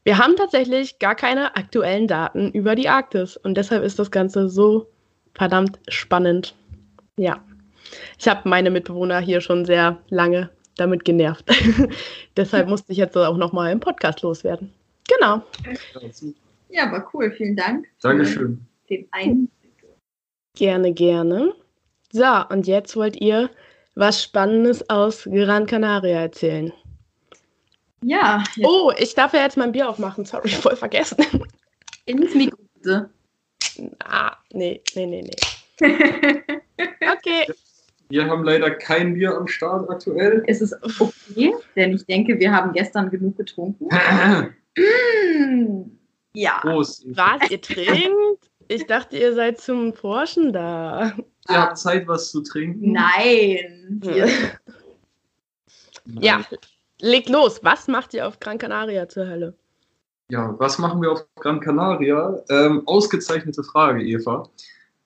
wir 0.07 0.17
haben 0.17 0.37
tatsächlich 0.37 0.99
gar 0.99 1.15
keine 1.15 1.57
aktuellen 1.57 2.07
Daten 2.07 2.49
über 2.53 2.75
die 2.75 2.87
Arktis 2.87 3.35
und 3.35 3.57
deshalb 3.57 3.83
ist 3.83 3.99
das 3.99 4.09
Ganze 4.09 4.47
so 4.47 4.87
verdammt 5.33 5.79
spannend. 5.89 6.55
Ja, 7.17 7.43
ich 8.17 8.25
habe 8.29 8.47
meine 8.47 8.69
Mitbewohner 8.69 9.19
hier 9.19 9.41
schon 9.41 9.65
sehr 9.65 9.97
lange 10.07 10.49
damit 10.77 11.03
genervt. 11.03 11.43
deshalb 12.37 12.69
musste 12.69 12.93
ich 12.93 12.99
jetzt 12.99 13.17
auch 13.17 13.35
nochmal 13.35 13.73
im 13.73 13.81
Podcast 13.81 14.21
loswerden. 14.21 14.73
Genau. 15.09 15.41
Ja, 16.69 16.83
aber 16.87 17.05
cool. 17.13 17.29
Vielen 17.31 17.57
Dank. 17.57 17.85
Dankeschön. 18.01 18.65
Den 18.89 19.09
Einblick. 19.11 19.51
Gerne, 20.55 20.93
gerne. 20.93 21.53
So, 22.13 22.45
und 22.47 22.65
jetzt 22.65 22.95
wollt 22.95 23.19
ihr 23.19 23.49
was 23.95 24.23
Spannendes 24.23 24.89
aus 24.89 25.25
Gran 25.25 25.65
Canaria 25.65 26.21
erzählen. 26.21 26.71
Ja. 28.03 28.43
Jetzt. 28.55 28.67
Oh, 28.67 28.91
ich 28.97 29.15
darf 29.15 29.33
ja 29.33 29.41
jetzt 29.41 29.57
mein 29.57 29.71
Bier 29.71 29.89
aufmachen. 29.89 30.25
Sorry, 30.25 30.49
voll 30.61 30.75
vergessen. 30.75 31.17
Ins 32.05 32.33
Mikro, 32.35 32.57
bitte. 32.75 33.09
Ah, 34.03 34.37
nee, 34.51 34.81
nee, 34.95 35.05
nee, 35.05 35.21
nee. 35.21 35.35
okay. 37.11 37.45
Wir 38.09 38.25
haben 38.25 38.43
leider 38.43 38.71
kein 38.71 39.15
Bier 39.15 39.35
am 39.35 39.47
Start 39.47 39.89
aktuell. 39.89 40.43
Es 40.47 40.61
ist 40.61 40.73
okay, 40.99 41.53
denn 41.75 41.93
ich 41.93 42.05
denke, 42.05 42.39
wir 42.39 42.51
haben 42.51 42.71
gestern 42.71 43.09
genug 43.09 43.37
getrunken. 43.37 43.87
mm, 44.77 45.91
ja. 46.33 46.59
Prost. 46.61 47.05
Was, 47.09 47.51
ihr 47.51 47.61
trinkt? 47.61 48.49
Ich 48.69 48.85
dachte, 48.85 49.17
ihr 49.17 49.33
seid 49.33 49.59
zum 49.59 49.93
Forschen 49.93 50.53
da. 50.53 51.13
Ihr 51.49 51.61
habt 51.61 51.77
Zeit, 51.77 52.07
was 52.07 52.31
zu 52.31 52.41
trinken? 52.41 52.93
Nein. 52.93 54.01
ja, 56.19 56.41
Leg 56.99 57.29
los, 57.29 57.59
was 57.63 57.87
macht 57.87 58.13
ihr 58.13 58.27
auf 58.27 58.39
Gran 58.39 58.57
Canaria 58.57 59.07
zur 59.07 59.27
Hölle? 59.27 59.53
Ja, 60.29 60.55
was 60.57 60.77
machen 60.77 61.01
wir 61.01 61.11
auf 61.11 61.25
Gran 61.35 61.59
Canaria? 61.59 62.41
Ähm, 62.49 62.81
ausgezeichnete 62.85 63.63
Frage, 63.63 64.03
Eva. 64.03 64.49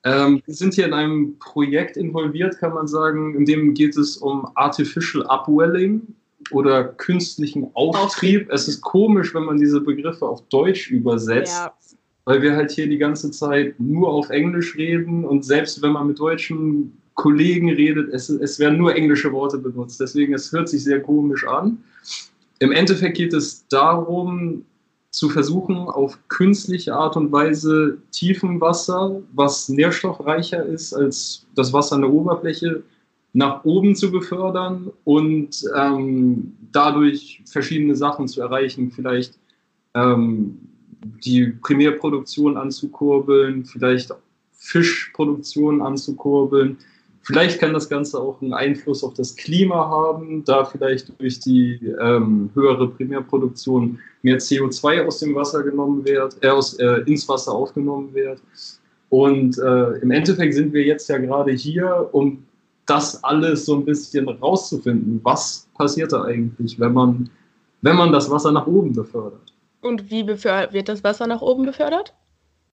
Ähm, 0.03 0.41
wir 0.45 0.53
sind 0.55 0.73
hier 0.73 0.85
in 0.85 0.93
einem 0.93 1.37
Projekt 1.37 1.95
involviert, 1.95 2.57
kann 2.57 2.73
man 2.73 2.87
sagen, 2.87 3.35
in 3.35 3.45
dem 3.45 3.73
geht 3.73 3.97
es 3.97 4.17
um 4.17 4.49
Artificial 4.55 5.25
Upwelling 5.27 6.15
oder 6.49 6.85
künstlichen 6.85 7.69
Auftrieb. 7.75 8.49
Es 8.51 8.67
ist 8.67 8.81
komisch, 8.81 9.35
wenn 9.35 9.43
man 9.43 9.57
diese 9.57 9.81
Begriffe 9.81 10.25
auf 10.25 10.41
Deutsch 10.47 10.89
übersetzt, 10.89 11.53
ja. 11.53 11.73
weil 12.25 12.41
wir 12.41 12.55
halt 12.55 12.71
hier 12.71 12.87
die 12.87 12.97
ganze 12.97 13.29
Zeit 13.29 13.79
nur 13.79 14.09
auf 14.09 14.29
Englisch 14.31 14.75
reden 14.75 15.23
und 15.23 15.45
selbst 15.45 15.83
wenn 15.83 15.91
man 15.91 16.07
mit 16.07 16.17
Deutschen 16.17 17.00
Kollegen 17.21 17.69
redet, 17.69 18.11
es, 18.11 18.29
es 18.29 18.57
werden 18.57 18.79
nur 18.79 18.95
englische 18.95 19.31
Worte 19.31 19.59
benutzt. 19.59 20.01
Deswegen, 20.01 20.33
es 20.33 20.51
hört 20.51 20.67
sich 20.67 20.83
sehr 20.83 21.01
komisch 21.01 21.45
an. 21.45 21.77
Im 22.57 22.71
Endeffekt 22.71 23.15
geht 23.15 23.31
es 23.31 23.67
darum, 23.67 24.65
zu 25.11 25.29
versuchen, 25.29 25.75
auf 25.77 26.17
künstliche 26.29 26.95
Art 26.95 27.15
und 27.17 27.31
Weise 27.31 27.99
Tiefenwasser, 28.09 29.21
was 29.33 29.69
nährstoffreicher 29.69 30.65
ist 30.65 30.93
als 30.93 31.45
das 31.53 31.71
Wasser 31.71 31.97
an 31.97 32.01
der 32.01 32.11
Oberfläche, 32.11 32.81
nach 33.33 33.63
oben 33.65 33.95
zu 33.95 34.11
befördern 34.11 34.89
und 35.03 35.63
ähm, 35.77 36.53
dadurch 36.71 37.43
verschiedene 37.45 37.95
Sachen 37.95 38.27
zu 38.27 38.41
erreichen. 38.41 38.89
Vielleicht 38.89 39.37
ähm, 39.93 40.57
die 41.23 41.53
Primärproduktion 41.61 42.57
anzukurbeln, 42.57 43.63
vielleicht 43.65 44.11
Fischproduktion 44.53 45.83
anzukurbeln, 45.83 46.77
Vielleicht 47.23 47.59
kann 47.59 47.73
das 47.73 47.87
Ganze 47.87 48.19
auch 48.19 48.41
einen 48.41 48.53
Einfluss 48.53 49.03
auf 49.03 49.13
das 49.13 49.35
Klima 49.35 49.87
haben, 49.87 50.43
da 50.43 50.65
vielleicht 50.65 51.19
durch 51.19 51.39
die 51.39 51.79
ähm, 52.01 52.49
höhere 52.55 52.87
Primärproduktion 52.87 53.99
mehr 54.23 54.39
CO2 54.39 55.05
aus 55.05 55.19
dem 55.19 55.35
Wasser 55.35 55.61
genommen 55.63 56.03
wird, 56.03 56.37
äh, 56.43 56.49
aus, 56.49 56.73
äh, 56.79 57.01
ins 57.05 57.27
Wasser 57.29 57.53
aufgenommen 57.53 58.13
wird. 58.13 58.41
Und 59.09 59.57
äh, 59.59 59.99
im 59.99 60.09
Endeffekt 60.11 60.55
sind 60.55 60.73
wir 60.73 60.83
jetzt 60.83 61.09
ja 61.09 61.17
gerade 61.19 61.51
hier, 61.51 62.09
um 62.11 62.43
das 62.87 63.23
alles 63.23 63.65
so 63.65 63.75
ein 63.75 63.85
bisschen 63.85 64.27
rauszufinden. 64.27 65.19
Was 65.23 65.67
passiert 65.75 66.11
da 66.13 66.23
eigentlich, 66.23 66.79
wenn 66.79 66.93
man, 66.93 67.29
wenn 67.81 67.97
man 67.97 68.11
das 68.11 68.29
Wasser 68.31 68.51
nach 68.51 68.65
oben 68.65 68.93
befördert? 68.93 69.53
Und 69.81 70.09
wie 70.09 70.25
wird 70.27 70.89
das 70.89 71.03
Wasser 71.03 71.27
nach 71.27 71.41
oben 71.41 71.65
befördert? 71.65 72.13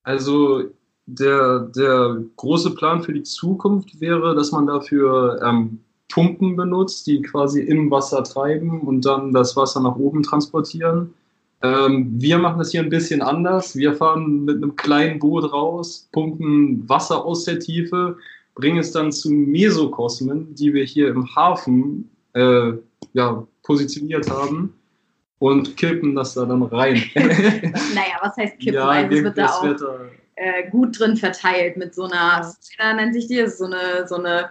Also 0.04 0.64
der, 1.08 1.60
der 1.74 2.22
große 2.36 2.74
Plan 2.74 3.02
für 3.02 3.14
die 3.14 3.22
Zukunft 3.22 4.00
wäre, 4.00 4.34
dass 4.34 4.52
man 4.52 4.66
dafür 4.66 5.40
ähm, 5.42 5.80
Pumpen 6.10 6.54
benutzt, 6.54 7.06
die 7.06 7.22
quasi 7.22 7.62
im 7.62 7.90
Wasser 7.90 8.22
treiben 8.24 8.80
und 8.80 9.04
dann 9.06 9.32
das 9.32 9.56
Wasser 9.56 9.80
nach 9.80 9.96
oben 9.96 10.22
transportieren. 10.22 11.14
Ähm, 11.62 12.08
wir 12.12 12.38
machen 12.38 12.58
das 12.58 12.72
hier 12.72 12.82
ein 12.82 12.90
bisschen 12.90 13.22
anders. 13.22 13.74
Wir 13.74 13.94
fahren 13.94 14.44
mit 14.44 14.56
einem 14.56 14.76
kleinen 14.76 15.18
Boot 15.18 15.50
raus, 15.50 16.08
pumpen 16.12 16.88
Wasser 16.88 17.24
aus 17.24 17.44
der 17.44 17.58
Tiefe, 17.58 18.16
bringen 18.54 18.78
es 18.78 18.92
dann 18.92 19.10
zu 19.10 19.30
Mesokosmen, 19.30 20.54
die 20.54 20.74
wir 20.74 20.84
hier 20.84 21.08
im 21.08 21.34
Hafen 21.34 22.10
äh, 22.34 22.72
ja, 23.14 23.46
positioniert 23.62 24.30
haben 24.30 24.74
und 25.38 25.76
kippen 25.76 26.14
das 26.14 26.34
da 26.34 26.44
dann 26.44 26.62
rein. 26.64 27.02
naja, 27.14 28.18
was 28.20 28.36
heißt 28.36 28.58
kippen? 28.58 28.74
Ja, 28.74 28.88
also 28.88 29.16
es 29.16 29.24
wird 29.24 29.38
da 29.38 29.46
auch 29.46 29.78
äh, 30.38 30.70
gut 30.70 30.98
drin 30.98 31.16
verteilt 31.16 31.76
mit 31.76 31.94
so 31.94 32.04
einer, 32.04 32.54
ja. 32.78 32.94
nennt 32.94 33.14
sich 33.14 33.26
die, 33.26 33.46
so 33.46 33.66
eine, 33.66 34.06
so 34.06 34.16
eine, 34.16 34.50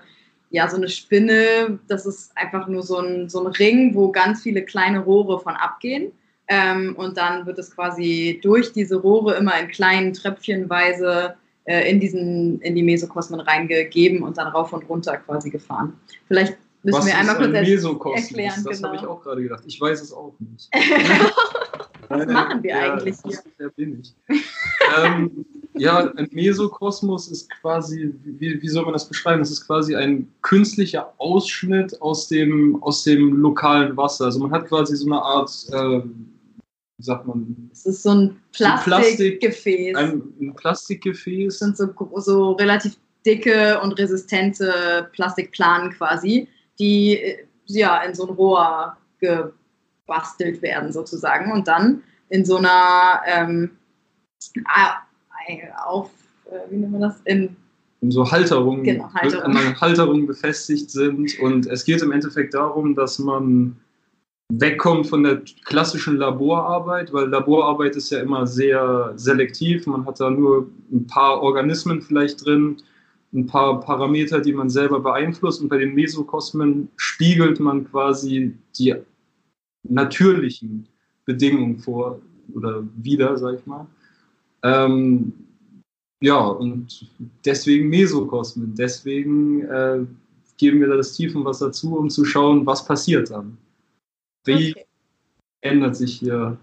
ja, 0.50 0.68
so 0.70 0.78
eine 0.78 0.90
Spinne. 0.90 1.80
Das 1.88 2.06
ist 2.06 2.32
einfach 2.36 2.68
nur 2.68 2.84
so 2.84 3.00
ein, 3.00 3.30
so 3.30 3.46
ein 3.46 3.48
Ring, 3.48 3.96
wo 3.96 4.12
ganz 4.12 4.44
viele 4.44 4.64
kleine 4.64 5.00
Rohre 5.00 5.40
von 5.40 5.56
abgehen. 5.56 6.12
Ähm, 6.50 6.96
und 6.98 7.18
dann 7.18 7.46
wird 7.46 7.60
es 7.60 7.76
quasi 7.76 8.40
durch 8.42 8.72
diese 8.72 8.98
Rohre 8.98 9.36
immer 9.36 9.60
in 9.60 9.68
kleinen 9.68 10.14
Tröpfchenweise 10.14 11.36
äh, 11.66 11.90
in, 11.90 12.00
diesen, 12.00 12.62
in 12.62 12.76
die 12.76 12.84
Mesokosmen 12.84 13.42
reingegeben 13.42 14.24
und 14.24 14.38
dann 14.38 14.48
rauf 14.48 14.72
und 14.72 14.88
runter 14.88 15.18
quasi 15.18 15.50
gefahren. 15.50 15.94
Vielleicht 16.28 16.58
müssen 16.84 17.00
Was 17.00 17.06
wir 17.06 17.18
einmal 17.18 17.36
kurz 17.36 18.22
erklären. 18.22 18.64
Das 18.64 18.78
genau. 18.78 18.88
habe 18.90 18.98
ich 18.98 19.06
auch 19.06 19.22
gerade 19.22 19.44
gedacht. 19.44 19.64
Ich 19.68 19.80
weiß 19.80 20.02
es 20.02 20.14
auch 20.14 20.34
nicht. 20.40 20.70
Was 22.10 22.26
machen 22.28 22.64
wir 22.64 22.70
ja, 22.72 22.94
eigentlich 22.94 23.16
hier? 23.26 23.40
Wer 23.58 23.70
bin 23.70 24.02
ich? 24.02 24.16
ähm, 24.98 25.46
ja, 25.74 26.12
ein 26.16 26.28
Mesokosmos 26.32 27.28
ist 27.30 27.50
quasi, 27.62 28.14
wie, 28.24 28.62
wie 28.62 28.68
soll 28.70 28.84
man 28.84 28.94
das 28.94 29.08
beschreiben? 29.08 29.42
Es 29.42 29.52
ist 29.52 29.66
quasi 29.66 29.96
ein 29.96 30.28
künstlicher 30.42 31.14
Ausschnitt 31.18 32.02
aus 32.02 32.28
dem, 32.28 32.82
aus 32.82 33.04
dem 33.04 33.38
lokalen 33.38 33.96
Wasser. 33.98 34.26
Also 34.26 34.40
man 34.40 34.52
hat 34.52 34.68
quasi 34.68 34.96
so 34.96 35.06
eine 35.06 35.22
Art, 35.22 35.52
äh, 35.72 36.02
wie 36.98 37.04
sagt 37.04 37.28
man? 37.28 37.70
Es 37.72 37.86
ist 37.86 38.04
so 38.04 38.12
ein 38.12 38.38
Plastikgefäß. 38.54 39.96
Ein, 39.96 40.22
ein 40.42 40.56
Plastikgefäß. 40.56 41.60
Das 41.60 41.78
sind 41.78 41.78
so, 41.78 42.20
so 42.20 42.52
relativ 42.54 42.98
dicke 43.26 43.80
und 43.82 44.00
resistente 44.00 45.10
Plastikplanen 45.14 45.92
quasi, 45.92 46.48
die 46.80 47.18
äh, 47.18 47.46
ja 47.66 48.02
in 48.04 48.16
so 48.16 48.28
ein 48.28 48.34
Rohr 48.36 48.96
gebastelt 50.08 50.62
werden 50.62 50.92
sozusagen 50.92 51.52
und 51.52 51.68
dann 51.68 52.02
in 52.30 52.46
so 52.46 52.58
einer 52.58 53.22
ähm, 53.26 53.72
auf, 55.86 56.10
äh, 56.46 56.72
wie 56.72 56.78
nennt 56.78 56.92
man 56.92 57.02
das? 57.02 57.22
In, 57.26 57.56
in 58.02 58.12
so 58.12 58.30
Halterungen, 58.30 58.84
genau, 58.84 59.12
Halterung. 59.14 59.56
an 59.56 59.82
Halterungen 59.82 60.28
befestigt 60.28 60.92
sind. 60.92 61.40
Und 61.40 61.68
es 61.68 61.86
geht 61.86 62.02
im 62.02 62.12
Endeffekt 62.12 62.54
darum, 62.54 62.96
dass 62.96 63.18
man 63.18 63.78
wegkommt 64.50 65.08
von 65.08 65.24
der 65.24 65.42
klassischen 65.66 66.18
Laborarbeit, 66.18 67.12
weil 67.12 67.28
Laborarbeit 67.28 67.96
ist 67.96 68.12
ja 68.12 68.20
immer 68.20 68.46
sehr 68.46 69.14
selektiv. 69.16 69.88
Man 69.88 70.06
hat 70.06 70.20
da 70.20 70.30
nur 70.30 70.70
ein 70.92 71.08
paar 71.08 71.42
Organismen 71.42 72.02
vielleicht 72.02 72.46
drin, 72.46 72.78
ein 73.34 73.48
paar 73.48 73.80
Parameter, 73.80 74.42
die 74.42 74.54
man 74.54 74.70
selber 74.70 75.00
beeinflusst. 75.00 75.62
Und 75.62 75.70
bei 75.70 75.78
den 75.78 75.96
Mesokosmen 75.96 76.90
spiegelt 76.98 77.60
man 77.60 77.90
quasi 77.90 78.54
die 78.78 78.96
natürlichen 79.90 80.88
Bedingungen 81.26 81.80
vor 81.80 82.22
oder 82.54 82.84
wieder, 82.96 83.38
sag 83.38 83.60
ich 83.60 83.66
mal. 83.66 83.86
Ähm, 84.64 85.34
ja, 86.22 86.40
und 86.40 87.08
deswegen 87.46 87.90
Mesokosmen. 87.90 88.74
Deswegen 88.76 89.64
äh, 89.64 90.06
geben 90.58 90.80
wir 90.80 90.88
da 90.88 90.96
das 90.96 91.14
Tiefenwasser 91.14 91.72
zu, 91.72 91.98
um 91.98 92.10
zu 92.10 92.26
schauen, 92.26 92.66
was 92.66 92.86
passiert 92.86 93.30
dann. 93.30 93.58
Wie 94.46 94.72
okay. 94.72 94.86
ändert 95.62 95.96
sich 95.96 96.20
hier 96.20 96.58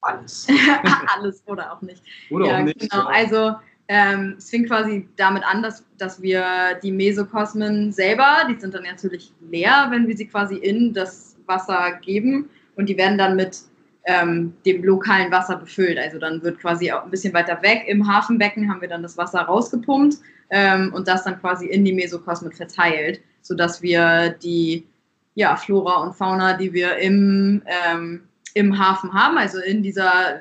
alles? 0.00 0.46
alles 1.16 1.42
oder 1.46 1.72
auch 1.72 1.82
nicht. 1.82 2.02
Oder 2.30 2.46
ja, 2.46 2.58
auch 2.58 2.64
nicht. 2.64 2.80
Genau, 2.80 3.02
ja. 3.02 3.06
also 3.06 3.54
ähm, 3.88 4.34
es 4.38 4.50
fing 4.50 4.66
quasi 4.66 5.08
damit 5.16 5.44
an, 5.44 5.62
dass, 5.62 5.84
dass 5.98 6.20
wir 6.22 6.78
die 6.82 6.92
Mesokosmen 6.92 7.92
selber, 7.92 8.46
die 8.48 8.58
sind 8.58 8.74
dann 8.74 8.84
natürlich 8.84 9.32
leer, 9.50 9.88
wenn 9.90 10.08
wir 10.08 10.16
sie 10.16 10.26
quasi 10.26 10.56
in 10.56 10.92
das 10.92 11.35
Wasser 11.46 11.98
geben 12.02 12.50
und 12.76 12.88
die 12.88 12.96
werden 12.96 13.18
dann 13.18 13.36
mit 13.36 13.58
ähm, 14.06 14.54
dem 14.64 14.84
lokalen 14.84 15.30
Wasser 15.32 15.56
befüllt. 15.56 15.98
Also 15.98 16.18
dann 16.18 16.42
wird 16.42 16.60
quasi 16.60 16.92
auch 16.92 17.04
ein 17.04 17.10
bisschen 17.10 17.34
weiter 17.34 17.60
weg 17.62 17.84
im 17.86 18.06
Hafenbecken 18.06 18.70
haben 18.70 18.80
wir 18.80 18.88
dann 18.88 19.02
das 19.02 19.18
Wasser 19.18 19.40
rausgepumpt 19.40 20.16
ähm, 20.50 20.92
und 20.94 21.08
das 21.08 21.24
dann 21.24 21.40
quasi 21.40 21.66
in 21.66 21.84
die 21.84 21.92
Mesokosmen 21.92 22.52
verteilt, 22.52 23.20
sodass 23.42 23.82
wir 23.82 24.30
die 24.30 24.86
ja, 25.34 25.54
Flora 25.56 25.96
und 26.02 26.14
Fauna, 26.14 26.56
die 26.56 26.72
wir 26.72 26.96
im, 26.96 27.62
ähm, 27.66 28.22
im 28.54 28.78
Hafen 28.78 29.12
haben, 29.12 29.36
also 29.36 29.60
in 29.60 29.82
dieser 29.82 30.40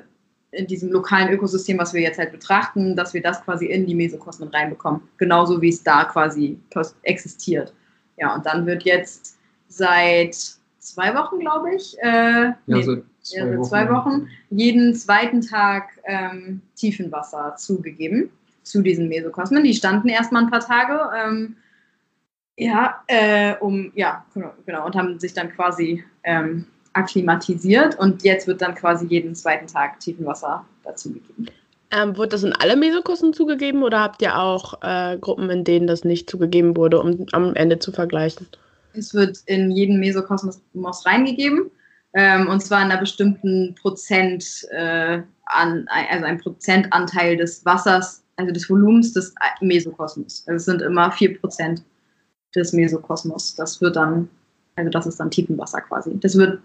in 0.55 0.67
diesem 0.67 0.89
lokalen 0.89 1.29
Ökosystem, 1.29 1.77
was 1.77 1.93
wir 1.93 2.01
jetzt 2.01 2.17
halt 2.17 2.31
betrachten, 2.31 2.95
dass 2.95 3.13
wir 3.13 3.21
das 3.21 3.43
quasi 3.43 3.65
in 3.65 3.85
die 3.85 3.95
Mesokosmen 3.95 4.49
reinbekommen, 4.49 5.01
genauso 5.17 5.61
wie 5.61 5.69
es 5.69 5.83
da 5.83 6.05
quasi 6.05 6.57
existiert. 7.03 7.73
Ja, 8.17 8.33
und 8.33 8.45
dann 8.45 8.65
wird 8.65 8.83
jetzt 8.83 9.37
seit 9.67 10.37
zwei 10.85 11.15
Wochen, 11.15 11.39
glaube 11.39 11.75
ich, 11.75 11.97
äh, 11.99 12.45
ja, 12.45 12.57
nee, 12.65 12.83
seit 12.83 13.03
zwei, 13.21 13.37
ja, 13.37 13.57
Wochen. 13.57 13.63
zwei 13.63 13.89
Wochen, 13.89 14.27
jeden 14.49 14.93
zweiten 14.95 15.41
Tag 15.41 15.89
ähm, 16.05 16.61
Tiefenwasser 16.75 17.55
zugegeben 17.57 18.29
zu 18.63 18.81
diesen 18.81 19.09
Mesokosmen. 19.09 19.63
Die 19.63 19.73
standen 19.73 20.09
erstmal 20.09 20.43
ein 20.43 20.51
paar 20.51 20.61
Tage, 20.61 20.99
ähm, 21.17 21.55
ja, 22.57 23.03
äh, 23.07 23.55
um, 23.59 23.91
ja, 23.95 24.25
genau, 24.33 24.53
genau, 24.65 24.85
und 24.85 24.95
haben 24.95 25.19
sich 25.19 25.33
dann 25.33 25.51
quasi 25.51 26.03
ähm, 26.23 26.65
akklimatisiert 26.93 27.99
und 27.99 28.23
jetzt 28.23 28.47
wird 28.47 28.61
dann 28.61 28.75
quasi 28.75 29.05
jeden 29.07 29.35
zweiten 29.35 29.67
Tag 29.67 29.99
Tiefenwasser 29.99 30.65
dazugegeben. 30.83 31.49
Ähm, 31.91 32.17
wurde 32.17 32.29
das 32.29 32.43
in 32.43 32.53
alle 32.53 32.75
Mesokosmen 32.75 33.33
zugegeben 33.33 33.83
oder 33.83 34.01
habt 34.01 34.21
ihr 34.21 34.37
auch 34.39 34.81
äh, 34.81 35.17
Gruppen, 35.17 35.49
in 35.49 35.63
denen 35.63 35.87
das 35.87 36.03
nicht 36.03 36.29
zugegeben 36.29 36.75
wurde, 36.77 36.99
um 36.99 37.25
am 37.31 37.55
Ende 37.55 37.79
zu 37.79 37.91
vergleichen? 37.91 38.47
Es 38.97 39.13
wird 39.13 39.39
in 39.45 39.71
jeden 39.71 39.99
Mesokosmos 39.99 41.05
reingegeben 41.05 41.71
ähm, 42.15 42.47
und 42.47 42.61
zwar 42.61 42.81
in 42.81 42.91
einer 42.91 42.99
bestimmten 42.99 43.75
Prozent, 43.75 44.65
äh, 44.71 45.21
an, 45.47 45.85
also 45.89 46.25
ein 46.25 46.39
Prozentanteil 46.39 47.35
des 47.35 47.65
Wassers, 47.65 48.23
also 48.37 48.53
des 48.53 48.69
Volumens 48.69 49.13
des 49.13 49.35
Mesokosmos. 49.59 50.43
Also 50.47 50.55
es 50.55 50.65
sind 50.65 50.81
immer 50.81 51.11
4% 51.11 51.81
des 52.55 52.71
Mesokosmos. 52.71 53.55
Das 53.55 53.81
wird 53.81 53.97
dann, 53.97 54.29
also 54.77 54.89
das 54.89 55.05
ist 55.07 55.19
dann 55.19 55.29
Tiefenwasser 55.29 55.81
quasi. 55.81 56.17
Das 56.21 56.37
wird, 56.37 56.61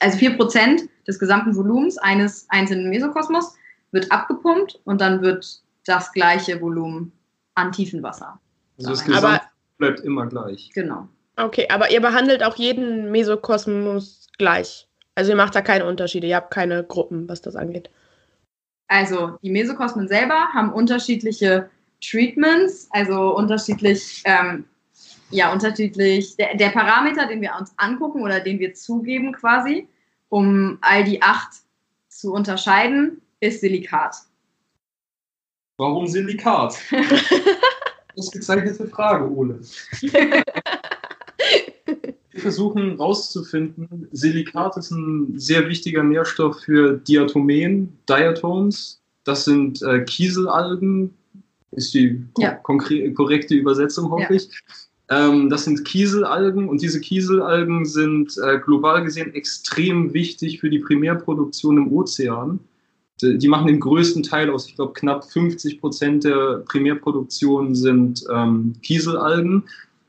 also 0.00 0.18
4% 0.18 0.88
des 1.06 1.18
gesamten 1.18 1.54
Volumens 1.54 1.98
eines 1.98 2.46
einzelnen 2.48 2.88
Mesokosmos 2.88 3.54
wird 3.92 4.10
abgepumpt 4.10 4.80
und 4.84 5.02
dann 5.02 5.20
wird 5.20 5.62
das 5.84 6.12
gleiche 6.12 6.60
Volumen 6.62 7.12
an 7.54 7.72
Tiefenwasser. 7.72 8.40
Also 8.78 8.90
das 8.90 9.04
Gesamt 9.04 9.42
bleibt 9.76 10.00
immer 10.00 10.26
gleich. 10.26 10.70
Genau. 10.74 11.08
Okay, 11.36 11.66
aber 11.68 11.90
ihr 11.90 12.00
behandelt 12.00 12.42
auch 12.44 12.56
jeden 12.56 13.10
Mesokosmos 13.10 14.28
gleich. 14.38 14.86
Also 15.14 15.32
ihr 15.32 15.36
macht 15.36 15.54
da 15.54 15.62
keine 15.62 15.86
Unterschiede, 15.86 16.26
ihr 16.26 16.36
habt 16.36 16.52
keine 16.52 16.84
Gruppen, 16.84 17.28
was 17.28 17.40
das 17.40 17.56
angeht. 17.56 17.90
Also 18.88 19.38
die 19.42 19.50
Mesokosmen 19.50 20.08
selber 20.08 20.48
haben 20.52 20.72
unterschiedliche 20.72 21.70
Treatments, 22.00 22.88
also 22.90 23.36
unterschiedlich, 23.36 24.22
ähm, 24.24 24.66
ja, 25.30 25.52
unterschiedlich, 25.52 26.36
der, 26.36 26.56
der, 26.56 26.68
Parameter, 26.70 27.26
den 27.26 27.40
wir 27.40 27.52
uns 27.58 27.72
angucken 27.76 28.22
oder 28.22 28.40
den 28.40 28.58
wir 28.58 28.74
zugeben 28.74 29.32
quasi, 29.32 29.88
um 30.28 30.78
all 30.82 31.04
die 31.04 31.22
acht 31.22 31.50
zu 32.08 32.32
unterscheiden, 32.32 33.22
ist 33.40 33.60
Silikat. 33.60 34.16
Warum 35.78 36.06
Silikat? 36.06 36.78
Ausgezeichnete 38.16 38.86
Frage, 38.86 39.28
Ole. 39.28 39.60
Versuchen 42.44 42.90
herauszufinden, 42.90 44.06
Silikat 44.12 44.76
ist 44.76 44.90
ein 44.90 45.38
sehr 45.38 45.66
wichtiger 45.68 46.02
Nährstoff 46.02 46.60
für 46.60 46.98
Diatomen, 46.98 47.96
Diatoms. 48.08 49.00
Das 49.24 49.46
sind 49.46 49.82
äh, 49.82 50.04
Kieselalgen, 50.04 51.14
ist 51.72 51.94
die 51.94 52.22
ja. 52.38 52.52
korrekte 52.52 53.54
Übersetzung, 53.54 54.10
hoffe 54.10 54.34
ja. 54.34 54.36
ich. 54.36 54.50
Ähm, 55.10 55.48
das 55.48 55.64
sind 55.64 55.84
Kieselalgen 55.84 56.68
und 56.68 56.82
diese 56.82 57.00
Kieselalgen 57.00 57.84
sind 57.84 58.36
äh, 58.42 58.58
global 58.58 59.04
gesehen 59.04 59.34
extrem 59.34 60.14
wichtig 60.14 60.60
für 60.60 60.70
die 60.70 60.78
Primärproduktion 60.78 61.78
im 61.78 61.92
Ozean. 61.92 62.60
Die, 63.22 63.38
die 63.38 63.48
machen 63.48 63.66
den 63.66 63.80
größten 63.80 64.22
Teil 64.22 64.50
aus, 64.50 64.68
ich 64.68 64.76
glaube 64.76 64.92
knapp 64.94 65.24
50 65.30 65.80
Prozent 65.80 66.24
der 66.24 66.62
Primärproduktion 66.66 67.74
sind 67.74 68.24
ähm, 68.30 68.74
Kieselalgen 68.82 69.64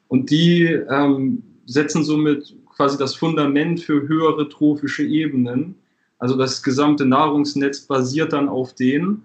und 0.07 0.29
die 0.29 0.65
ähm, 0.65 1.43
setzen 1.65 2.03
somit 2.03 2.55
quasi 2.75 2.97
das 2.97 3.15
Fundament 3.15 3.81
für 3.81 4.07
höhere 4.07 4.49
trophische 4.49 5.03
Ebenen. 5.03 5.75
Also 6.19 6.37
das 6.37 6.63
gesamte 6.63 7.05
Nahrungsnetz 7.05 7.81
basiert 7.81 8.33
dann 8.33 8.49
auf 8.49 8.73
denen. 8.73 9.23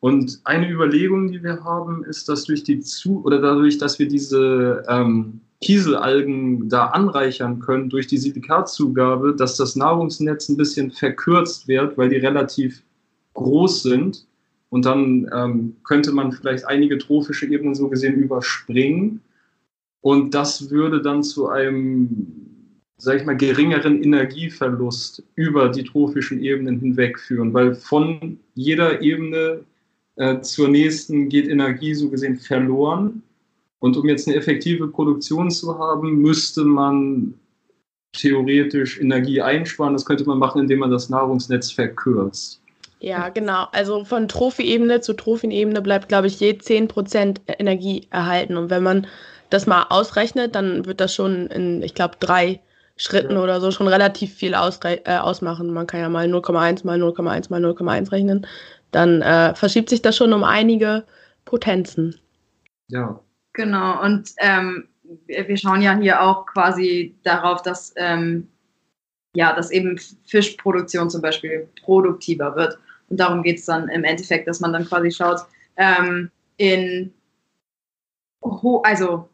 Und 0.00 0.40
eine 0.44 0.70
Überlegung, 0.70 1.32
die 1.32 1.42
wir 1.42 1.64
haben, 1.64 2.04
ist, 2.04 2.28
dass 2.28 2.44
durch 2.44 2.62
die 2.64 2.80
Zu 2.80 3.24
oder 3.24 3.40
dadurch, 3.40 3.78
dass 3.78 3.98
wir 3.98 4.08
diese 4.08 4.84
ähm, 4.88 5.40
Kieselalgen 5.60 6.68
da 6.68 6.86
anreichern 6.86 7.60
können 7.60 7.88
durch 7.88 8.06
die 8.06 8.18
Silikatzugabe, 8.18 9.34
dass 9.34 9.56
das 9.56 9.74
Nahrungsnetz 9.74 10.48
ein 10.48 10.56
bisschen 10.56 10.90
verkürzt 10.90 11.66
wird, 11.66 11.96
weil 11.96 12.10
die 12.10 12.16
relativ 12.16 12.82
groß 13.34 13.82
sind. 13.82 14.26
Und 14.68 14.84
dann 14.84 15.30
ähm, 15.34 15.76
könnte 15.84 16.12
man 16.12 16.32
vielleicht 16.32 16.66
einige 16.66 16.98
trophische 16.98 17.46
Ebenen 17.46 17.74
so 17.74 17.88
gesehen 17.88 18.14
überspringen. 18.14 19.22
Und 20.00 20.34
das 20.34 20.70
würde 20.70 21.02
dann 21.02 21.22
zu 21.22 21.48
einem, 21.48 22.08
sag 22.96 23.16
ich 23.16 23.26
mal, 23.26 23.36
geringeren 23.36 24.02
Energieverlust 24.02 25.22
über 25.34 25.68
die 25.68 25.84
trophischen 25.84 26.40
Ebenen 26.40 26.78
hinweg 26.78 27.18
führen, 27.18 27.52
weil 27.52 27.74
von 27.74 28.38
jeder 28.54 29.02
Ebene 29.02 29.64
äh, 30.16 30.40
zur 30.40 30.68
nächsten 30.68 31.28
geht 31.28 31.48
Energie 31.48 31.94
so 31.94 32.08
gesehen 32.08 32.36
verloren. 32.36 33.22
Und 33.78 33.96
um 33.96 34.08
jetzt 34.08 34.26
eine 34.26 34.36
effektive 34.36 34.88
Produktion 34.88 35.50
zu 35.50 35.78
haben, 35.78 36.20
müsste 36.22 36.64
man 36.64 37.34
theoretisch 38.12 38.98
Energie 39.00 39.40
einsparen. 39.42 39.92
Das 39.92 40.06
könnte 40.06 40.24
man 40.24 40.38
machen, 40.38 40.62
indem 40.62 40.80
man 40.80 40.90
das 40.90 41.10
Nahrungsnetz 41.10 41.70
verkürzt. 41.70 42.60
Ja, 43.00 43.28
genau. 43.28 43.66
Also 43.72 44.04
von 44.04 44.26
Trophy-Ebene 44.26 45.00
zu 45.02 45.12
Trophenebene 45.12 45.82
bleibt, 45.82 46.08
glaube 46.08 46.28
ich, 46.28 46.40
je 46.40 46.52
10% 46.52 47.40
Energie 47.58 48.06
erhalten. 48.10 48.56
Und 48.56 48.70
wenn 48.70 48.82
man 48.82 49.06
das 49.56 49.66
mal 49.66 49.86
ausrechnet, 49.90 50.54
dann 50.54 50.86
wird 50.86 51.00
das 51.00 51.14
schon 51.14 51.46
in, 51.48 51.82
ich 51.82 51.94
glaube, 51.94 52.16
drei 52.20 52.60
Schritten 52.96 53.34
ja. 53.34 53.42
oder 53.42 53.60
so 53.60 53.70
schon 53.70 53.88
relativ 53.88 54.34
viel 54.34 54.52
äh, 54.52 55.16
ausmachen. 55.18 55.72
Man 55.72 55.86
kann 55.86 56.00
ja 56.00 56.08
mal 56.08 56.26
0,1 56.26 56.86
mal 56.86 57.00
0,1 57.00 57.50
mal 57.50 57.64
0,1 57.64 58.12
rechnen. 58.12 58.46
Dann 58.90 59.20
äh, 59.22 59.54
verschiebt 59.54 59.90
sich 59.90 60.02
das 60.02 60.16
schon 60.16 60.32
um 60.32 60.44
einige 60.44 61.04
Potenzen. 61.44 62.18
Ja. 62.88 63.20
Genau. 63.52 64.02
Und 64.02 64.30
ähm, 64.38 64.88
wir 65.26 65.56
schauen 65.56 65.82
ja 65.82 65.96
hier 65.96 66.22
auch 66.22 66.46
quasi 66.46 67.14
darauf, 67.22 67.62
dass, 67.62 67.92
ähm, 67.96 68.48
ja, 69.34 69.54
dass 69.54 69.70
eben 69.70 69.98
Fischproduktion 70.26 71.10
zum 71.10 71.22
Beispiel 71.22 71.68
produktiver 71.82 72.54
wird. 72.56 72.78
Und 73.08 73.18
darum 73.18 73.42
geht 73.42 73.58
es 73.58 73.64
dann 73.64 73.88
im 73.88 74.04
Endeffekt, 74.04 74.48
dass 74.48 74.60
man 74.60 74.72
dann 74.72 74.86
quasi 74.86 75.10
schaut, 75.10 75.40
ähm, 75.76 76.30
in, 76.56 77.12
also 78.82 79.28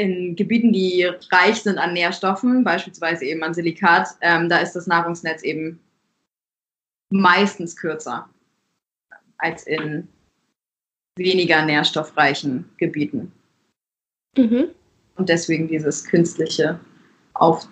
in 0.00 0.34
Gebieten, 0.34 0.72
die 0.72 1.04
reich 1.30 1.62
sind 1.62 1.76
an 1.78 1.92
Nährstoffen, 1.92 2.64
beispielsweise 2.64 3.26
eben 3.26 3.42
an 3.42 3.52
Silikat, 3.52 4.08
ähm, 4.22 4.48
da 4.48 4.58
ist 4.58 4.72
das 4.72 4.86
Nahrungsnetz 4.86 5.42
eben 5.42 5.78
meistens 7.10 7.76
kürzer 7.76 8.28
als 9.36 9.66
in 9.66 10.08
weniger 11.18 11.64
nährstoffreichen 11.64 12.64
Gebieten. 12.78 13.30
Mhm. 14.36 14.70
Und 15.16 15.28
deswegen 15.28 15.68
dieses 15.68 16.04
künstliche 16.04 16.80
Auftreiben, 17.34 17.68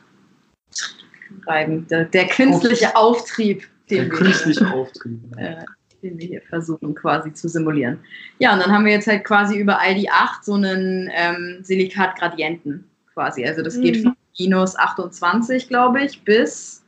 der, 1.88 2.04
der 2.04 2.26
künstliche 2.26 2.94
Auftrieb, 2.94 3.66
den 3.88 4.10
der 4.10 4.18
wir, 4.18 4.74
Auftrieb. 4.74 5.18
Äh, 5.38 5.64
den 6.02 6.18
wir 6.18 6.26
hier 6.26 6.42
versuchen 6.42 6.94
quasi 6.94 7.32
zu 7.32 7.48
simulieren. 7.48 7.98
Ja, 8.38 8.54
und 8.54 8.60
dann 8.60 8.72
haben 8.72 8.84
wir 8.84 8.92
jetzt 8.92 9.06
halt 9.06 9.24
quasi 9.24 9.58
über 9.58 9.80
all 9.80 9.94
die 9.94 10.10
acht 10.10 10.44
so 10.44 10.54
einen 10.54 11.10
ähm, 11.14 11.58
Silikatgradienten 11.62 12.84
quasi. 13.12 13.44
Also 13.44 13.62
das 13.62 13.76
mhm. 13.76 13.82
geht 13.82 14.02
von 14.02 14.16
minus 14.38 14.76
28, 14.76 15.68
glaube 15.68 16.04
ich, 16.04 16.22
bis 16.22 16.84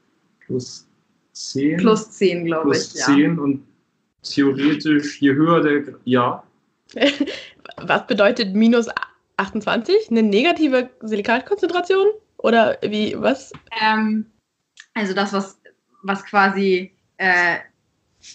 plus 0.46 0.86
10. 1.32 1.78
Plus 1.78 2.10
10, 2.10 2.44
glaube 2.44 2.70
ich. 2.70 2.78
Plus 2.78 2.94
10 2.94 3.18
ja. 3.18 3.42
und 3.42 3.66
theoretisch, 4.22 5.20
je 5.20 5.34
höher 5.34 5.62
der, 5.62 5.94
ja. 6.04 6.42
Was 7.76 8.06
bedeutet 8.06 8.54
minus 8.54 8.88
28? 9.36 10.10
Eine 10.10 10.22
negative 10.22 10.90
Silikatkonzentration? 11.00 12.08
Oder 12.38 12.78
wie, 12.82 13.14
was? 13.18 13.52
Ähm, 13.80 14.26
also 14.94 15.14
das, 15.14 15.32
was, 15.32 15.60
was 16.02 16.24
quasi, 16.24 16.92
äh, 17.16 17.58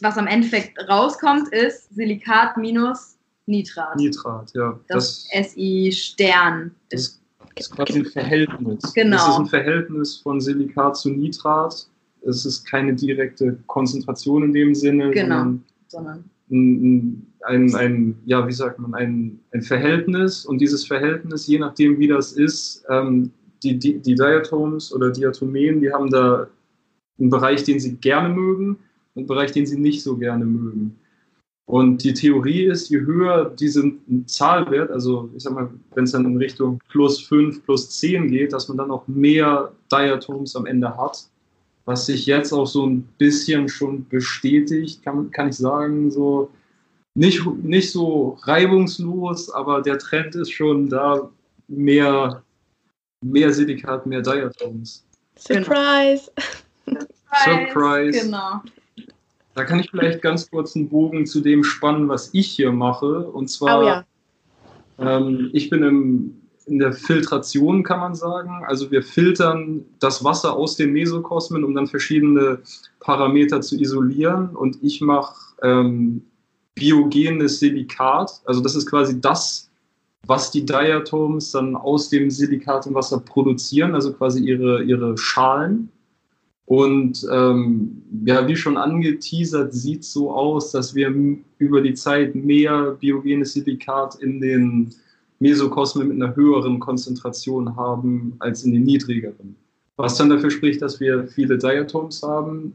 was 0.02 0.18
am 0.18 0.28
Endeffekt 0.28 0.78
rauskommt, 0.90 1.50
ist 1.50 1.94
Silikat 1.94 2.58
minus 2.58 3.18
Nitrat. 3.48 3.96
Nitrat, 3.98 4.52
ja. 4.56 4.80
Das, 4.88 5.28
das 5.32 5.52
SI 5.52 5.92
Stern. 5.92 6.72
Das 6.90 7.22
ist 7.56 7.72
quasi 7.72 8.00
ein 8.00 8.06
Verhältnis. 8.06 8.94
Genau. 8.94 9.18
Das 9.18 9.28
ist 9.28 9.40
ein 9.40 9.46
Verhältnis 9.46 10.18
von 10.18 10.42
Silikat 10.42 10.98
zu 10.98 11.10
Nitrat. 11.12 11.88
Es 12.28 12.46
ist 12.46 12.66
keine 12.66 12.96
direkte 12.96 13.58
Konzentration 13.68 14.44
in 14.44 14.54
dem 14.54 14.74
Sinne, 14.74 15.12
genau. 15.12 15.38
sondern, 15.38 15.64
sondern 15.88 16.30
ein, 16.50 17.28
ein, 17.44 17.76
ein, 17.76 18.16
ja, 18.26 18.48
wie 18.48 18.52
sagt 18.52 18.80
man, 18.80 18.96
ein, 18.96 19.40
ein 19.52 19.62
Verhältnis 19.62 20.46
und 20.46 20.60
dieses 20.60 20.86
Verhältnis, 20.86 21.46
je 21.46 21.60
nachdem 21.60 22.00
wie 22.00 22.08
das 22.08 22.32
ist, 22.32 22.84
ähm, 22.90 23.32
die, 23.64 23.78
die, 23.78 24.00
die 24.00 24.16
Diatoms 24.16 24.92
oder 24.92 25.12
Diatomeen, 25.12 25.82
die 25.82 25.92
haben 25.92 26.10
da 26.10 26.48
einen 27.20 27.30
Bereich, 27.30 27.64
den 27.64 27.80
sie 27.80 27.96
gerne 27.98 28.30
mögen 28.30 28.78
einen 29.16 29.28
Bereich, 29.28 29.52
den 29.52 29.66
sie 29.66 29.80
nicht 29.80 30.04
so 30.04 30.18
gerne 30.18 30.46
mögen. 30.46 31.00
Und 31.68 32.04
die 32.04 32.14
Theorie 32.14 32.66
ist, 32.66 32.90
je 32.90 33.00
höher 33.00 33.50
diese 33.50 33.92
Zahlwert, 34.28 34.92
also 34.92 35.30
ich 35.36 35.44
sag 35.44 35.54
mal, 35.54 35.70
wenn 35.96 36.04
es 36.04 36.12
dann 36.12 36.26
in 36.26 36.38
Richtung 36.38 36.80
plus 36.90 37.22
5, 37.22 37.64
plus 37.66 37.90
10 38.00 38.30
geht, 38.30 38.54
dass 38.54 38.68
man 38.68 38.78
dann 38.78 38.92
auch 38.92 39.08
mehr 39.08 39.72
Diatoms 39.92 40.56
am 40.56 40.68
Ende 40.68 40.96
hat 40.96 41.28
was 41.86 42.08
sich 42.08 42.26
jetzt 42.26 42.52
auch 42.52 42.66
so 42.66 42.86
ein 42.86 43.04
bisschen 43.18 43.70
schon 43.70 44.08
bestätigt, 44.10 45.04
kann, 45.04 45.32
kann 45.32 45.50
ich 45.50 45.58
sagen, 45.58 46.12
so 46.12 46.50
nicht, 47.14 47.46
nicht 47.64 47.92
so 47.92 48.38
reibungslos, 48.42 49.50
aber 49.52 49.82
der 49.82 50.00
Trend 50.00 50.36
ist 50.36 50.52
schon 50.52 50.90
da, 50.90 51.30
mehr, 51.68 52.44
mehr 53.24 53.54
Silikat, 53.54 54.06
mehr 54.06 54.22
Diatoms. 54.22 55.06
Surprise! 55.38 56.32
Surprise! 56.86 57.08
Surprise. 57.46 58.26
Genau. 58.26 58.62
Da 59.56 59.64
kann 59.64 59.80
ich 59.80 59.90
vielleicht 59.90 60.22
ganz 60.22 60.50
kurz 60.50 60.76
einen 60.76 60.90
Bogen 60.90 61.26
zu 61.26 61.42
dem 61.42 61.64
spannen, 61.64 62.08
was 62.10 62.30
ich 62.34 62.48
hier 62.48 62.72
mache. 62.72 63.28
Und 63.28 63.50
zwar, 63.50 63.82
oh, 63.82 63.86
ja. 63.86 64.06
ähm, 65.00 65.50
ich 65.54 65.70
bin 65.70 65.84
im 65.84 66.42
in 66.66 66.80
der 66.80 66.94
Filtration, 66.94 67.84
kann 67.84 68.00
man 68.00 68.16
sagen. 68.16 68.64
Also 68.66 68.90
wir 68.92 69.04
filtern 69.04 69.86
das 70.00 70.24
Wasser 70.24 70.56
aus 70.56 70.76
den 70.76 70.94
Mesokosmen, 70.94 71.64
um 71.64 71.76
dann 71.76 71.88
verschiedene 71.88 72.60
Parameter 73.00 73.62
zu 73.62 73.80
isolieren. 73.80 74.50
Und 74.56 74.82
ich 74.82 75.02
mache 75.02 75.36
ähm, 75.62 76.24
biogenes 76.74 77.60
Silikat. 77.60 78.42
Also 78.46 78.62
das 78.62 78.76
ist 78.76 78.90
quasi 78.90 79.20
das, 79.22 79.70
was 80.26 80.52
die 80.52 80.66
Diatoms 80.66 81.52
dann 81.52 81.76
aus 81.76 82.10
dem 82.10 82.32
Silikat 82.32 82.88
im 82.88 82.96
Wasser 82.96 83.20
produzieren, 83.20 83.94
also 83.94 84.12
quasi 84.14 84.44
ihre, 84.44 84.84
ihre 84.84 85.18
Schalen. 85.18 85.92
Und 86.66 87.26
ähm, 87.32 88.02
ja, 88.26 88.48
wie 88.48 88.56
schon 88.56 88.78
angeteasert, 88.78 89.74
sieht 89.74 90.04
so 90.04 90.32
aus, 90.32 90.72
dass 90.72 90.96
wir 90.96 91.14
über 91.60 91.82
die 91.82 91.94
Zeit 91.94 92.34
mehr 92.34 92.98
biogenes 93.00 93.54
Silikat 93.54 94.16
in 94.16 94.42
den 94.42 94.90
Mesokosme 95.40 96.06
mit 96.06 96.16
einer 96.22 96.36
höheren 96.36 96.80
Konzentration 96.80 97.76
haben 97.76 98.36
als 98.40 98.64
in 98.64 98.74
den 98.74 98.84
niedrigeren. 98.84 99.56
Was 99.98 100.18
dann 100.18 100.30
dafür 100.30 100.50
spricht, 100.50 100.82
dass 100.82 101.00
wir 101.00 101.28
viele 101.28 101.58
Diatoms 101.58 102.24
haben. 102.24 102.74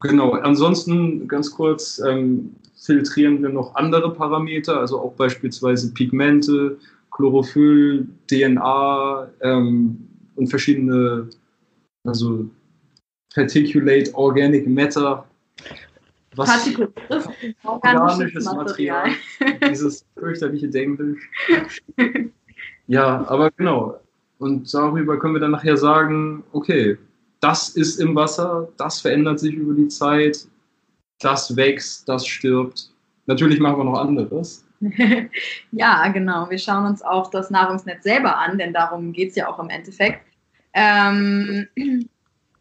Genau, 0.00 0.32
ansonsten 0.32 1.28
ganz 1.28 1.50
kurz 1.50 1.98
ähm, 1.98 2.54
filtrieren 2.76 3.42
wir 3.42 3.50
noch 3.50 3.74
andere 3.74 4.12
Parameter, 4.12 4.80
also 4.80 4.98
auch 4.98 5.12
beispielsweise 5.12 5.92
Pigmente, 5.92 6.78
Chlorophyll, 7.10 8.08
DNA 8.28 9.28
ähm, 9.40 10.08
und 10.36 10.48
verschiedene, 10.48 11.28
also 12.04 12.46
Particulate 13.34 14.14
Organic 14.14 14.66
Matter 14.66 15.24
was 16.36 16.68
organisches 17.64 18.44
Material. 18.44 19.08
Material. 19.40 19.70
Dieses 19.70 20.04
fürchterliche 20.18 20.68
Denglisch. 20.68 21.30
ja, 22.86 23.24
aber 23.28 23.50
genau. 23.52 24.00
Und 24.38 24.72
darüber 24.72 25.18
können 25.18 25.34
wir 25.34 25.40
dann 25.40 25.52
nachher 25.52 25.76
sagen, 25.76 26.42
okay, 26.52 26.98
das 27.40 27.70
ist 27.70 28.00
im 28.00 28.14
Wasser, 28.14 28.68
das 28.76 29.00
verändert 29.00 29.38
sich 29.38 29.54
über 29.54 29.74
die 29.74 29.88
Zeit, 29.88 30.46
das 31.20 31.56
wächst, 31.56 32.08
das 32.08 32.26
stirbt. 32.26 32.90
Natürlich 33.26 33.60
machen 33.60 33.78
wir 33.78 33.84
noch 33.84 33.98
anderes. 33.98 34.64
ja, 35.72 36.08
genau. 36.08 36.50
Wir 36.50 36.58
schauen 36.58 36.86
uns 36.86 37.02
auch 37.02 37.30
das 37.30 37.50
Nahrungsnetz 37.50 38.02
selber 38.02 38.38
an, 38.38 38.58
denn 38.58 38.72
darum 38.72 39.12
geht 39.12 39.30
es 39.30 39.36
ja 39.36 39.48
auch 39.48 39.58
im 39.58 39.70
Endeffekt. 39.70 40.20
Ähm, 40.74 41.68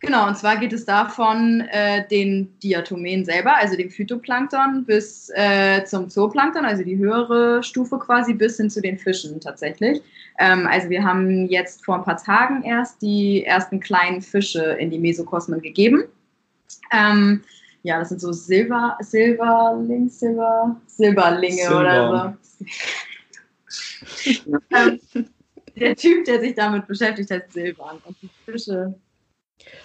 Genau, 0.05 0.27
und 0.27 0.37
zwar 0.37 0.57
geht 0.57 0.73
es 0.73 0.83
davon 0.83 1.61
äh, 1.71 2.05
den 2.09 2.59
Diatomen 2.59 3.23
selber, 3.23 3.55
also 3.55 3.77
dem 3.77 3.89
Phytoplankton, 3.89 4.83
bis 4.83 5.31
äh, 5.33 5.85
zum 5.85 6.09
Zooplankton, 6.09 6.65
also 6.65 6.83
die 6.83 6.97
höhere 6.97 7.63
Stufe 7.63 7.97
quasi, 7.99 8.33
bis 8.33 8.57
hin 8.57 8.69
zu 8.69 8.81
den 8.81 8.97
Fischen 8.97 9.39
tatsächlich. 9.39 10.01
Ähm, 10.39 10.67
also 10.67 10.89
wir 10.89 11.05
haben 11.05 11.47
jetzt 11.47 11.85
vor 11.85 11.95
ein 11.95 12.03
paar 12.03 12.17
Tagen 12.17 12.63
erst 12.63 13.01
die 13.01 13.45
ersten 13.45 13.79
kleinen 13.79 14.21
Fische 14.21 14.61
in 14.73 14.89
die 14.89 14.99
Mesokosmen 14.99 15.61
gegeben. 15.61 16.03
Ähm, 16.91 17.41
ja, 17.83 17.97
das 17.97 18.09
sind 18.09 18.19
so 18.19 18.33
Silber, 18.33 18.97
Silberling, 18.99 20.09
Silber, 20.09 20.81
Silberlinge 20.85 21.63
Silber. 21.63 21.79
oder 21.79 22.37
so. 22.41 22.65
ähm, 24.75 24.99
der 25.77 25.95
Typ, 25.95 26.25
der 26.25 26.41
sich 26.41 26.55
damit 26.55 26.87
beschäftigt, 26.87 27.31
heißt 27.31 27.53
Silvan. 27.53 28.01
Und 28.03 28.17
die 28.21 28.29
Fische. 28.43 28.95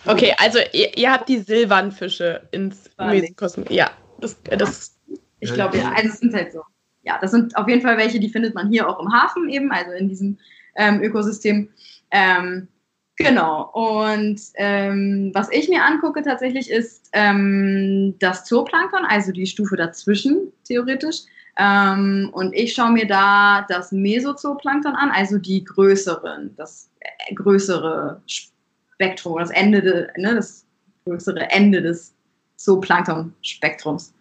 Okay, 0.07 0.35
also 0.39 0.59
ihr, 0.73 0.97
ihr 0.97 1.13
habt 1.13 1.29
die 1.29 1.39
Silvanfische 1.39 2.49
ins. 2.51 2.91
Mesokosmos. 2.99 3.67
Ja, 3.71 3.91
das, 4.21 4.37
das 4.43 4.97
Ich 5.41 5.53
glaube, 5.53 5.79
ja, 5.79 5.93
also 5.95 6.09
es 6.09 6.19
sind 6.19 6.35
halt 6.35 6.53
so. 6.53 6.63
Ja, 7.03 7.19
das 7.21 7.31
sind 7.31 7.57
auf 7.57 7.69
jeden 7.69 7.81
Fall 7.81 7.97
welche, 7.97 8.21
die 8.21 8.29
findet 8.29 8.55
man 8.55 8.71
hier 8.71 8.89
auch 8.89 9.01
im 9.01 9.13
Hafen 9.13 9.49
eben, 9.49 9.71
also 9.73 9.93
in 9.93 10.09
diesem 10.09 10.39
ähm, 10.77 11.03
Ökosystem. 11.03 11.71
Ähm, 12.11 12.69
genau. 13.17 13.71
Und 13.73 14.41
ähm, 14.55 15.31
was 15.35 15.51
ich 15.51 15.69
mir 15.69 15.85
angucke 15.85 16.23
tatsächlich 16.23 16.71
ist 16.71 17.09
ähm, 17.13 18.15
das 18.19 18.45
Zooplankton, 18.45 19.05
also 19.07 19.33
die 19.33 19.47
Stufe 19.47 19.77
dazwischen, 19.77 20.53
theoretisch. 20.65 21.23
Ähm, 21.59 22.31
und 22.33 22.55
ich 22.55 22.75
schaue 22.75 22.93
mir 22.93 23.07
da 23.07 23.67
das 23.69 23.91
Mesozooplankton 23.91 24.95
an, 24.95 25.11
also 25.11 25.39
die 25.39 25.65
größeren, 25.65 26.55
das 26.57 26.91
äh, 27.01 27.35
größere 27.35 28.23
Spektrum, 28.99 29.39
das 29.39 29.51
Ende, 29.51 29.81
de, 29.81 30.09
ne, 30.17 30.35
das 30.35 30.67
größere 31.05 31.51
Ende 31.51 31.81
des 31.81 32.15
Zooplankton-Spektrums. 32.57 34.13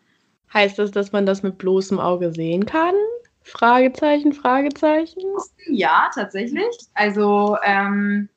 heißt 0.53 0.77
das, 0.77 0.91
dass 0.91 1.11
man 1.11 1.25
das 1.25 1.41
mit 1.41 1.57
bloßem 1.57 1.99
Auge 1.99 2.31
sehen 2.31 2.65
kann? 2.65 2.93
Fragezeichen, 3.41 4.33
Fragezeichen. 4.33 5.23
Ja, 5.67 6.11
tatsächlich. 6.13 6.67
Also 6.93 7.57
ähm, 7.65 8.29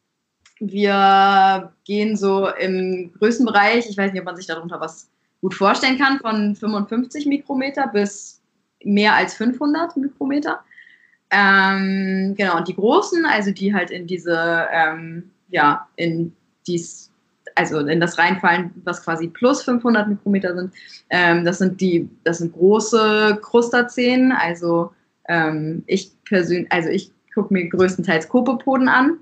wir 0.60 1.72
gehen 1.84 2.16
so 2.16 2.48
im 2.48 3.12
größten 3.18 3.44
Bereich, 3.44 3.88
ich 3.90 3.98
weiß 3.98 4.12
nicht, 4.12 4.20
ob 4.20 4.26
man 4.26 4.36
sich 4.36 4.46
darunter 4.46 4.80
was 4.80 5.10
gut 5.42 5.54
vorstellen 5.54 5.98
kann, 5.98 6.20
von 6.20 6.56
55 6.56 7.26
Mikrometer 7.26 7.88
bis 7.88 8.40
mehr 8.82 9.14
als 9.14 9.34
500 9.34 9.96
Mikrometer. 9.96 10.60
Ähm, 11.30 12.34
genau, 12.36 12.56
und 12.56 12.68
die 12.68 12.74
großen, 12.74 13.26
also 13.26 13.50
die 13.50 13.74
halt 13.74 13.90
in 13.90 14.06
diese, 14.06 14.66
ähm, 14.72 15.30
ja, 15.50 15.88
in 15.96 16.32
dies, 16.66 17.10
also 17.54 17.78
in 17.78 18.00
das 18.00 18.18
reinfallen, 18.18 18.70
was 18.84 19.02
quasi 19.02 19.28
plus 19.28 19.62
500 19.62 20.08
Mikrometer 20.08 20.54
sind, 20.54 20.72
ähm, 21.10 21.44
das 21.44 21.58
sind 21.58 21.80
die, 21.80 22.08
das 22.24 22.38
sind 22.38 22.52
große 22.52 23.38
Krustazeen, 23.42 24.32
also 24.32 24.92
ähm, 25.28 25.82
ich 25.86 26.10
persönlich, 26.24 26.70
also 26.70 26.88
ich 26.88 27.12
gucke 27.34 27.52
mir 27.52 27.68
größtenteils 27.68 28.28
Kopepoden 28.28 28.88
an. 28.88 29.18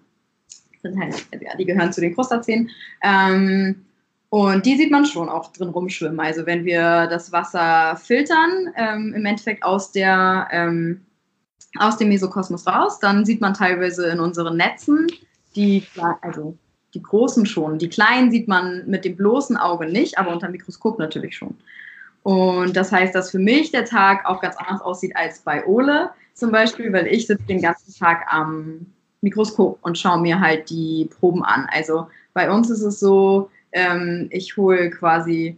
Halt, 0.84 1.26
ja, 1.40 1.56
die 1.56 1.64
gehören 1.64 1.92
zu 1.92 2.00
den 2.00 2.14
Krustazeen. 2.14 2.70
Ähm, 3.02 3.84
und 4.30 4.66
die 4.66 4.76
sieht 4.76 4.90
man 4.90 5.06
schon 5.06 5.28
auch 5.28 5.52
drin 5.52 5.70
rumschwimmen. 5.70 6.20
Also 6.20 6.46
wenn 6.46 6.64
wir 6.64 7.06
das 7.08 7.32
Wasser 7.32 7.96
filtern, 7.96 8.72
ähm, 8.76 9.14
im 9.14 9.24
Endeffekt 9.24 9.62
aus 9.64 9.92
der 9.92 10.48
ähm, 10.50 11.00
aus 11.78 11.96
dem 11.96 12.08
Mesokosmos 12.08 12.66
raus, 12.66 12.98
dann 12.98 13.24
sieht 13.24 13.40
man 13.40 13.54
teilweise 13.54 14.08
in 14.08 14.20
unseren 14.20 14.56
Netzen 14.56 15.06
die, 15.56 15.84
also 16.20 16.56
die 16.94 17.02
großen 17.02 17.46
schon. 17.46 17.78
Die 17.78 17.88
kleinen 17.88 18.30
sieht 18.30 18.48
man 18.48 18.84
mit 18.86 19.04
dem 19.04 19.16
bloßen 19.16 19.56
Auge 19.56 19.86
nicht, 19.86 20.18
aber 20.18 20.32
unter 20.32 20.48
dem 20.48 20.52
Mikroskop 20.52 20.98
natürlich 20.98 21.36
schon. 21.36 21.56
Und 22.22 22.76
das 22.76 22.92
heißt, 22.92 23.14
dass 23.14 23.30
für 23.30 23.38
mich 23.38 23.70
der 23.70 23.84
Tag 23.84 24.26
auch 24.26 24.40
ganz 24.40 24.56
anders 24.56 24.80
aussieht 24.80 25.16
als 25.16 25.40
bei 25.40 25.64
Ole 25.66 26.10
zum 26.34 26.50
Beispiel, 26.50 26.92
weil 26.92 27.06
ich 27.06 27.26
sitze 27.26 27.44
den 27.44 27.60
ganzen 27.60 27.94
Tag 27.94 28.26
am 28.28 28.86
Mikroskop 29.20 29.78
und 29.82 29.98
schaue 29.98 30.20
mir 30.20 30.40
halt 30.40 30.70
die 30.70 31.08
Proben 31.18 31.44
an. 31.44 31.66
Also 31.70 32.08
bei 32.34 32.50
uns 32.50 32.70
ist 32.70 32.82
es 32.82 33.00
so, 33.00 33.50
ähm, 33.72 34.28
ich 34.30 34.56
hole 34.56 34.90
quasi 34.90 35.56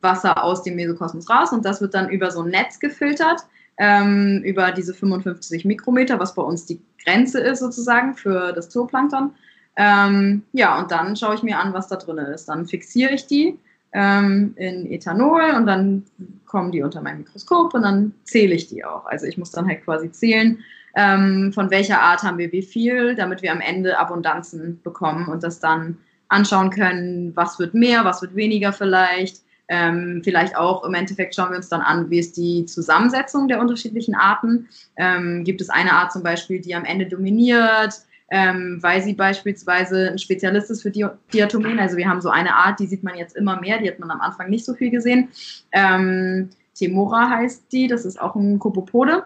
Wasser 0.00 0.42
aus 0.42 0.62
dem 0.62 0.76
Mesokosmos 0.76 1.28
raus 1.28 1.52
und 1.52 1.64
das 1.64 1.80
wird 1.80 1.94
dann 1.94 2.08
über 2.10 2.30
so 2.30 2.42
ein 2.42 2.50
Netz 2.50 2.80
gefiltert, 2.80 3.40
ähm, 3.82 4.42
über 4.44 4.70
diese 4.70 4.94
55 4.94 5.64
Mikrometer, 5.64 6.20
was 6.20 6.36
bei 6.36 6.42
uns 6.42 6.66
die 6.66 6.80
Grenze 7.04 7.40
ist 7.40 7.58
sozusagen 7.58 8.14
für 8.14 8.52
das 8.52 8.68
Zooplankton. 8.68 9.32
Ähm, 9.74 10.44
ja, 10.52 10.78
und 10.78 10.92
dann 10.92 11.16
schaue 11.16 11.34
ich 11.34 11.42
mir 11.42 11.58
an, 11.58 11.72
was 11.72 11.88
da 11.88 11.96
drin 11.96 12.18
ist. 12.18 12.48
Dann 12.48 12.66
fixiere 12.66 13.12
ich 13.12 13.26
die 13.26 13.58
ähm, 13.92 14.52
in 14.54 14.86
Ethanol 14.86 15.50
und 15.56 15.66
dann 15.66 16.04
kommen 16.46 16.70
die 16.70 16.82
unter 16.82 17.02
mein 17.02 17.18
Mikroskop 17.18 17.74
und 17.74 17.82
dann 17.82 18.14
zähle 18.22 18.54
ich 18.54 18.68
die 18.68 18.84
auch. 18.84 19.04
Also 19.06 19.26
ich 19.26 19.36
muss 19.36 19.50
dann 19.50 19.66
halt 19.66 19.84
quasi 19.84 20.12
zählen, 20.12 20.62
ähm, 20.94 21.52
von 21.52 21.72
welcher 21.72 22.00
Art 22.02 22.22
haben 22.22 22.38
wir 22.38 22.52
wie 22.52 22.62
viel, 22.62 23.16
damit 23.16 23.42
wir 23.42 23.50
am 23.50 23.60
Ende 23.60 23.98
Abundanzen 23.98 24.80
bekommen 24.84 25.26
und 25.26 25.42
das 25.42 25.58
dann 25.58 25.98
anschauen 26.28 26.70
können, 26.70 27.34
was 27.34 27.58
wird 27.58 27.74
mehr, 27.74 28.04
was 28.04 28.22
wird 28.22 28.36
weniger 28.36 28.72
vielleicht. 28.72 29.41
Ähm, 29.68 30.20
vielleicht 30.24 30.56
auch 30.56 30.84
im 30.84 30.94
Endeffekt 30.94 31.34
schauen 31.34 31.50
wir 31.50 31.56
uns 31.56 31.68
dann 31.68 31.80
an, 31.80 32.10
wie 32.10 32.18
ist 32.18 32.36
die 32.36 32.66
Zusammensetzung 32.66 33.48
der 33.48 33.60
unterschiedlichen 33.60 34.14
Arten. 34.14 34.68
Ähm, 34.96 35.44
gibt 35.44 35.60
es 35.60 35.70
eine 35.70 35.92
Art 35.92 36.12
zum 36.12 36.22
Beispiel, 36.22 36.60
die 36.60 36.74
am 36.74 36.84
Ende 36.84 37.06
dominiert, 37.06 37.94
ähm, 38.30 38.78
weil 38.80 39.02
sie 39.02 39.14
beispielsweise 39.14 40.10
ein 40.10 40.18
Spezialist 40.18 40.70
ist 40.70 40.82
für 40.82 40.90
Di 40.90 41.06
Diatomen. 41.32 41.78
Also 41.78 41.96
wir 41.96 42.08
haben 42.08 42.20
so 42.20 42.30
eine 42.30 42.54
Art, 42.54 42.80
die 42.80 42.86
sieht 42.86 43.02
man 43.02 43.16
jetzt 43.16 43.36
immer 43.36 43.60
mehr, 43.60 43.78
die 43.78 43.88
hat 43.88 43.98
man 43.98 44.10
am 44.10 44.20
Anfang 44.20 44.50
nicht 44.50 44.64
so 44.64 44.74
viel 44.74 44.90
gesehen. 44.90 45.28
Ähm, 45.70 46.50
Temora 46.74 47.28
heißt 47.28 47.70
die, 47.72 47.86
das 47.86 48.04
ist 48.04 48.20
auch 48.20 48.34
ein 48.34 48.58
Kopopode. 48.58 49.24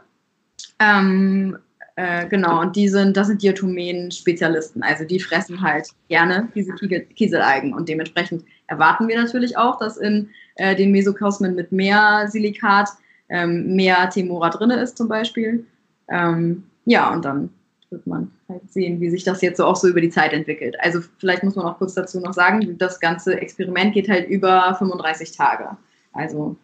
Ähm, 0.79 1.57
äh, 1.97 2.29
genau, 2.29 2.61
und 2.61 2.77
die 2.77 2.89
sind, 2.89 3.17
das 3.17 3.29
sind 3.29 3.43
Diatomen-Spezialisten. 3.43 4.83
Also 4.83 5.05
die 5.05 5.19
fressen 5.19 5.63
halt 5.63 5.89
gerne 6.09 6.49
diese 6.55 6.75
Kieselalgen. 6.75 7.73
Und 7.73 7.89
dementsprechend 7.89 8.45
erwarten 8.67 9.09
wir 9.09 9.19
natürlich 9.19 9.57
auch, 9.57 9.79
dass 9.79 9.97
in 9.97 10.29
äh, 10.57 10.77
den 10.77 10.93
Mesokosmen 10.93 11.55
mit 11.55 11.73
mehr 11.73 12.29
Silikat 12.29 12.91
ähm, 13.31 13.75
mehr 13.75 14.11
Temora 14.11 14.51
drin 14.51 14.71
ist, 14.71 14.99
zum 14.99 15.09
Beispiel. 15.09 15.65
Ähm, 16.09 16.65
ja, 16.85 17.13
und 17.13 17.25
dann 17.25 17.49
wird 17.89 18.07
man 18.07 18.31
halt 18.49 18.71
sehen, 18.71 19.01
wie 19.01 19.11
sich 19.11 19.25
das 19.25 19.41
jetzt 19.41 19.57
so 19.57 19.65
auch 19.65 19.77
so 19.77 19.89
über 19.89 20.03
die 20.03 20.11
Zeit 20.11 20.35
entwickelt. 20.35 20.77
Also 20.81 21.01
vielleicht 21.19 21.45
muss 21.45 21.57
man 21.57 21.65
auch 21.65 21.79
kurz 21.79 21.95
dazu 21.95 22.21
noch 22.21 22.35
sagen, 22.35 22.77
das 22.77 23.01
ganze 23.01 23.41
Experiment 23.41 23.95
geht 23.95 24.09
halt 24.09 24.29
über 24.29 24.75
35 24.79 25.33
Tage. 25.33 25.77
Also 26.13 26.57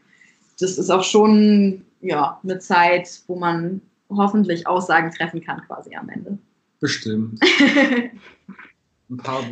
das 0.60 0.76
ist 0.76 0.90
auch 0.90 1.04
schon 1.04 1.86
ja, 2.02 2.38
eine 2.42 2.58
Zeit, 2.58 3.22
wo 3.28 3.36
man 3.36 3.80
hoffentlich 4.16 4.66
Aussagen 4.66 5.10
treffen 5.10 5.42
kann 5.42 5.62
quasi 5.66 5.94
am 5.94 6.08
Ende. 6.08 6.38
Bestimmt. 6.80 7.40
Ein 9.10 9.16
paar. 9.16 9.44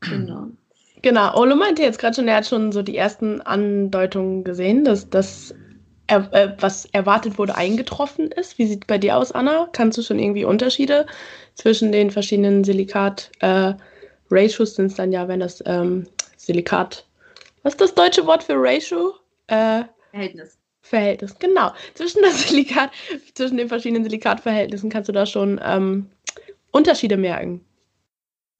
genau. 0.00 0.48
Genau, 1.02 1.36
Ole 1.36 1.56
meinte 1.56 1.82
jetzt 1.82 1.98
gerade 1.98 2.14
schon, 2.14 2.28
er 2.28 2.36
hat 2.36 2.46
schon 2.46 2.70
so 2.70 2.82
die 2.82 2.96
ersten 2.96 3.40
Andeutungen 3.40 4.44
gesehen, 4.44 4.84
dass 4.84 5.10
das, 5.10 5.52
er, 6.06 6.32
äh, 6.32 6.56
was 6.60 6.86
erwartet 6.86 7.38
wurde, 7.38 7.56
eingetroffen 7.56 8.30
ist. 8.30 8.58
Wie 8.58 8.66
sieht 8.66 8.86
bei 8.86 8.98
dir 8.98 9.16
aus, 9.16 9.32
Anna? 9.32 9.68
Kannst 9.72 9.98
du 9.98 10.02
schon 10.02 10.20
irgendwie 10.20 10.44
Unterschiede 10.44 11.06
zwischen 11.54 11.90
den 11.90 12.10
verschiedenen 12.10 12.64
Silikat, 12.64 13.30
äh, 13.40 13.74
sind 14.30 14.86
es 14.86 14.94
dann 14.94 15.12
ja, 15.12 15.28
wenn 15.28 15.40
das 15.40 15.62
ähm, 15.66 16.06
Silikat, 16.38 17.06
was 17.62 17.74
ist 17.74 17.80
das 17.80 17.94
deutsche 17.94 18.26
Wort 18.26 18.42
für 18.42 18.54
Ratio? 18.56 19.14
Äh, 19.48 19.84
Verhältnis. 20.10 20.58
Verhältnis, 20.82 21.38
genau. 21.38 21.72
Zwischen 21.94 22.22
das 22.22 22.42
Silikat, 22.48 22.90
zwischen 23.34 23.56
den 23.56 23.68
verschiedenen 23.68 24.04
Silikatverhältnissen 24.04 24.90
kannst 24.90 25.08
du 25.08 25.12
da 25.12 25.24
schon 25.24 25.60
ähm, 25.64 26.10
Unterschiede 26.72 27.16
merken. 27.16 27.64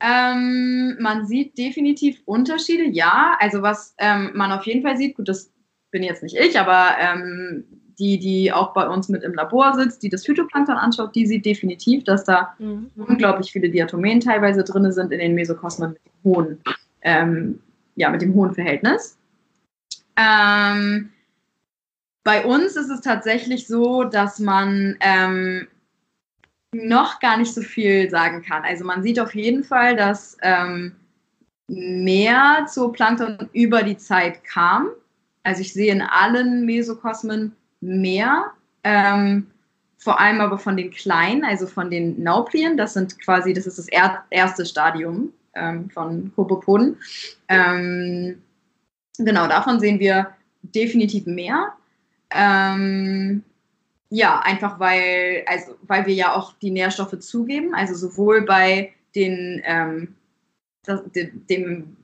Ähm, 0.00 0.96
man 0.98 1.26
sieht 1.26 1.56
definitiv 1.56 2.20
Unterschiede, 2.24 2.84
ja. 2.84 3.36
Also 3.38 3.62
was 3.62 3.94
ähm, 3.98 4.32
man 4.34 4.50
auf 4.50 4.66
jeden 4.66 4.82
Fall 4.82 4.96
sieht, 4.96 5.16
gut, 5.16 5.28
das 5.28 5.52
bin 5.90 6.02
jetzt 6.02 6.22
nicht 6.22 6.36
ich, 6.36 6.58
aber 6.58 6.96
ähm, 6.98 7.64
die, 7.98 8.18
die 8.18 8.52
auch 8.52 8.72
bei 8.72 8.88
uns 8.88 9.08
mit 9.08 9.22
im 9.22 9.34
Labor 9.34 9.74
sitzt, 9.74 10.02
die 10.02 10.08
das 10.08 10.24
Phytoplankton 10.24 10.76
anschaut, 10.76 11.14
die 11.14 11.26
sieht 11.26 11.44
definitiv, 11.44 12.02
dass 12.04 12.24
da 12.24 12.56
unglaublich 12.96 13.52
viele 13.52 13.70
Diatomen 13.70 14.18
teilweise 14.18 14.64
drin 14.64 14.90
sind 14.90 15.12
in 15.12 15.20
den 15.20 15.34
Mesokosmen 15.34 15.90
mit 15.92 16.00
dem 16.04 16.24
hohen, 16.24 16.58
ähm, 17.02 17.60
ja, 17.94 18.10
mit 18.10 18.22
dem 18.22 18.34
hohen 18.34 18.54
Verhältnis. 18.54 19.18
Ähm, 20.16 21.11
bei 22.24 22.44
uns 22.44 22.76
ist 22.76 22.88
es 22.88 23.00
tatsächlich 23.00 23.66
so, 23.66 24.04
dass 24.04 24.38
man 24.38 24.96
ähm, 25.00 25.68
noch 26.74 27.20
gar 27.20 27.36
nicht 27.36 27.52
so 27.52 27.62
viel 27.62 28.08
sagen 28.10 28.42
kann. 28.42 28.62
Also 28.64 28.84
man 28.84 29.02
sieht 29.02 29.20
auf 29.20 29.34
jeden 29.34 29.64
Fall, 29.64 29.96
dass 29.96 30.36
ähm, 30.42 30.94
mehr 31.68 32.66
Zooplankton 32.68 33.48
über 33.52 33.82
die 33.82 33.96
Zeit 33.96 34.44
kam. 34.44 34.88
Also 35.42 35.60
ich 35.60 35.72
sehe 35.72 35.92
in 35.92 36.02
allen 36.02 36.64
Mesokosmen 36.64 37.54
mehr, 37.80 38.52
ähm, 38.84 39.48
vor 39.98 40.20
allem 40.20 40.40
aber 40.40 40.58
von 40.58 40.76
den 40.76 40.90
kleinen, 40.90 41.44
also 41.44 41.66
von 41.66 41.90
den 41.90 42.22
Nauplien. 42.22 42.76
Das 42.76 42.94
sind 42.94 43.20
quasi, 43.20 43.52
das 43.52 43.66
ist 43.66 43.78
das 43.78 43.88
er 43.88 44.24
erste 44.30 44.64
Stadium 44.64 45.32
ähm, 45.54 45.90
von 45.90 46.32
Kopopoden. 46.34 46.96
Ähm, 47.48 48.42
genau, 49.18 49.46
davon 49.46 49.80
sehen 49.80 49.98
wir 49.98 50.34
definitiv 50.62 51.26
mehr. 51.26 51.72
Ähm, 52.34 53.42
ja, 54.10 54.40
einfach 54.40 54.78
weil, 54.78 55.42
also, 55.46 55.74
weil 55.82 56.06
wir 56.06 56.14
ja 56.14 56.34
auch 56.34 56.52
die 56.60 56.70
Nährstoffe 56.70 57.18
zugeben, 57.20 57.74
also 57.74 57.94
sowohl 57.94 58.42
bei 58.42 58.92
den, 59.14 59.62
ähm, 59.64 60.14
das, 60.84 61.02
dem, 61.12 61.46
dem 61.46 61.96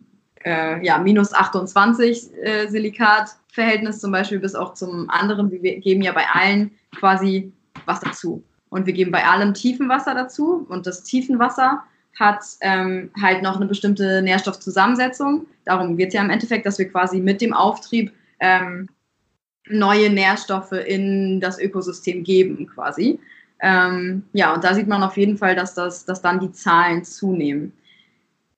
äh, 0.45 0.85
ja, 0.85 0.99
minus 0.99 1.35
28 1.35 2.31
äh, 2.43 2.67
Silikat-Verhältnis 2.69 4.01
zum 4.01 4.13
Beispiel 4.13 4.39
bis 4.39 4.55
auch 4.55 4.75
zum 4.75 5.11
anderen. 5.11 5.51
Wir 5.51 5.81
geben 5.81 6.03
ja 6.03 6.13
bei 6.13 6.27
allen 6.33 6.71
quasi 6.99 7.53
was 7.87 8.01
dazu. 8.01 8.43
Und 8.71 8.87
wir 8.87 8.93
geben 8.93 9.11
bei 9.11 9.25
allem 9.25 9.55
Tiefenwasser 9.55 10.15
dazu. 10.15 10.67
Und 10.69 10.87
das 10.87 11.03
Tiefenwasser 11.03 11.83
hat 12.19 12.43
ähm, 12.61 13.11
halt 13.21 13.43
noch 13.43 13.57
eine 13.57 13.67
bestimmte 13.67 14.23
Nährstoffzusammensetzung. 14.23 15.47
Darum 15.65 15.97
geht 15.97 16.09
es 16.09 16.15
ja 16.15 16.23
im 16.23 16.31
Endeffekt, 16.31 16.67
dass 16.67 16.79
wir 16.79 16.89
quasi 16.89 17.21
mit 17.21 17.41
dem 17.41 17.55
Auftrieb 17.55 18.13
ähm, 18.41 18.89
neue 19.71 20.11
Nährstoffe 20.11 20.73
in 20.73 21.41
das 21.41 21.59
Ökosystem 21.59 22.25
geben, 22.25 22.67
quasi. 22.67 23.19
Ähm, 23.61 24.25
ja, 24.33 24.55
und 24.55 24.65
da 24.65 24.75
sieht 24.75 24.87
man 24.87 25.03
auf 25.03 25.17
jeden 25.17 25.37
Fall, 25.37 25.57
dass, 25.57 25.75
das, 25.75 26.05
dass 26.05 26.23
dann 26.23 26.41
die 26.41 26.53
Zahlen 26.53 27.05
zunehmen. 27.05 27.73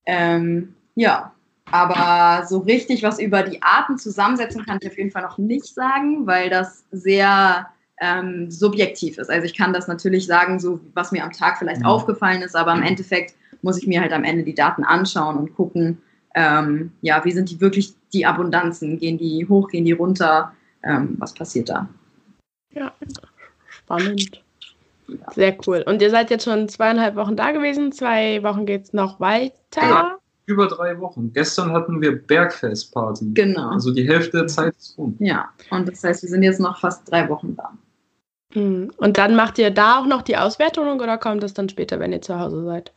Ähm, 0.06 0.74
ja, 0.94 1.32
aber 1.70 2.46
so 2.46 2.58
richtig 2.58 3.02
was 3.02 3.20
über 3.20 3.42
die 3.42 3.62
Artenzusammensetzung 3.62 4.64
kann 4.64 4.78
ich 4.80 4.88
auf 4.88 4.98
jeden 4.98 5.10
Fall 5.10 5.22
noch 5.22 5.38
nicht 5.38 5.74
sagen, 5.74 6.26
weil 6.26 6.50
das 6.50 6.84
sehr 6.90 7.68
ähm, 8.00 8.50
subjektiv 8.50 9.18
ist. 9.18 9.30
Also 9.30 9.44
ich 9.44 9.56
kann 9.56 9.72
das 9.72 9.86
natürlich 9.86 10.26
sagen, 10.26 10.58
so 10.58 10.80
was 10.94 11.12
mir 11.12 11.22
am 11.22 11.32
Tag 11.32 11.58
vielleicht 11.58 11.82
mhm. 11.82 11.86
aufgefallen 11.86 12.42
ist, 12.42 12.56
aber 12.56 12.72
im 12.74 12.82
Endeffekt 12.82 13.34
muss 13.62 13.78
ich 13.78 13.86
mir 13.86 14.00
halt 14.00 14.12
am 14.12 14.24
Ende 14.24 14.42
die 14.42 14.54
Daten 14.54 14.84
anschauen 14.84 15.36
und 15.36 15.54
gucken, 15.54 15.98
ähm, 16.34 16.92
ja, 17.02 17.24
wie 17.24 17.32
sind 17.32 17.50
die 17.50 17.60
wirklich 17.60 17.94
die 18.12 18.24
Abundanzen? 18.24 18.98
Gehen 18.98 19.18
die 19.18 19.46
hoch, 19.48 19.68
gehen 19.68 19.84
die 19.84 19.92
runter? 19.92 20.52
Ähm, 20.82 21.16
was 21.18 21.34
passiert 21.34 21.68
da? 21.68 21.88
Ja, 22.72 22.92
spannend. 23.68 24.42
Ja. 25.08 25.32
Sehr 25.32 25.56
cool. 25.66 25.82
Und 25.86 26.00
ihr 26.02 26.10
seid 26.10 26.30
jetzt 26.30 26.44
schon 26.44 26.68
zweieinhalb 26.68 27.16
Wochen 27.16 27.36
da 27.36 27.50
gewesen. 27.50 27.92
Zwei 27.92 28.42
Wochen 28.42 28.64
geht 28.64 28.84
es 28.84 28.92
noch 28.92 29.18
weiter. 29.18 29.82
Ja, 29.82 30.18
über 30.46 30.68
drei 30.68 30.98
Wochen. 31.00 31.32
Gestern 31.32 31.72
hatten 31.72 32.00
wir 32.00 32.16
Bergfestparty. 32.16 33.32
Genau. 33.34 33.70
Also 33.70 33.92
die 33.92 34.06
Hälfte 34.06 34.38
der 34.38 34.46
Zeit 34.46 34.74
ist 34.76 34.96
rum. 34.96 35.16
Ja, 35.18 35.48
und 35.70 35.88
das 35.88 36.04
heißt, 36.04 36.22
wir 36.22 36.28
sind 36.28 36.42
jetzt 36.42 36.60
noch 36.60 36.78
fast 36.78 37.10
drei 37.10 37.28
Wochen 37.28 37.56
da. 37.56 37.72
Hm. 38.52 38.92
Und 38.96 39.18
dann 39.18 39.36
macht 39.36 39.58
ihr 39.58 39.70
da 39.70 40.00
auch 40.00 40.06
noch 40.06 40.22
die 40.22 40.36
Auswertung 40.36 41.00
oder 41.00 41.18
kommt 41.18 41.42
das 41.42 41.54
dann 41.54 41.68
später, 41.68 42.00
wenn 42.00 42.12
ihr 42.12 42.22
zu 42.22 42.38
Hause 42.38 42.64
seid? 42.64 42.92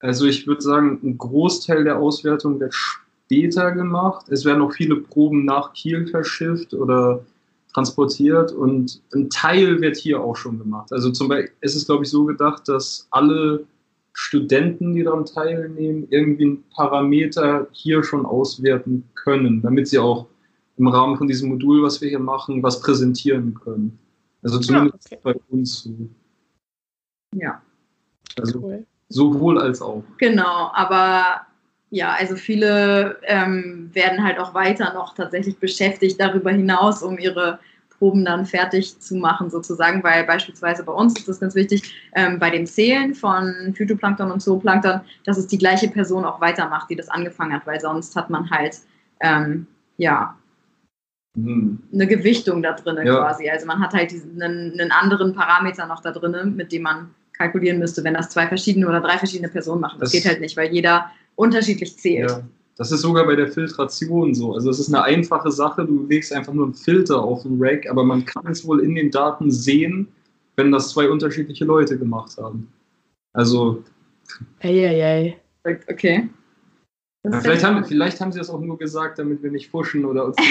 Also 0.00 0.26
ich 0.26 0.46
würde 0.46 0.62
sagen, 0.62 1.00
ein 1.02 1.18
Großteil 1.18 1.84
der 1.84 1.98
Auswertung 1.98 2.60
wird 2.60 2.74
später 2.74 3.07
gemacht. 3.28 4.28
Es 4.28 4.44
werden 4.44 4.62
auch 4.62 4.72
viele 4.72 4.96
Proben 4.96 5.44
nach 5.44 5.72
Kiel 5.72 6.06
verschifft 6.06 6.74
oder 6.74 7.24
transportiert 7.72 8.52
und 8.52 9.00
ein 9.14 9.30
Teil 9.30 9.80
wird 9.80 9.96
hier 9.96 10.20
auch 10.20 10.36
schon 10.36 10.58
gemacht. 10.58 10.92
Also 10.92 11.10
zum 11.10 11.28
Beispiel 11.28 11.52
ist 11.60 11.76
es, 11.76 11.86
glaube 11.86 12.04
ich, 12.04 12.10
so 12.10 12.24
gedacht, 12.24 12.68
dass 12.68 13.06
alle 13.10 13.64
Studenten, 14.14 14.94
die 14.94 15.04
daran 15.04 15.26
teilnehmen, 15.26 16.08
irgendwie 16.10 16.44
einen 16.44 16.64
Parameter 16.70 17.68
hier 17.70 18.02
schon 18.02 18.26
auswerten 18.26 19.04
können, 19.14 19.62
damit 19.62 19.88
sie 19.88 19.98
auch 19.98 20.26
im 20.76 20.88
Rahmen 20.88 21.16
von 21.16 21.28
diesem 21.28 21.50
Modul, 21.50 21.82
was 21.82 22.00
wir 22.00 22.08
hier 22.08 22.18
machen, 22.18 22.62
was 22.62 22.80
präsentieren 22.80 23.54
können. 23.54 23.98
Also 24.42 24.58
zumindest 24.58 25.10
ja, 25.10 25.18
okay. 25.18 25.20
bei 25.22 25.40
uns 25.50 25.82
so. 25.82 25.90
Ja. 27.34 27.62
Also 28.40 28.60
cool. 28.60 28.86
sowohl 29.08 29.58
als 29.58 29.82
auch. 29.82 30.02
Genau, 30.18 30.70
aber 30.72 31.42
ja, 31.90 32.14
also 32.18 32.36
viele 32.36 33.18
ähm, 33.22 33.90
werden 33.94 34.22
halt 34.22 34.38
auch 34.38 34.54
weiter 34.54 34.92
noch 34.92 35.14
tatsächlich 35.14 35.58
beschäftigt 35.58 36.20
darüber 36.20 36.50
hinaus, 36.50 37.02
um 37.02 37.18
ihre 37.18 37.58
Proben 37.98 38.24
dann 38.24 38.46
fertig 38.46 39.00
zu 39.00 39.16
machen, 39.16 39.50
sozusagen, 39.50 40.04
weil 40.04 40.24
beispielsweise 40.24 40.84
bei 40.84 40.92
uns 40.92 41.18
ist 41.18 41.28
das 41.28 41.40
ganz 41.40 41.54
wichtig, 41.54 41.92
ähm, 42.14 42.38
bei 42.38 42.50
dem 42.50 42.66
Zählen 42.66 43.14
von 43.14 43.74
Phytoplankton 43.76 44.30
und 44.30 44.40
Zooplankton, 44.40 45.00
dass 45.24 45.36
es 45.36 45.48
die 45.48 45.58
gleiche 45.58 45.88
Person 45.88 46.24
auch 46.24 46.40
weitermacht, 46.40 46.90
die 46.90 46.96
das 46.96 47.08
angefangen 47.08 47.52
hat, 47.52 47.66
weil 47.66 47.80
sonst 47.80 48.14
hat 48.14 48.30
man 48.30 48.48
halt, 48.50 48.76
ähm, 49.20 49.66
ja, 49.96 50.36
hm. 51.34 51.82
eine 51.92 52.06
Gewichtung 52.06 52.62
da 52.62 52.72
drin 52.72 53.04
ja. 53.04 53.16
quasi. 53.16 53.48
Also 53.50 53.66
man 53.66 53.80
hat 53.80 53.94
halt 53.94 54.12
diesen, 54.12 54.40
einen, 54.40 54.78
einen 54.78 54.92
anderen 54.92 55.34
Parameter 55.34 55.86
noch 55.86 56.00
da 56.00 56.12
drin, 56.12 56.54
mit 56.54 56.70
dem 56.70 56.82
man 56.82 57.14
kalkulieren 57.32 57.78
müsste, 57.78 58.04
wenn 58.04 58.14
das 58.14 58.28
zwei 58.28 58.46
verschiedene 58.46 58.88
oder 58.88 59.00
drei 59.00 59.18
verschiedene 59.18 59.48
Personen 59.48 59.80
machen. 59.80 59.98
Das, 60.00 60.10
das 60.10 60.20
geht 60.20 60.30
halt 60.30 60.40
nicht, 60.40 60.56
weil 60.56 60.72
jeder 60.72 61.10
unterschiedlich 61.38 61.96
zählt. 61.96 62.30
Ja. 62.30 62.42
Das 62.76 62.92
ist 62.92 63.00
sogar 63.00 63.26
bei 63.26 63.34
der 63.34 63.48
Filtration 63.48 64.34
so. 64.34 64.54
Also 64.54 64.70
es 64.70 64.78
ist 64.78 64.94
eine 64.94 65.02
einfache 65.02 65.50
Sache, 65.50 65.84
du 65.84 66.06
legst 66.06 66.32
einfach 66.32 66.52
nur 66.52 66.66
einen 66.66 66.74
Filter 66.74 67.20
auf 67.20 67.42
den 67.42 67.56
Rack, 67.58 67.88
aber 67.90 68.04
man 68.04 68.24
kann 68.24 68.46
es 68.46 68.66
wohl 68.66 68.80
in 68.80 68.94
den 68.94 69.10
Daten 69.10 69.50
sehen, 69.50 70.08
wenn 70.56 70.70
das 70.70 70.90
zwei 70.90 71.10
unterschiedliche 71.10 71.64
Leute 71.64 71.98
gemacht 71.98 72.36
haben. 72.38 72.72
Also. 73.32 73.82
Eieiei. 74.60 75.38
Okay. 75.64 76.28
Ja, 77.24 77.40
vielleicht, 77.40 77.64
haben, 77.64 77.84
vielleicht 77.84 78.20
haben 78.20 78.32
sie 78.32 78.38
das 78.38 78.48
auch 78.48 78.60
nur 78.60 78.78
gesagt, 78.78 79.18
damit 79.18 79.42
wir 79.42 79.50
nicht 79.50 79.70
fuschen 79.70 80.04
oder 80.04 80.26
uns. 80.26 80.36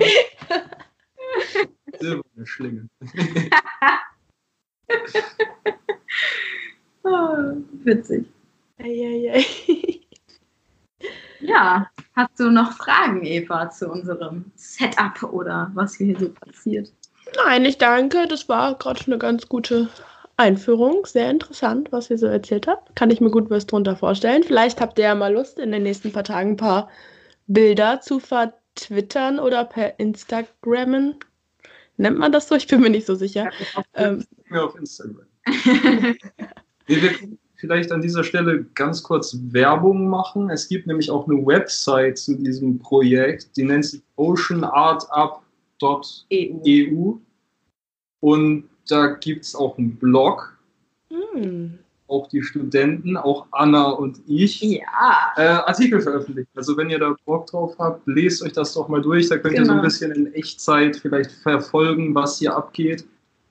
Silberne 2.00 2.46
Schlinge. 2.46 2.88
oh, 7.02 7.56
witzig. 7.84 8.26
Eieiei. 8.82 9.44
Ja, 11.40 11.86
hast 12.14 12.38
du 12.38 12.50
noch 12.50 12.72
Fragen, 12.72 13.24
Eva, 13.24 13.70
zu 13.70 13.90
unserem 13.90 14.52
Setup 14.56 15.22
oder 15.32 15.70
was 15.74 15.94
hier 15.94 16.18
so 16.18 16.28
passiert? 16.28 16.92
Nein, 17.36 17.64
ich 17.64 17.78
danke. 17.78 18.26
Das 18.28 18.48
war 18.48 18.76
gerade 18.76 19.00
eine 19.06 19.18
ganz 19.18 19.48
gute 19.48 19.88
Einführung. 20.36 21.06
Sehr 21.06 21.30
interessant, 21.30 21.92
was 21.92 22.10
ihr 22.10 22.18
so 22.18 22.26
erzählt 22.26 22.66
habt. 22.66 22.94
Kann 22.96 23.10
ich 23.10 23.20
mir 23.20 23.30
gut 23.30 23.50
was 23.50 23.66
drunter 23.66 23.96
vorstellen. 23.96 24.42
Vielleicht 24.42 24.80
habt 24.80 24.98
ihr 24.98 25.06
ja 25.06 25.14
mal 25.14 25.32
Lust, 25.32 25.58
in 25.58 25.72
den 25.72 25.82
nächsten 25.82 26.12
paar 26.12 26.24
Tagen 26.24 26.50
ein 26.50 26.56
paar 26.56 26.90
Bilder 27.46 28.00
zu 28.00 28.20
vertwittern 28.20 29.38
oder 29.38 29.64
per 29.64 29.98
Instagrammen. 29.98 31.16
Nennt 31.96 32.18
man 32.18 32.32
das 32.32 32.48
so? 32.48 32.54
Ich 32.54 32.66
bin 32.66 32.80
mir 32.80 32.90
nicht 32.90 33.06
so 33.06 33.14
sicher. 33.14 33.50
Ja, 33.74 33.82
ähm, 33.94 34.24
auf 34.52 34.74
Instagram. 34.76 35.26
wir, 36.86 37.12
vielleicht 37.60 37.92
an 37.92 38.00
dieser 38.00 38.24
Stelle 38.24 38.64
ganz 38.74 39.02
kurz 39.02 39.36
Werbung 39.50 40.08
machen. 40.08 40.50
Es 40.50 40.68
gibt 40.68 40.86
nämlich 40.86 41.10
auch 41.10 41.28
eine 41.28 41.46
Website 41.46 42.18
zu 42.18 42.34
diesem 42.34 42.78
Projekt, 42.78 43.56
die 43.56 43.64
nennt 43.64 43.84
sich 43.84 44.02
oceanartup.eu. 44.16 47.14
Und 48.20 48.64
da 48.88 49.06
gibt 49.06 49.44
es 49.44 49.54
auch 49.54 49.78
einen 49.78 49.96
Blog. 49.96 50.56
Hm. 51.10 51.78
Auch 52.08 52.28
die 52.28 52.42
Studenten, 52.42 53.16
auch 53.16 53.46
Anna 53.52 53.90
und 53.90 54.20
ich, 54.26 54.60
ja. 54.62 55.32
äh, 55.36 55.42
Artikel 55.42 56.00
veröffentlicht. 56.00 56.48
Also 56.56 56.76
wenn 56.76 56.90
ihr 56.90 56.98
da 56.98 57.14
Bock 57.24 57.46
drauf 57.46 57.76
habt, 57.78 58.04
lest 58.06 58.42
euch 58.42 58.52
das 58.52 58.74
doch 58.74 58.88
mal 58.88 59.00
durch. 59.00 59.28
Da 59.28 59.38
könnt 59.38 59.54
genau. 59.54 59.62
ihr 59.62 59.66
so 59.66 59.72
ein 59.72 59.76
genau. 59.76 59.84
bisschen 59.84 60.12
in 60.12 60.34
Echtzeit 60.34 60.96
vielleicht 60.96 61.30
verfolgen, 61.30 62.14
was 62.14 62.38
hier 62.38 62.56
abgeht. 62.56 63.04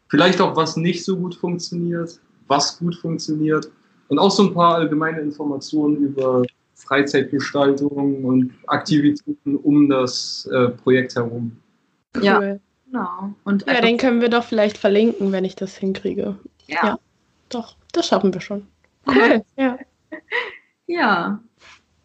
Vielleicht 0.10 0.42
auch, 0.42 0.56
was 0.56 0.76
nicht 0.76 1.06
so 1.06 1.16
gut 1.16 1.36
funktioniert, 1.36 2.20
was 2.48 2.80
gut 2.80 2.96
funktioniert. 2.96 3.72
Und 4.10 4.20
auch 4.20 4.32
so 4.32 4.44
ein 4.44 4.54
paar 4.54 4.76
allgemeine 4.76 5.20
Informationen 5.22 5.98
über 5.98 6.44
Freizeitgestaltung 6.76 8.24
und 8.26 8.54
Aktivitäten 8.68 9.56
um 9.58 9.90
das 9.90 10.50
äh, 10.52 10.70
Projekt 10.70 11.16
herum. 11.16 11.58
Cool. 12.16 12.24
Ja, 12.24 12.40
genau. 12.86 13.34
Und 13.44 13.66
ja, 13.68 13.82
den 13.82 13.98
können 13.98 14.22
wir 14.22 14.30
doch 14.30 14.44
vielleicht 14.44 14.78
verlinken, 14.78 15.32
wenn 15.32 15.46
ich 15.46 15.56
das 15.56 15.76
hinkriege. 15.78 16.36
Ja. 16.68 16.78
ja 16.84 17.00
doch, 17.50 17.76
das 17.92 18.08
schaffen 18.08 18.34
wir 18.34 18.42
schon. 18.42 18.68
Cool. 19.08 19.44
ja. 19.58 19.78
ja. 20.88 21.40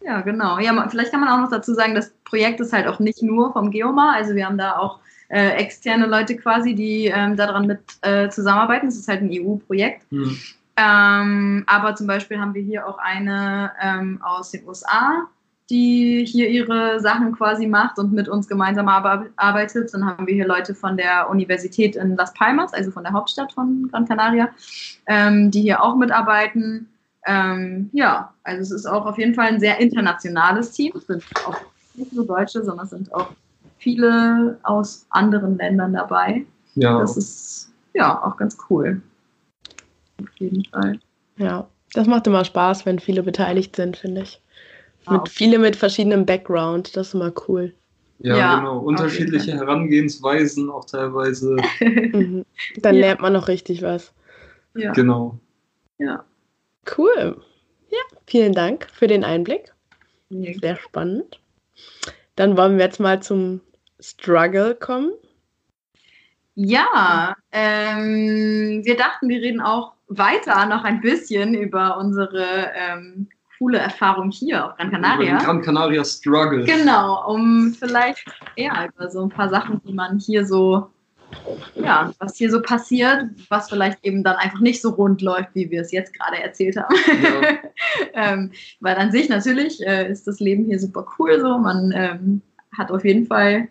Ja, 0.03 0.21
genau. 0.21 0.59
Ja, 0.59 0.87
vielleicht 0.91 1.11
kann 1.11 1.21
man 1.21 1.31
auch 1.31 1.41
noch 1.41 1.51
dazu 1.51 1.73
sagen, 1.73 1.95
das 1.95 2.13
Projekt 2.25 2.61
ist 2.61 2.75
halt 2.75 2.87
auch 2.87 2.99
nicht 2.99 3.23
nur 3.23 3.53
vom 3.55 3.71
Geomar. 3.71 4.15
Also 4.15 4.35
wir 4.35 4.45
haben 4.45 4.59
da 4.59 4.77
auch 4.77 4.99
äh, 5.29 5.53
externe 5.57 6.07
Leute 6.07 6.37
quasi, 6.37 6.75
die 6.75 7.07
ähm, 7.07 7.37
daran 7.37 7.67
mit 7.67 7.81
äh, 8.03 8.29
zusammenarbeiten. 8.29 8.89
Es 8.89 8.97
ist 8.97 9.09
halt 9.09 9.23
ein 9.23 9.31
EU-Projekt. 9.33 10.03
Hm. 10.11 10.37
Ähm, 10.77 11.65
aber 11.67 11.95
zum 11.95 12.07
Beispiel 12.07 12.39
haben 12.39 12.55
wir 12.55 12.63
hier 12.63 12.87
auch 12.87 12.99
eine 12.99 13.73
ähm, 13.81 14.21
aus 14.23 14.51
den 14.51 14.67
USA, 14.67 15.29
die 15.71 16.25
hier 16.27 16.49
ihre 16.49 17.01
Sachen 17.01 17.33
quasi 17.33 17.67
macht 17.67 17.99
und 17.99 18.13
mit 18.13 18.29
uns 18.29 18.49
gemeinsam 18.49 18.89
arbeitet. 18.89 19.95
Dann 19.95 20.05
haben 20.05 20.27
wir 20.27 20.35
hier 20.35 20.47
Leute 20.47 20.75
von 20.75 20.97
der 20.97 21.31
Universität 21.31 21.97
in 21.97 22.17
Las 22.17 22.35
Palmas, 22.35 22.75
also 22.75 22.91
von 22.91 23.05
der 23.05 23.13
Hauptstadt 23.13 23.53
von 23.53 23.89
Gran 23.91 24.07
Canaria, 24.07 24.51
ähm, 25.07 25.51
die 25.51 25.63
hier 25.63 25.83
auch 25.83 25.97
mitarbeiten. 25.97 26.89
Ähm, 27.27 27.89
ja, 27.93 28.35
also 28.43 28.61
es 28.61 28.71
ist 28.71 28.87
auch 28.87 29.07
auf 29.07 29.17
jeden 29.17 29.35
Fall 29.35 29.47
ein 29.47 29.61
sehr 29.61 29.79
internationales 29.79 30.73
Team. 30.73 30.93
Es 30.97 31.07
sind 31.07 31.25
auch 31.47 31.57
nicht 31.95 32.13
nur 32.13 32.27
Deutsche, 32.27 32.63
sondern 32.65 32.85
es 32.85 32.91
sind 32.91 33.15
auch 33.15 33.31
viele 33.79 34.59
aus 34.65 35.07
anderen 35.11 35.57
Ländern 35.57 35.93
dabei. 35.93 36.45
Ja. 36.75 36.99
Das 36.99 37.17
ist 37.17 37.73
ja 37.95 38.23
auch 38.23 38.37
ganz 38.37 38.59
cool. 38.69 39.01
Auf 40.25 40.41
jeden 40.41 40.65
Fall. 40.65 40.99
Ja, 41.37 41.69
das 41.93 42.07
macht 42.07 42.27
immer 42.27 42.45
Spaß, 42.45 42.87
wenn 42.87 42.99
viele 42.99 43.23
beteiligt 43.23 43.77
sind, 43.77 43.97
finde 43.97 44.23
ich. 44.23 44.41
Mit 45.09 45.21
wow. 45.21 45.29
viele 45.29 45.59
mit 45.59 45.77
verschiedenem 45.77 46.25
Background, 46.25 46.97
das 46.97 47.09
ist 47.09 47.15
immer 47.15 47.33
cool. 47.49 47.75
Ja, 48.21 48.37
ja 48.37 48.57
genau. 48.57 48.79
Unterschiedliche 48.79 49.53
Herangehensweisen 49.53 50.71
auch 50.71 50.85
teilweise. 50.87 51.57
mhm. 51.81 52.45
Dann 52.77 52.95
ja. 52.95 53.01
lernt 53.01 53.21
man 53.21 53.33
noch 53.33 53.49
richtig 53.49 53.83
was. 53.83 54.13
Ja. 54.75 54.93
Genau. 54.93 55.39
Ja. 55.99 56.25
Cool. 56.97 57.37
Ja, 57.91 57.99
vielen 58.27 58.53
Dank 58.53 58.89
für 58.93 59.07
den 59.07 59.25
Einblick. 59.25 59.73
Sehr 60.31 60.77
spannend. 60.77 61.41
Dann 62.37 62.57
wollen 62.57 62.79
wir 62.79 62.85
jetzt 62.85 62.99
mal 62.99 63.23
zum 63.23 63.61
Struggle 64.01 64.75
kommen. 64.75 65.13
Ja, 66.55 67.35
ähm, 67.51 68.83
wir 68.85 68.97
dachten, 68.97 69.29
wir 69.29 69.41
reden 69.41 69.61
auch 69.61 69.93
weiter 70.09 70.67
noch 70.67 70.85
ein 70.85 71.01
bisschen 71.01 71.55
über 71.55 71.99
unsere 71.99 72.71
ähm, 72.77 73.29
coole 73.59 73.79
Erfahrung 73.79 74.31
hier 74.31 74.67
auf 74.67 74.77
Gran 74.77 74.91
Canaria. 74.91 75.31
Über 75.31 75.39
den 75.39 75.45
Gran 75.45 75.63
Canaria 75.63 76.05
Struggle. 76.05 76.65
Genau, 76.65 77.27
um 77.29 77.75
vielleicht 77.79 78.25
ja, 78.57 78.87
über 78.87 79.11
so 79.11 79.23
ein 79.23 79.31
paar 79.31 79.49
Sachen, 79.49 79.81
die 79.85 79.93
man 79.93 80.19
hier 80.19 80.47
so, 80.47 80.91
ja, 81.75 82.13
was 82.21 82.37
hier 82.37 82.51
so 82.51 82.63
passiert, 82.63 83.25
was 83.49 83.69
vielleicht 83.69 84.05
eben 84.05 84.23
dann 84.23 84.37
einfach 84.37 84.61
nicht 84.61 84.81
so 84.81 84.91
rund 84.91 85.23
läuft, 85.23 85.55
wie 85.55 85.71
wir 85.71 85.81
es 85.81 85.91
jetzt 85.91 86.15
gerade 86.15 86.41
erzählt 86.41 86.77
haben. 86.77 86.95
Ja. 87.23 87.59
ähm, 88.33 88.53
weil 88.81 88.97
an 88.97 89.11
sich 89.11 89.29
natürlich 89.29 89.85
äh, 89.85 90.11
ist 90.11 90.27
das 90.27 90.39
Leben 90.39 90.67
hier 90.67 90.79
super 90.79 91.07
cool 91.19 91.41
so, 91.41 91.59
man 91.59 91.93
ähm, 91.97 92.43
hat 92.77 92.93
auf 92.93 93.05
jeden 93.05 93.27
Fall 93.27 93.69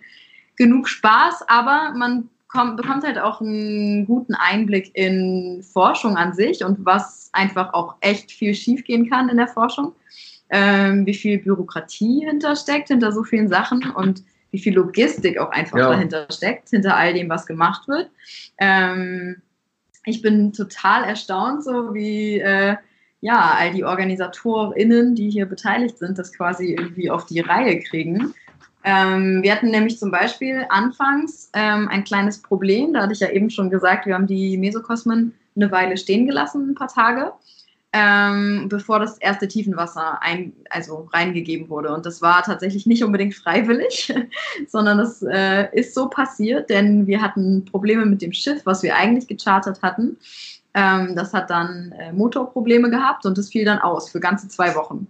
genug 0.58 0.88
Spaß, 0.88 1.48
aber 1.48 1.94
man 1.96 2.30
kommt, 2.54 2.78
bekommt 2.78 3.04
halt 3.04 3.18
auch 3.18 3.42
einen 3.42 4.06
guten 4.06 4.36
Einblick 4.36 4.92
in 4.94 5.64
Forschung 5.64 6.16
an 6.16 6.34
sich 6.34 6.64
und 6.64 6.86
was 6.86 7.30
einfach 7.34 7.74
auch 7.74 7.96
echt 8.00 8.32
viel 8.32 8.54
schiefgehen 8.54 9.10
kann 9.10 9.30
in 9.30 9.38
der 9.38 9.48
Forschung. 9.48 9.94
Ähm, 10.50 11.06
wie 11.08 11.16
viel 11.16 11.40
Bürokratie 11.40 12.26
hintersteckt, 12.26 12.90
hinter 12.90 13.12
so 13.12 13.24
vielen 13.24 13.48
Sachen 13.48 13.90
und 13.90 14.24
wie 14.52 14.60
viel 14.60 14.76
Logistik 14.76 15.40
auch 15.40 15.50
einfach 15.50 15.80
ja. 15.80 15.90
dahinter 15.90 16.28
steckt, 16.32 16.70
hinter 16.70 16.96
all 16.96 17.14
dem, 17.16 17.28
was 17.28 17.48
gemacht 17.48 17.88
wird. 17.88 18.12
Ähm, 18.60 19.42
ich 20.06 20.22
bin 20.22 20.54
total 20.54 21.06
erstaunt, 21.06 21.64
so 21.64 21.96
wie 21.96 22.40
äh, 22.40 22.76
ja, 23.22 23.56
all 23.58 23.72
die 23.72 23.84
OrganisatorInnen, 23.84 25.16
die 25.16 25.32
hier 25.32 25.48
beteiligt 25.48 25.98
sind, 25.98 26.20
das 26.20 26.34
quasi 26.34 26.74
irgendwie 26.74 27.10
auf 27.10 27.26
die 27.26 27.40
Reihe 27.40 27.80
kriegen. 27.80 28.36
Ähm, 28.84 29.42
wir 29.42 29.54
hatten 29.54 29.72
nämlich 29.72 29.98
zum 29.98 30.12
Beispiel 30.12 30.66
anfangs 30.70 31.50
ähm, 31.54 31.88
ein 31.90 32.04
kleines 32.04 32.42
Problem. 32.42 32.94
Da 32.94 33.04
hatte 33.04 33.14
ich 33.14 33.22
ja 33.22 33.30
eben 33.30 33.50
schon 33.50 33.70
gesagt, 33.70 34.06
wir 34.06 34.14
haben 34.14 34.28
die 34.28 34.58
Mesokosmen 34.58 35.34
eine 35.56 35.72
Weile 35.72 35.98
stehen 35.98 36.26
gelassen, 36.26 36.72
ein 36.72 36.76
paar 36.76 36.90
Tage, 36.90 37.32
ähm, 37.94 38.68
bevor 38.70 39.00
das 39.00 39.18
erste 39.20 39.48
Tiefenwasser 39.48 40.22
ein, 40.22 40.54
also 40.70 41.08
reingegeben 41.14 41.70
wurde. 41.70 41.94
Und 41.94 42.06
das 42.06 42.22
war 42.22 42.44
tatsächlich 42.44 42.86
nicht 42.86 43.04
unbedingt 43.04 43.36
freiwillig, 43.36 44.14
sondern 44.68 44.98
das 44.98 45.22
äh, 45.22 45.68
ist 45.74 45.94
so 45.94 46.10
passiert, 46.10 46.70
denn 46.70 47.08
wir 47.08 47.22
hatten 47.22 47.66
Probleme 47.66 48.06
mit 48.06 48.22
dem 48.22 48.34
Schiff, 48.34 48.66
was 48.66 48.84
wir 48.84 48.96
eigentlich 48.96 49.28
gechartert 49.28 49.82
hatten. 49.82 50.18
Ähm, 50.74 51.16
das 51.16 51.34
hat 51.34 51.50
dann 51.50 51.94
äh, 52.00 52.12
Motorprobleme 52.12 52.90
gehabt 52.90 53.26
und 53.26 53.38
es 53.38 53.50
fiel 53.50 53.64
dann 53.64 53.80
aus 53.80 54.10
für 54.10 54.20
ganze 54.20 54.48
zwei 54.48 54.76
Wochen. 54.76 55.08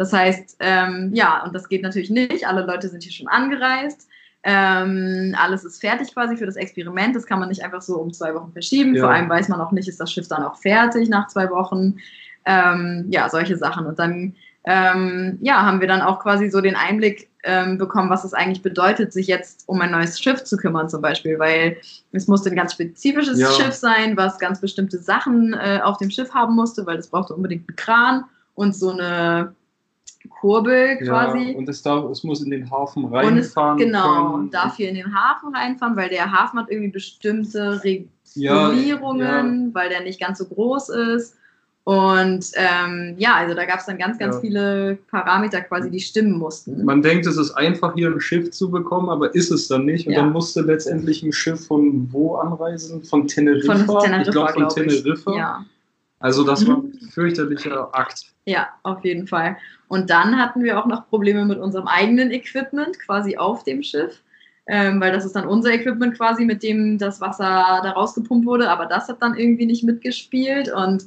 Das 0.00 0.14
heißt, 0.14 0.56
ähm, 0.60 1.10
ja, 1.12 1.44
und 1.44 1.54
das 1.54 1.68
geht 1.68 1.82
natürlich 1.82 2.08
nicht. 2.08 2.48
Alle 2.48 2.64
Leute 2.64 2.88
sind 2.88 3.02
hier 3.02 3.12
schon 3.12 3.28
angereist. 3.28 4.08
Ähm, 4.42 5.36
alles 5.38 5.62
ist 5.62 5.78
fertig 5.78 6.14
quasi 6.14 6.38
für 6.38 6.46
das 6.46 6.56
Experiment. 6.56 7.14
Das 7.14 7.26
kann 7.26 7.38
man 7.38 7.50
nicht 7.50 7.62
einfach 7.62 7.82
so 7.82 7.98
um 7.98 8.10
zwei 8.10 8.34
Wochen 8.34 8.50
verschieben. 8.50 8.94
Ja. 8.94 9.02
Vor 9.02 9.10
allem 9.10 9.28
weiß 9.28 9.50
man 9.50 9.60
auch 9.60 9.72
nicht, 9.72 9.88
ist 9.88 10.00
das 10.00 10.10
Schiff 10.10 10.26
dann 10.26 10.42
auch 10.42 10.56
fertig 10.56 11.10
nach 11.10 11.26
zwei 11.26 11.50
Wochen. 11.50 11.98
Ähm, 12.46 13.08
ja, 13.10 13.28
solche 13.28 13.58
Sachen. 13.58 13.84
Und 13.84 13.98
dann 13.98 14.34
ähm, 14.64 15.36
ja, 15.42 15.66
haben 15.66 15.82
wir 15.82 15.88
dann 15.88 16.00
auch 16.00 16.20
quasi 16.20 16.48
so 16.48 16.62
den 16.62 16.76
Einblick 16.76 17.28
ähm, 17.44 17.76
bekommen, 17.76 18.08
was 18.08 18.24
es 18.24 18.32
eigentlich 18.32 18.62
bedeutet, 18.62 19.12
sich 19.12 19.26
jetzt 19.26 19.64
um 19.68 19.82
ein 19.82 19.90
neues 19.90 20.18
Schiff 20.18 20.44
zu 20.44 20.56
kümmern 20.56 20.88
zum 20.88 21.02
Beispiel, 21.02 21.38
weil 21.38 21.76
es 22.12 22.26
musste 22.26 22.48
ein 22.48 22.56
ganz 22.56 22.72
spezifisches 22.72 23.38
ja. 23.38 23.50
Schiff 23.50 23.74
sein, 23.74 24.16
was 24.16 24.38
ganz 24.38 24.62
bestimmte 24.62 24.96
Sachen 24.96 25.52
äh, 25.52 25.80
auf 25.84 25.98
dem 25.98 26.08
Schiff 26.10 26.32
haben 26.32 26.54
musste, 26.54 26.86
weil 26.86 26.96
es 26.96 27.08
brauchte 27.08 27.34
unbedingt 27.34 27.68
einen 27.68 27.76
Kran 27.76 28.24
und 28.54 28.74
so 28.74 28.92
eine 28.92 29.54
Kurbel 30.40 30.96
quasi. 30.98 31.52
Ja, 31.52 31.58
und 31.58 31.68
es, 31.68 31.82
darf, 31.82 32.10
es 32.10 32.24
muss 32.24 32.42
in 32.42 32.50
den 32.50 32.70
Hafen 32.70 33.04
reinfahren. 33.04 33.74
Und 33.74 33.80
es, 33.80 33.86
genau, 33.86 34.32
können. 34.32 34.50
darf 34.50 34.76
hier 34.76 34.88
in 34.88 34.94
den 34.94 35.14
Hafen 35.14 35.54
reinfahren, 35.54 35.96
weil 35.96 36.08
der 36.08 36.32
Hafen 36.32 36.58
hat 36.58 36.70
irgendwie 36.70 36.90
bestimmte 36.90 37.82
Regulierungen, 37.84 39.68
ja, 39.68 39.74
weil 39.74 39.90
der 39.90 40.02
nicht 40.02 40.18
ganz 40.18 40.38
so 40.38 40.46
groß 40.46 40.88
ist. 40.88 41.36
Und 41.84 42.52
ähm, 42.54 43.14
ja, 43.18 43.34
also 43.34 43.54
da 43.54 43.64
gab 43.64 43.80
es 43.80 43.86
dann 43.86 43.98
ganz, 43.98 44.18
ganz 44.18 44.36
ja. 44.36 44.40
viele 44.40 44.98
Parameter 45.10 45.60
quasi, 45.62 45.90
die 45.90 46.00
stimmen 46.00 46.38
mussten. 46.38 46.84
Man 46.84 47.02
denkt, 47.02 47.26
es 47.26 47.36
ist 47.36 47.52
einfach, 47.52 47.94
hier 47.94 48.10
ein 48.10 48.20
Schiff 48.20 48.50
zu 48.50 48.70
bekommen, 48.70 49.08
aber 49.08 49.34
ist 49.34 49.50
es 49.50 49.68
dann 49.68 49.86
nicht. 49.86 50.06
Und 50.06 50.12
ja. 50.12 50.20
dann 50.20 50.32
musste 50.32 50.60
letztendlich 50.60 51.22
ein 51.22 51.32
Schiff 51.32 51.66
von 51.66 52.08
wo 52.12 52.36
anreisen? 52.36 53.02
Von 53.02 53.26
Teneriffa? 53.26 53.76
Von 53.76 53.98
Teneriffa 53.98 54.22
ich 54.22 54.30
glaube, 54.30 54.52
von 54.52 54.62
glaub 54.62 54.74
Teneriffa. 54.74 55.36
Ja. 55.36 55.66
Also 56.20 56.44
das 56.44 56.66
war 56.66 56.76
ein 56.76 56.92
fürchterlicher 57.12 57.94
Akt. 57.94 58.26
Ja, 58.44 58.68
auf 58.82 59.04
jeden 59.04 59.26
Fall. 59.26 59.56
Und 59.88 60.10
dann 60.10 60.38
hatten 60.38 60.62
wir 60.62 60.78
auch 60.78 60.86
noch 60.86 61.08
Probleme 61.08 61.46
mit 61.46 61.58
unserem 61.58 61.88
eigenen 61.88 62.30
Equipment 62.30 62.98
quasi 63.00 63.36
auf 63.38 63.64
dem 63.64 63.82
Schiff, 63.82 64.22
ähm, 64.66 65.00
weil 65.00 65.12
das 65.12 65.24
ist 65.24 65.34
dann 65.34 65.46
unser 65.46 65.72
Equipment 65.72 66.16
quasi, 66.16 66.44
mit 66.44 66.62
dem 66.62 66.98
das 66.98 67.20
Wasser 67.20 67.80
da 67.82 67.90
rausgepumpt 67.92 68.46
wurde, 68.46 68.70
aber 68.70 68.86
das 68.86 69.08
hat 69.08 69.22
dann 69.22 69.36
irgendwie 69.36 69.66
nicht 69.66 69.82
mitgespielt 69.82 70.70
und 70.70 71.06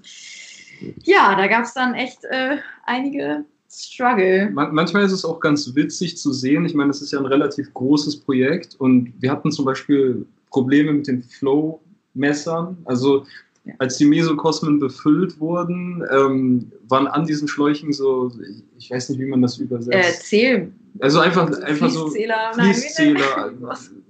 ja, 1.04 1.36
da 1.36 1.48
gab 1.48 1.64
es 1.64 1.74
dann 1.74 1.94
echt 1.94 2.26
äh, 2.26 2.58
einige 2.86 3.46
Struggle. 3.70 4.50
Man 4.52 4.74
manchmal 4.74 5.04
ist 5.04 5.12
es 5.12 5.26
auch 5.26 5.40
ganz 5.40 5.76
witzig 5.76 6.18
zu 6.18 6.32
sehen. 6.32 6.66
Ich 6.66 6.74
meine, 6.74 6.90
das 6.90 7.02
ist 7.02 7.12
ja 7.12 7.20
ein 7.20 7.26
relativ 7.26 7.74
großes 7.74 8.20
Projekt 8.22 8.76
und 8.76 9.14
wir 9.20 9.32
hatten 9.32 9.52
zum 9.52 9.66
Beispiel 9.66 10.26
Probleme 10.50 10.94
mit 10.94 11.08
den 11.08 11.24
Flow-Messern. 11.24 12.78
Also 12.86 13.26
als 13.80 13.98
die 13.98 14.06
Mesokosmen 14.06 14.80
befüllt 14.80 15.40
wurden, 15.40 16.04
ähm, 16.12 16.72
waren 16.90 17.08
an 17.08 17.26
diesen 17.26 17.48
Schläuchen 17.48 17.94
so, 17.94 18.32
ich 18.78 18.92
weiß 18.92 19.10
nicht, 19.10 19.20
wie 19.20 19.26
man 19.26 19.42
das 19.42 19.58
übersetzt. 19.58 20.22
Äh, 20.22 20.24
Zähl. 20.24 20.72
Also 21.00 21.20
einfach, 21.20 21.48
also 21.48 21.62
einfach 21.62 21.90
so 21.90 22.10
Fließzähler 22.10 23.54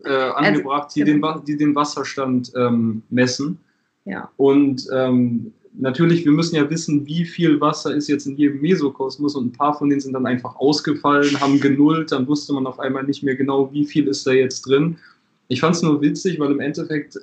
äh, 0.06 0.10
angebracht, 0.10 0.92
die, 0.96 1.04
den, 1.04 1.24
die 1.48 1.56
den 1.56 1.76
Wasserstand 1.76 2.52
ähm, 2.56 3.04
messen. 3.10 3.58
Ja. 4.06 4.30
Und 4.38 4.88
ähm, 4.94 5.54
natürlich, 5.74 6.26
wir 6.26 6.32
müssen 6.32 6.56
ja 6.56 6.70
wissen, 6.70 7.06
wie 7.06 7.24
viel 7.24 7.62
Wasser 7.62 7.96
ist 7.96 8.08
jetzt 8.10 8.26
in 8.26 8.36
jedem 8.36 8.60
Mesokosmos 8.62 9.36
und 9.36 9.48
ein 9.48 9.52
paar 9.52 9.78
von 9.78 9.90
denen 9.90 10.02
sind 10.02 10.14
dann 10.14 10.26
einfach 10.26 10.56
ausgefallen, 10.56 11.40
haben 11.40 11.60
genullt, 11.60 12.12
dann 12.12 12.28
wusste 12.28 12.54
man 12.54 12.68
auf 12.68 12.80
einmal 12.80 13.04
nicht 13.04 13.24
mehr 13.24 13.36
genau, 13.36 13.72
wie 13.72 13.86
viel 13.86 14.08
ist 14.08 14.26
da 14.28 14.32
jetzt 14.32 14.64
drin. 14.64 14.98
Ich 15.48 15.62
fand 15.62 15.76
es 15.76 15.84
nur 15.84 16.02
witzig, 16.02 16.40
weil 16.40 16.52
im 16.52 16.60
Endeffekt 16.60 17.18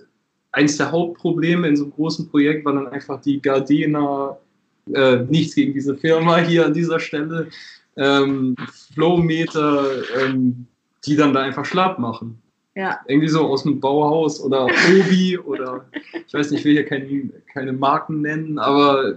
eins 0.53 0.77
der 0.77 0.91
Hauptprobleme 0.91 1.69
in 1.69 1.77
so 1.77 1.85
einem 1.85 1.93
großen 1.93 2.29
Projekt 2.29 2.65
war 2.65 2.75
dann 2.75 2.89
einfach 2.89 3.21
die 3.21 3.41
Gardena, 3.41 4.37
äh, 4.93 5.17
nichts 5.29 5.55
gegen 5.55 5.73
diese 5.73 5.97
Firma 5.97 6.39
hier 6.39 6.67
an 6.67 6.75
dieser 6.75 6.99
Stelle, 6.99 7.49
ähm, 7.97 8.57
Flowmeter, 8.95 9.85
ähm, 10.21 10.67
die 11.05 11.17
dann 11.17 11.33
da 11.33 11.41
einfach 11.41 11.65
schlapp 11.65 11.99
machen. 11.99 12.41
Ja. 12.75 13.01
Irgendwie 13.07 13.29
so 13.29 13.47
aus 13.47 13.65
dem 13.65 13.81
Bauhaus 13.81 14.41
oder 14.41 14.67
Obi 14.67 15.39
oder 15.39 15.85
ich 16.27 16.33
weiß 16.33 16.51
nicht, 16.51 16.61
ich 16.61 16.65
will 16.65 16.73
hier 16.73 16.87
keine, 16.87 17.31
keine 17.53 17.73
Marken 17.73 18.23
nennen, 18.23 18.59
aber 18.59 19.17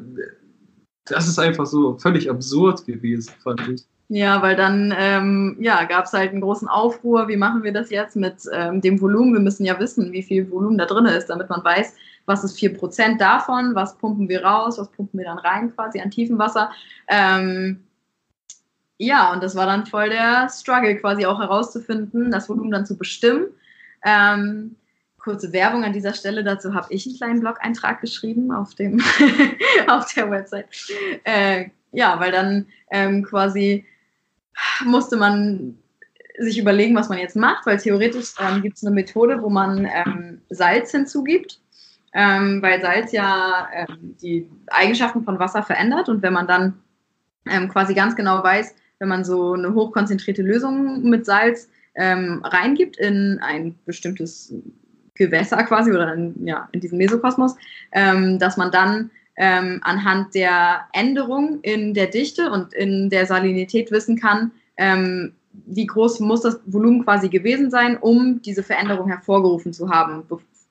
das 1.06 1.28
ist 1.28 1.40
einfach 1.40 1.66
so 1.66 1.98
völlig 1.98 2.30
absurd 2.30 2.86
gewesen, 2.86 3.32
fand 3.44 3.62
ich. 3.70 3.84
Ja, 4.16 4.44
weil 4.44 4.56
dann 4.56 4.94
ähm, 4.96 5.58
ja, 5.60 5.86
gab 5.86 6.06
es 6.06 6.14
halt 6.14 6.34
einen 6.34 6.42
großen 6.42 6.68
Aufruhr, 6.68 7.28
wie 7.28 7.36
machen 7.36 7.64
wir 7.64 7.74
das 7.74 7.90
jetzt 7.90 8.16
mit 8.16 8.48
ähm, 8.54 8.80
dem 8.80 9.02
Volumen? 9.02 9.34
Wir 9.34 9.40
müssen 9.40 9.66
ja 9.66 9.80
wissen, 9.80 10.12
wie 10.12 10.22
viel 10.22 10.52
Volumen 10.52 10.78
da 10.78 10.86
drin 10.86 11.08
ist, 11.08 11.32
damit 11.32 11.50
man 11.50 11.64
weiß, 11.64 11.96
was 12.28 12.44
ist 12.44 12.56
4% 12.60 13.18
davon, 13.18 13.74
was 13.74 13.98
pumpen 13.98 14.30
wir 14.30 14.46
raus, 14.46 14.78
was 14.78 14.92
pumpen 14.92 15.20
wir 15.20 15.26
dann 15.26 15.40
rein 15.40 15.74
quasi 15.74 16.00
an 16.00 16.12
Tiefenwasser. 16.12 16.70
Ähm, 17.08 17.82
ja, 19.00 19.34
und 19.34 19.42
das 19.42 19.56
war 19.56 19.66
dann 19.66 19.88
voll 19.88 20.12
der 20.12 20.48
Struggle, 20.48 20.96
quasi 20.98 21.26
auch 21.26 21.40
herauszufinden, 21.40 22.30
das 22.30 22.48
Volumen 22.48 22.70
dann 22.70 22.86
zu 22.86 22.96
bestimmen. 22.96 23.48
Ähm, 24.06 24.76
kurze 25.18 25.52
Werbung 25.54 25.86
an 25.86 25.94
dieser 25.94 26.14
Stelle, 26.14 26.44
dazu 26.44 26.76
habe 26.76 26.94
ich 26.94 27.08
einen 27.08 27.18
kleinen 27.18 27.40
Blog-Eintrag 27.40 28.00
geschrieben 28.00 28.52
auf, 28.52 28.76
dem 28.76 29.02
auf 29.88 30.14
der 30.14 30.30
Website. 30.30 30.68
Äh, 31.24 31.70
ja, 31.94 32.20
weil 32.20 32.32
dann 32.32 32.68
ähm, 32.92 33.24
quasi 33.24 33.88
musste 34.86 35.18
man 35.18 35.78
sich 36.38 36.58
überlegen, 36.58 36.96
was 36.96 37.10
man 37.10 37.20
jetzt 37.20 37.36
macht, 37.36 37.66
weil 37.66 37.78
theoretisch 37.78 38.34
ähm, 38.40 38.62
gibt 38.62 38.78
es 38.78 38.84
eine 38.84 38.94
Methode, 38.94 39.42
wo 39.42 39.50
man 39.50 39.86
ähm, 39.86 40.42
Salz 40.50 40.92
hinzugibt, 40.92 41.60
ähm, 42.14 42.62
weil 42.62 42.82
Salz 42.82 43.12
ja 43.12 43.68
ähm, 43.74 44.16
die 44.22 44.50
Eigenschaften 44.68 45.24
von 45.24 45.40
Wasser 45.40 45.64
verändert 45.64 46.10
und 46.10 46.22
wenn 46.22 46.34
man 46.34 46.48
dann 46.48 46.74
ähm, 47.50 47.70
quasi 47.70 47.94
ganz 47.94 48.16
genau 48.16 48.44
weiß, 48.44 48.74
wenn 49.00 49.10
man 49.10 49.24
so 49.24 49.54
eine 49.54 49.74
hochkonzentrierte 49.74 50.42
Lösung 50.42 51.04
mit 51.04 51.26
Salz 51.26 51.70
ähm, 51.96 52.42
reingibt 52.44 52.98
in 52.98 53.40
ein 53.42 53.76
bestimmtes 53.86 54.54
Gewässer 55.16 55.62
quasi 55.64 55.92
oder 55.92 56.14
in, 56.14 56.48
ja, 56.48 56.68
in 56.72 56.80
diesen 56.80 56.98
Mesokosmos, 56.98 57.56
dass 57.92 58.58
man 58.58 58.72
dann 58.72 59.12
ähm, 59.36 59.80
anhand 59.84 60.36
der 60.36 60.86
Änderung 60.94 61.60
in 61.62 61.94
der 61.94 62.08
Dichte 62.08 62.52
und 62.52 62.74
in 62.74 63.10
der 63.10 63.26
Salinität 63.26 63.92
wissen 63.92 64.20
kann, 64.20 64.52
ähm, 64.78 65.34
wie 65.66 65.86
groß 65.86 66.20
muss 66.20 66.42
das 66.42 66.60
Volumen 66.66 67.04
quasi 67.04 67.30
gewesen 67.30 67.70
sein, 67.70 67.98
um 67.98 68.42
diese 68.42 68.64
Veränderung 68.64 69.08
hervorgerufen 69.08 69.74
zu 69.74 69.90
haben. 69.90 70.24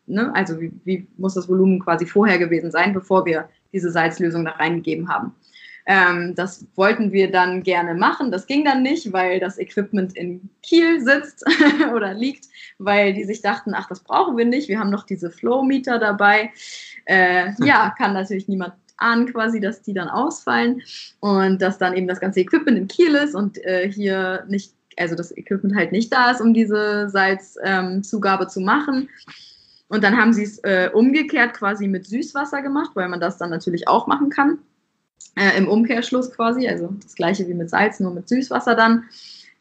Ne? 0.06 0.34
Also 0.34 0.60
wie, 0.60 0.72
wie, 0.84 1.06
muss 1.16 1.34
das 1.34 1.48
Volumen 1.48 1.80
quasi 1.80 2.06
vorher 2.06 2.38
gewesen 2.38 2.70
sein, 2.70 2.92
bevor 2.92 3.24
wir 3.24 3.48
diese 3.72 3.90
Salzlösung 3.90 4.44
da 4.44 4.52
reingegeben 4.52 5.08
haben. 5.08 5.34
Ähm, 5.84 6.34
das 6.36 6.66
wollten 6.76 7.10
wir 7.12 7.30
dann 7.30 7.62
gerne 7.62 7.94
machen. 7.94 8.30
Das 8.30 8.46
ging 8.46 8.64
dann 8.64 8.82
nicht, 8.82 9.12
weil 9.12 9.40
das 9.40 9.58
Equipment 9.58 10.16
in 10.16 10.48
Kiel 10.62 11.00
sitzt 11.00 11.44
oder 11.94 12.14
liegt, 12.14 12.46
weil 12.78 13.14
die 13.14 13.24
sich 13.24 13.42
dachten, 13.42 13.74
ach, 13.74 13.88
das 13.88 14.00
brauchen 14.00 14.36
wir 14.36 14.44
nicht. 14.44 14.68
Wir 14.68 14.78
haben 14.78 14.90
noch 14.90 15.04
diese 15.04 15.30
Flow-Meter 15.30 15.98
dabei. 15.98 16.50
Äh, 17.06 17.52
ja, 17.64 17.94
kann 17.96 18.14
natürlich 18.14 18.48
niemand 18.48 18.74
ahnen 18.96 19.30
quasi, 19.32 19.60
dass 19.60 19.82
die 19.82 19.94
dann 19.94 20.08
ausfallen 20.08 20.82
und 21.20 21.60
dass 21.60 21.78
dann 21.78 21.94
eben 21.94 22.06
das 22.06 22.20
ganze 22.20 22.40
Equipment 22.40 22.78
in 22.78 22.88
Kiel 22.88 23.14
ist 23.14 23.34
und 23.34 23.58
äh, 23.64 23.90
hier 23.90 24.44
nicht, 24.48 24.72
also 24.96 25.14
das 25.14 25.36
Equipment 25.36 25.74
halt 25.74 25.92
nicht 25.92 26.12
da 26.12 26.30
ist, 26.30 26.40
um 26.40 26.54
diese 26.54 27.08
Salzzugabe 27.08 28.44
ähm, 28.44 28.48
zu 28.48 28.60
machen. 28.60 29.08
Und 29.88 30.04
dann 30.04 30.16
haben 30.16 30.32
sie 30.32 30.44
es 30.44 30.58
äh, 30.60 30.90
umgekehrt 30.92 31.52
quasi 31.54 31.86
mit 31.86 32.06
Süßwasser 32.06 32.62
gemacht, 32.62 32.92
weil 32.94 33.08
man 33.08 33.20
das 33.20 33.36
dann 33.36 33.50
natürlich 33.50 33.88
auch 33.88 34.06
machen 34.06 34.30
kann. 34.30 34.58
Äh, 35.36 35.58
Im 35.58 35.68
Umkehrschluss 35.68 36.30
quasi, 36.32 36.68
also 36.68 36.94
das 37.02 37.14
gleiche 37.14 37.46
wie 37.46 37.54
mit 37.54 37.68
Salz, 37.68 38.00
nur 38.00 38.12
mit 38.14 38.28
Süßwasser 38.28 38.74
dann. 38.74 39.04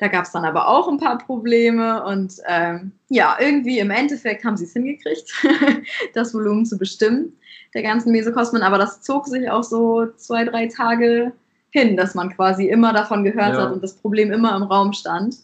Da 0.01 0.07
gab 0.07 0.25
es 0.25 0.31
dann 0.31 0.45
aber 0.45 0.67
auch 0.67 0.87
ein 0.87 0.97
paar 0.97 1.19
Probleme 1.19 2.03
und 2.03 2.33
ähm, 2.47 2.91
ja, 3.09 3.37
irgendwie 3.39 3.77
im 3.77 3.91
Endeffekt 3.91 4.43
haben 4.43 4.57
sie 4.57 4.65
es 4.65 4.73
hingekriegt, 4.73 5.31
das 6.15 6.33
Volumen 6.33 6.65
zu 6.65 6.75
bestimmen 6.75 7.33
der 7.75 7.83
ganzen 7.83 8.11
Mesokosmen, 8.11 8.63
aber 8.63 8.79
das 8.79 9.03
zog 9.03 9.27
sich 9.27 9.47
auch 9.47 9.61
so 9.61 10.07
zwei, 10.17 10.43
drei 10.43 10.65
Tage 10.65 11.33
hin, 11.69 11.95
dass 11.95 12.15
man 12.15 12.35
quasi 12.35 12.67
immer 12.67 12.93
davon 12.93 13.23
gehört 13.23 13.53
ja. 13.53 13.61
hat 13.61 13.73
und 13.73 13.83
das 13.83 13.95
Problem 13.95 14.31
immer 14.31 14.55
im 14.55 14.63
Raum 14.63 14.91
stand. 14.91 15.35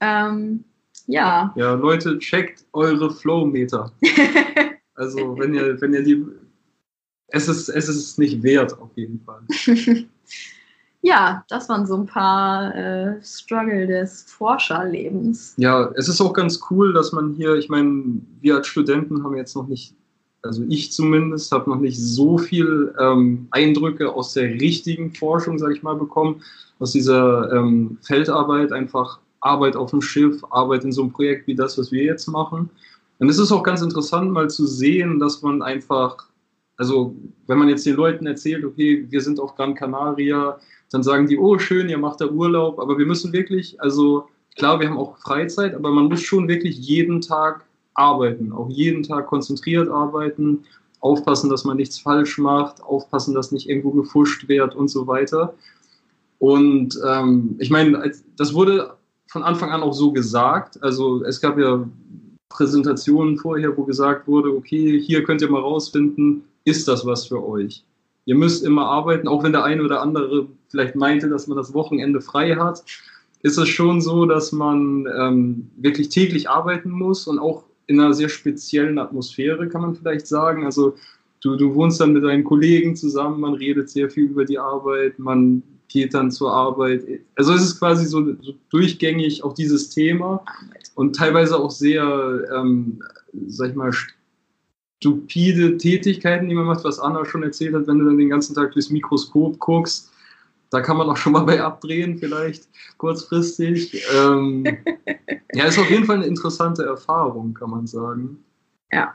Ähm, 0.00 0.64
ja. 1.06 1.54
Ja, 1.56 1.72
Leute, 1.72 2.18
checkt 2.18 2.66
eure 2.74 3.10
Flowmeter. 3.10 3.90
also 4.96 5.38
wenn 5.38 5.54
ihr, 5.54 5.80
wenn 5.80 5.94
ihr 5.94 6.02
die. 6.02 6.26
Es 7.28 7.48
ist, 7.48 7.70
es 7.70 7.88
ist 7.88 8.18
nicht 8.18 8.42
wert, 8.42 8.78
auf 8.78 8.90
jeden 8.96 9.20
Fall. 9.20 9.40
ja, 11.08 11.44
das 11.48 11.68
waren 11.68 11.86
so 11.86 11.96
ein 11.96 12.06
paar 12.06 12.74
äh, 12.74 13.22
Struggle 13.22 13.86
des 13.86 14.22
Forscherlebens. 14.24 15.54
Ja, 15.56 15.90
es 15.96 16.08
ist 16.08 16.20
auch 16.20 16.32
ganz 16.32 16.60
cool, 16.70 16.92
dass 16.92 17.12
man 17.12 17.34
hier, 17.34 17.54
ich 17.54 17.68
meine, 17.68 18.20
wir 18.40 18.56
als 18.56 18.66
Studenten 18.66 19.24
haben 19.24 19.36
jetzt 19.36 19.56
noch 19.56 19.66
nicht 19.66 19.94
also 20.42 20.64
ich 20.68 20.92
zumindest, 20.92 21.50
habe 21.52 21.68
noch 21.68 21.80
nicht 21.80 21.98
so 21.98 22.38
viel 22.38 22.94
ähm, 22.98 23.48
Eindrücke 23.50 24.12
aus 24.12 24.34
der 24.34 24.44
richtigen 24.44 25.12
Forschung, 25.12 25.58
sage 25.58 25.74
ich 25.74 25.82
mal, 25.82 25.96
bekommen, 25.96 26.42
aus 26.78 26.92
dieser 26.92 27.52
ähm, 27.52 27.98
Feldarbeit, 28.02 28.72
einfach 28.72 29.18
Arbeit 29.40 29.76
auf 29.76 29.90
dem 29.90 30.00
Schiff, 30.00 30.42
Arbeit 30.50 30.84
in 30.84 30.92
so 30.92 31.02
einem 31.02 31.12
Projekt 31.12 31.46
wie 31.46 31.54
das, 31.54 31.76
was 31.76 31.90
wir 31.90 32.04
jetzt 32.04 32.28
machen. 32.28 32.70
Und 33.18 33.28
es 33.28 33.38
ist 33.38 33.50
auch 33.50 33.64
ganz 33.64 33.82
interessant, 33.82 34.30
mal 34.30 34.48
zu 34.48 34.66
sehen, 34.66 35.18
dass 35.18 35.42
man 35.42 35.60
einfach, 35.60 36.28
also 36.76 37.16
wenn 37.48 37.58
man 37.58 37.68
jetzt 37.68 37.84
den 37.84 37.96
Leuten 37.96 38.26
erzählt, 38.26 38.64
okay, 38.64 39.06
wir 39.10 39.20
sind 39.20 39.40
auf 39.40 39.56
Gran 39.56 39.74
Canaria, 39.74 40.58
dann 40.90 41.02
sagen 41.02 41.26
die, 41.26 41.38
oh 41.38 41.58
schön, 41.58 41.88
ihr 41.88 41.98
macht 41.98 42.20
da 42.20 42.26
Urlaub, 42.26 42.78
aber 42.78 42.98
wir 42.98 43.06
müssen 43.06 43.32
wirklich, 43.32 43.80
also 43.80 44.28
klar, 44.56 44.80
wir 44.80 44.88
haben 44.88 44.98
auch 44.98 45.18
Freizeit, 45.18 45.74
aber 45.74 45.90
man 45.90 46.06
muss 46.06 46.22
schon 46.22 46.48
wirklich 46.48 46.78
jeden 46.78 47.20
Tag 47.20 47.64
arbeiten, 47.94 48.52
auch 48.52 48.70
jeden 48.70 49.02
Tag 49.02 49.26
konzentriert 49.26 49.88
arbeiten, 49.88 50.64
aufpassen, 51.00 51.50
dass 51.50 51.64
man 51.64 51.76
nichts 51.76 51.98
falsch 51.98 52.38
macht, 52.38 52.82
aufpassen, 52.82 53.34
dass 53.34 53.52
nicht 53.52 53.68
irgendwo 53.68 53.90
gefuscht 53.90 54.48
wird 54.48 54.74
und 54.74 54.88
so 54.88 55.06
weiter. 55.06 55.54
Und 56.38 56.98
ähm, 57.06 57.56
ich 57.58 57.70
meine, 57.70 58.12
das 58.36 58.54
wurde 58.54 58.94
von 59.26 59.42
Anfang 59.42 59.70
an 59.70 59.82
auch 59.82 59.92
so 59.92 60.12
gesagt. 60.12 60.82
Also 60.82 61.22
es 61.24 61.40
gab 61.40 61.58
ja 61.58 61.86
Präsentationen 62.48 63.36
vorher, 63.36 63.76
wo 63.76 63.84
gesagt 63.84 64.26
wurde, 64.26 64.54
okay, 64.56 65.00
hier 65.00 65.22
könnt 65.22 65.42
ihr 65.42 65.50
mal 65.50 65.60
rausfinden, 65.60 66.44
ist 66.64 66.88
das 66.88 67.04
was 67.04 67.26
für 67.26 67.44
euch? 67.44 67.84
Ihr 68.28 68.34
müsst 68.34 68.62
immer 68.62 68.84
arbeiten, 68.84 69.26
auch 69.26 69.42
wenn 69.42 69.52
der 69.52 69.64
eine 69.64 69.82
oder 69.82 70.02
andere 70.02 70.48
vielleicht 70.68 70.94
meinte, 70.94 71.30
dass 71.30 71.46
man 71.46 71.56
das 71.56 71.72
Wochenende 71.72 72.20
frei 72.20 72.56
hat, 72.56 72.84
ist 73.40 73.56
es 73.56 73.70
schon 73.70 74.02
so, 74.02 74.26
dass 74.26 74.52
man 74.52 75.08
ähm, 75.18 75.70
wirklich 75.78 76.10
täglich 76.10 76.50
arbeiten 76.50 76.90
muss 76.90 77.26
und 77.26 77.38
auch 77.38 77.64
in 77.86 77.98
einer 77.98 78.12
sehr 78.12 78.28
speziellen 78.28 78.98
Atmosphäre, 78.98 79.66
kann 79.66 79.80
man 79.80 79.94
vielleicht 79.94 80.26
sagen. 80.26 80.66
Also 80.66 80.94
du, 81.40 81.56
du 81.56 81.74
wohnst 81.74 82.02
dann 82.02 82.12
mit 82.12 82.22
deinen 82.22 82.44
Kollegen 82.44 82.94
zusammen, 82.96 83.40
man 83.40 83.54
redet 83.54 83.88
sehr 83.88 84.10
viel 84.10 84.24
über 84.24 84.44
die 84.44 84.58
Arbeit, 84.58 85.18
man 85.18 85.62
geht 85.88 86.12
dann 86.12 86.30
zur 86.30 86.52
Arbeit. 86.52 87.04
Also 87.34 87.54
es 87.54 87.62
ist 87.62 87.78
quasi 87.78 88.04
so, 88.04 88.22
so 88.42 88.52
durchgängig 88.68 89.42
auch 89.42 89.54
dieses 89.54 89.88
Thema 89.88 90.44
und 90.96 91.16
teilweise 91.16 91.58
auch 91.58 91.70
sehr, 91.70 92.46
ähm, 92.54 93.02
sag 93.46 93.70
ich 93.70 93.74
mal, 93.74 93.90
stupide 95.00 95.76
Tätigkeiten, 95.76 96.48
die 96.48 96.54
man 96.54 96.66
macht, 96.66 96.84
was 96.84 96.98
Anna 96.98 97.24
schon 97.24 97.42
erzählt 97.42 97.74
hat, 97.74 97.86
wenn 97.86 97.98
du 97.98 98.04
dann 98.04 98.18
den 98.18 98.30
ganzen 98.30 98.54
Tag 98.54 98.72
durchs 98.72 98.90
Mikroskop 98.90 99.58
guckst 99.58 100.10
da 100.70 100.80
kann 100.80 100.96
man 100.96 101.08
auch 101.08 101.16
schon 101.16 101.32
mal 101.32 101.44
bei 101.44 101.62
abdrehen, 101.62 102.18
vielleicht 102.18 102.68
kurzfristig. 102.98 104.02
Ähm, 104.14 104.64
ja, 105.54 105.64
ist 105.64 105.78
auf 105.78 105.90
jeden 105.90 106.04
Fall 106.04 106.16
eine 106.16 106.26
interessante 106.26 106.84
Erfahrung, 106.84 107.54
kann 107.54 107.70
man 107.70 107.86
sagen. 107.86 108.44
Ja, 108.92 109.14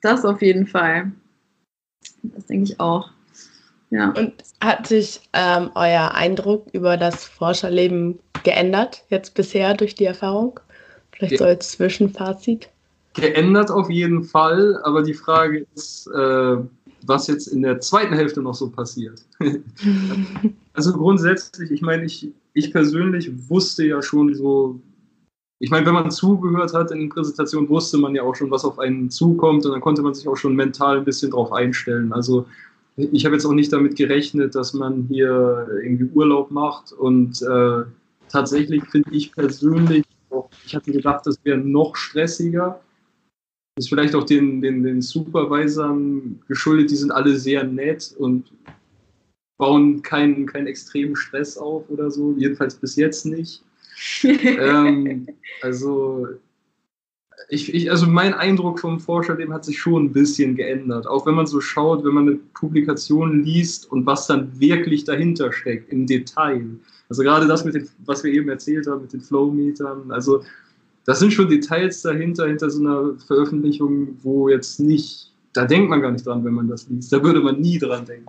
das 0.00 0.24
auf 0.24 0.40
jeden 0.40 0.66
Fall. 0.66 1.12
Das 2.22 2.46
denke 2.46 2.72
ich 2.72 2.80
auch. 2.80 3.10
Ja. 3.90 4.10
Und 4.10 4.32
hat 4.62 4.86
sich 4.86 5.20
ähm, 5.34 5.70
euer 5.74 6.12
Eindruck 6.14 6.66
über 6.72 6.96
das 6.96 7.24
Forscherleben 7.24 8.18
geändert, 8.42 9.04
jetzt 9.08 9.34
bisher 9.34 9.74
durch 9.74 9.94
die 9.94 10.04
Erfahrung? 10.04 10.58
Vielleicht 11.12 11.38
so 11.38 11.44
als 11.44 11.72
Zwischenfazit? 11.72 12.70
Geändert 13.14 13.70
auf 13.70 13.90
jeden 13.90 14.24
Fall, 14.24 14.80
aber 14.82 15.02
die 15.02 15.14
Frage 15.14 15.66
ist, 15.74 16.08
äh, 16.08 16.56
was 17.06 17.26
jetzt 17.28 17.46
in 17.46 17.62
der 17.62 17.80
zweiten 17.80 18.14
Hälfte 18.14 18.42
noch 18.42 18.54
so 18.54 18.68
passiert. 18.70 19.24
also 20.72 20.92
grundsätzlich, 20.92 21.70
ich 21.70 21.80
meine, 21.80 22.04
ich, 22.04 22.28
ich 22.54 22.72
persönlich 22.72 23.30
wusste 23.48 23.86
ja 23.86 24.02
schon 24.02 24.34
so, 24.34 24.80
ich 25.60 25.70
meine, 25.70 25.86
wenn 25.86 25.94
man 25.94 26.10
zugehört 26.10 26.74
hat 26.74 26.90
in 26.90 26.98
den 26.98 27.08
Präsentationen, 27.08 27.68
wusste 27.68 27.98
man 27.98 28.14
ja 28.16 28.22
auch 28.22 28.34
schon, 28.34 28.50
was 28.50 28.64
auf 28.64 28.78
einen 28.80 29.10
zukommt 29.10 29.64
und 29.64 29.72
dann 29.72 29.80
konnte 29.80 30.02
man 30.02 30.14
sich 30.14 30.26
auch 30.26 30.36
schon 30.36 30.56
mental 30.56 30.98
ein 30.98 31.04
bisschen 31.04 31.30
drauf 31.30 31.52
einstellen. 31.52 32.12
Also 32.12 32.46
ich 32.96 33.24
habe 33.24 33.34
jetzt 33.34 33.44
auch 33.44 33.52
nicht 33.52 33.72
damit 33.72 33.96
gerechnet, 33.96 34.54
dass 34.54 34.74
man 34.74 35.06
hier 35.08 35.68
irgendwie 35.82 36.10
Urlaub 36.14 36.50
macht 36.50 36.92
und 36.92 37.42
äh, 37.42 37.82
tatsächlich 38.28 38.84
finde 38.84 39.10
ich 39.12 39.32
persönlich, 39.32 40.04
auch, 40.30 40.48
ich 40.66 40.74
hatte 40.74 40.90
gedacht, 40.90 41.26
das 41.26 41.38
wäre 41.44 41.58
noch 41.58 41.94
stressiger 41.96 42.80
ist 43.76 43.88
vielleicht 43.88 44.14
auch 44.14 44.24
den, 44.24 44.60
den, 44.60 44.82
den 44.82 45.02
Supervisern 45.02 46.40
geschuldet, 46.46 46.90
die 46.90 46.96
sind 46.96 47.10
alle 47.10 47.36
sehr 47.36 47.64
nett 47.64 48.14
und 48.18 48.52
bauen 49.56 50.02
keinen, 50.02 50.46
keinen 50.46 50.66
extremen 50.66 51.16
Stress 51.16 51.58
auf 51.58 51.88
oder 51.90 52.10
so, 52.10 52.34
jedenfalls 52.36 52.76
bis 52.76 52.96
jetzt 52.96 53.26
nicht. 53.26 53.62
ähm, 54.22 55.26
also, 55.62 56.26
ich, 57.48 57.74
ich, 57.74 57.90
also 57.90 58.06
mein 58.06 58.34
Eindruck 58.34 58.80
vom 58.80 59.00
Forscher, 59.00 59.34
dem 59.34 59.52
hat 59.52 59.64
sich 59.64 59.78
schon 59.78 60.04
ein 60.06 60.12
bisschen 60.12 60.56
geändert. 60.56 61.06
Auch 61.06 61.26
wenn 61.26 61.34
man 61.34 61.46
so 61.46 61.60
schaut, 61.60 62.04
wenn 62.04 62.14
man 62.14 62.28
eine 62.28 62.36
Publikation 62.54 63.42
liest 63.42 63.90
und 63.90 64.06
was 64.06 64.26
dann 64.26 64.58
wirklich 64.58 65.04
dahinter 65.04 65.52
steckt, 65.52 65.92
im 65.92 66.06
Detail. 66.06 66.64
Also 67.08 67.22
gerade 67.22 67.46
das 67.46 67.64
mit 67.64 67.74
den, 67.74 67.88
was 68.04 68.24
wir 68.24 68.32
eben 68.32 68.48
erzählt 68.48 68.86
haben, 68.86 69.02
mit 69.02 69.12
den 69.12 69.20
Flow-Metern. 69.20 70.10
Also 70.10 70.42
das 71.04 71.18
sind 71.18 71.32
schon 71.32 71.48
Details 71.48 72.02
dahinter, 72.02 72.46
hinter 72.46 72.70
so 72.70 72.80
einer 72.80 73.18
Veröffentlichung, 73.26 74.18
wo 74.22 74.48
jetzt 74.48 74.80
nicht, 74.80 75.32
da 75.52 75.64
denkt 75.64 75.90
man 75.90 76.00
gar 76.00 76.10
nicht 76.10 76.26
dran, 76.26 76.44
wenn 76.44 76.54
man 76.54 76.68
das 76.68 76.88
liest. 76.88 77.12
Da 77.12 77.22
würde 77.22 77.40
man 77.40 77.60
nie 77.60 77.78
dran 77.78 78.04
denken. 78.04 78.26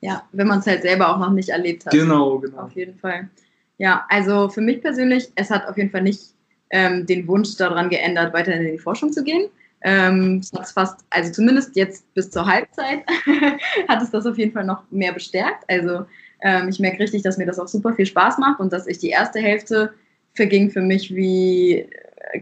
Ja, 0.00 0.22
wenn 0.32 0.46
man 0.46 0.60
es 0.60 0.66
halt 0.66 0.82
selber 0.82 1.14
auch 1.14 1.18
noch 1.18 1.32
nicht 1.32 1.48
erlebt 1.48 1.86
hat. 1.86 1.92
Genau, 1.92 2.38
genau. 2.38 2.58
Auf 2.58 2.72
jeden 2.72 2.96
Fall. 2.96 3.28
Ja, 3.78 4.04
also 4.08 4.48
für 4.48 4.60
mich 4.60 4.80
persönlich, 4.80 5.30
es 5.34 5.50
hat 5.50 5.66
auf 5.66 5.76
jeden 5.76 5.90
Fall 5.90 6.02
nicht 6.02 6.34
ähm, 6.70 7.06
den 7.06 7.26
Wunsch 7.26 7.56
daran 7.56 7.88
geändert, 7.88 8.32
weiter 8.32 8.54
in 8.54 8.72
die 8.72 8.78
Forschung 8.78 9.12
zu 9.12 9.24
gehen. 9.24 9.48
Ähm, 9.82 10.40
es 10.42 10.52
hat 10.52 10.68
fast, 10.68 11.00
also 11.10 11.32
zumindest 11.32 11.76
jetzt 11.76 12.12
bis 12.14 12.30
zur 12.30 12.46
Halbzeit, 12.46 13.04
hat 13.88 14.02
es 14.02 14.10
das 14.10 14.26
auf 14.26 14.38
jeden 14.38 14.52
Fall 14.52 14.64
noch 14.64 14.82
mehr 14.90 15.12
bestärkt. 15.12 15.64
Also 15.68 16.06
ähm, 16.42 16.68
ich 16.68 16.78
merke 16.78 17.00
richtig, 17.00 17.22
dass 17.22 17.38
mir 17.38 17.46
das 17.46 17.58
auch 17.58 17.68
super 17.68 17.94
viel 17.94 18.06
Spaß 18.06 18.38
macht 18.38 18.60
und 18.60 18.72
dass 18.72 18.86
ich 18.86 18.98
die 18.98 19.10
erste 19.10 19.40
Hälfte 19.40 19.92
verging 20.34 20.70
für 20.70 20.80
mich 20.80 21.14
wie 21.14 21.86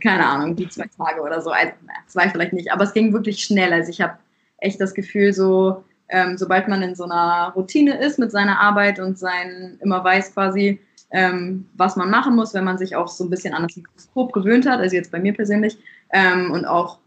keine 0.01 0.27
Ahnung, 0.27 0.57
die 0.57 0.69
zwei 0.69 0.87
Tage 0.97 1.21
oder 1.21 1.41
so. 1.41 1.51
Also, 1.51 1.73
na, 1.87 1.93
zwei 2.07 2.29
vielleicht 2.29 2.53
nicht, 2.53 2.73
aber 2.73 2.85
es 2.85 2.93
ging 2.93 3.13
wirklich 3.13 3.43
schnell. 3.43 3.73
Also 3.73 3.91
ich 3.91 4.01
habe 4.01 4.19
echt 4.59 4.81
das 4.81 4.95
Gefühl, 4.95 5.33
so 5.33 5.85
ähm, 6.09 6.37
sobald 6.37 6.69
man 6.69 6.83
in 6.83 6.95
so 6.95 7.05
einer 7.05 7.53
Routine 7.57 7.99
ist 7.99 8.19
mit 8.19 8.31
seiner 8.31 8.61
Arbeit 8.61 9.01
und 9.01 9.19
sein 9.19 9.79
immer 9.81 10.05
weiß 10.05 10.35
quasi, 10.35 10.79
ähm, 11.11 11.67
was 11.75 11.97
man 11.97 12.11
machen 12.11 12.37
muss, 12.37 12.55
wenn 12.55 12.65
man 12.65 12.79
sich 12.79 12.95
auch 12.95 13.09
so 13.09 13.25
ein 13.25 13.31
bisschen 13.31 13.55
an 13.55 13.63
das 13.63 13.77
Mikroskop 13.77 14.33
gewöhnt 14.33 14.67
hat, 14.67 14.79
also 14.79 14.95
jetzt 14.95 15.11
bei 15.11 15.19
mir 15.19 15.35
persönlich, 15.35 15.79
ähm, 16.13 16.51
und 16.51 16.67
auch 16.67 16.99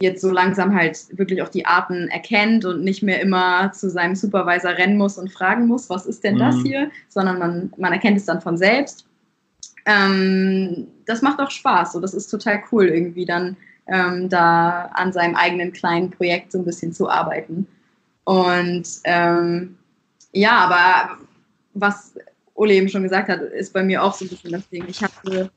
jetzt 0.00 0.20
so 0.20 0.30
langsam 0.30 0.74
halt 0.74 0.98
wirklich 1.16 1.42
auch 1.42 1.48
die 1.48 1.66
Arten 1.66 2.08
erkennt 2.08 2.64
und 2.64 2.82
nicht 2.82 3.02
mehr 3.02 3.20
immer 3.20 3.70
zu 3.72 3.88
seinem 3.88 4.16
Supervisor 4.16 4.72
rennen 4.72 4.96
muss 4.96 5.16
und 5.16 5.30
fragen 5.30 5.66
muss, 5.66 5.88
was 5.90 6.06
ist 6.06 6.24
denn 6.24 6.38
das 6.38 6.56
mhm. 6.56 6.64
hier, 6.64 6.90
sondern 7.08 7.38
man, 7.38 7.72
man 7.76 7.92
erkennt 7.92 8.16
es 8.16 8.24
dann 8.24 8.40
von 8.40 8.56
selbst 8.56 9.06
ähm, 9.86 10.88
das 11.06 11.22
macht 11.22 11.40
auch 11.40 11.50
Spaß. 11.50 11.92
So, 11.92 12.00
das 12.00 12.14
ist 12.14 12.28
total 12.28 12.62
cool, 12.70 12.86
irgendwie 12.86 13.24
dann 13.24 13.56
ähm, 13.86 14.28
da 14.28 14.90
an 14.94 15.12
seinem 15.12 15.34
eigenen 15.34 15.72
kleinen 15.72 16.10
Projekt 16.10 16.52
so 16.52 16.58
ein 16.58 16.64
bisschen 16.64 16.92
zu 16.92 17.08
arbeiten. 17.08 17.66
Und 18.24 18.88
ähm, 19.04 19.76
ja, 20.32 20.52
aber 20.58 21.18
was 21.74 22.14
Ole 22.54 22.74
eben 22.74 22.88
schon 22.88 23.02
gesagt 23.02 23.28
hat, 23.28 23.40
ist 23.40 23.72
bei 23.72 23.82
mir 23.82 24.02
auch 24.02 24.14
so 24.14 24.24
ein 24.24 24.28
bisschen 24.28 24.52
das 24.52 24.68
Ding. 24.68 24.84
Ich 24.88 25.02
habe 25.02 25.50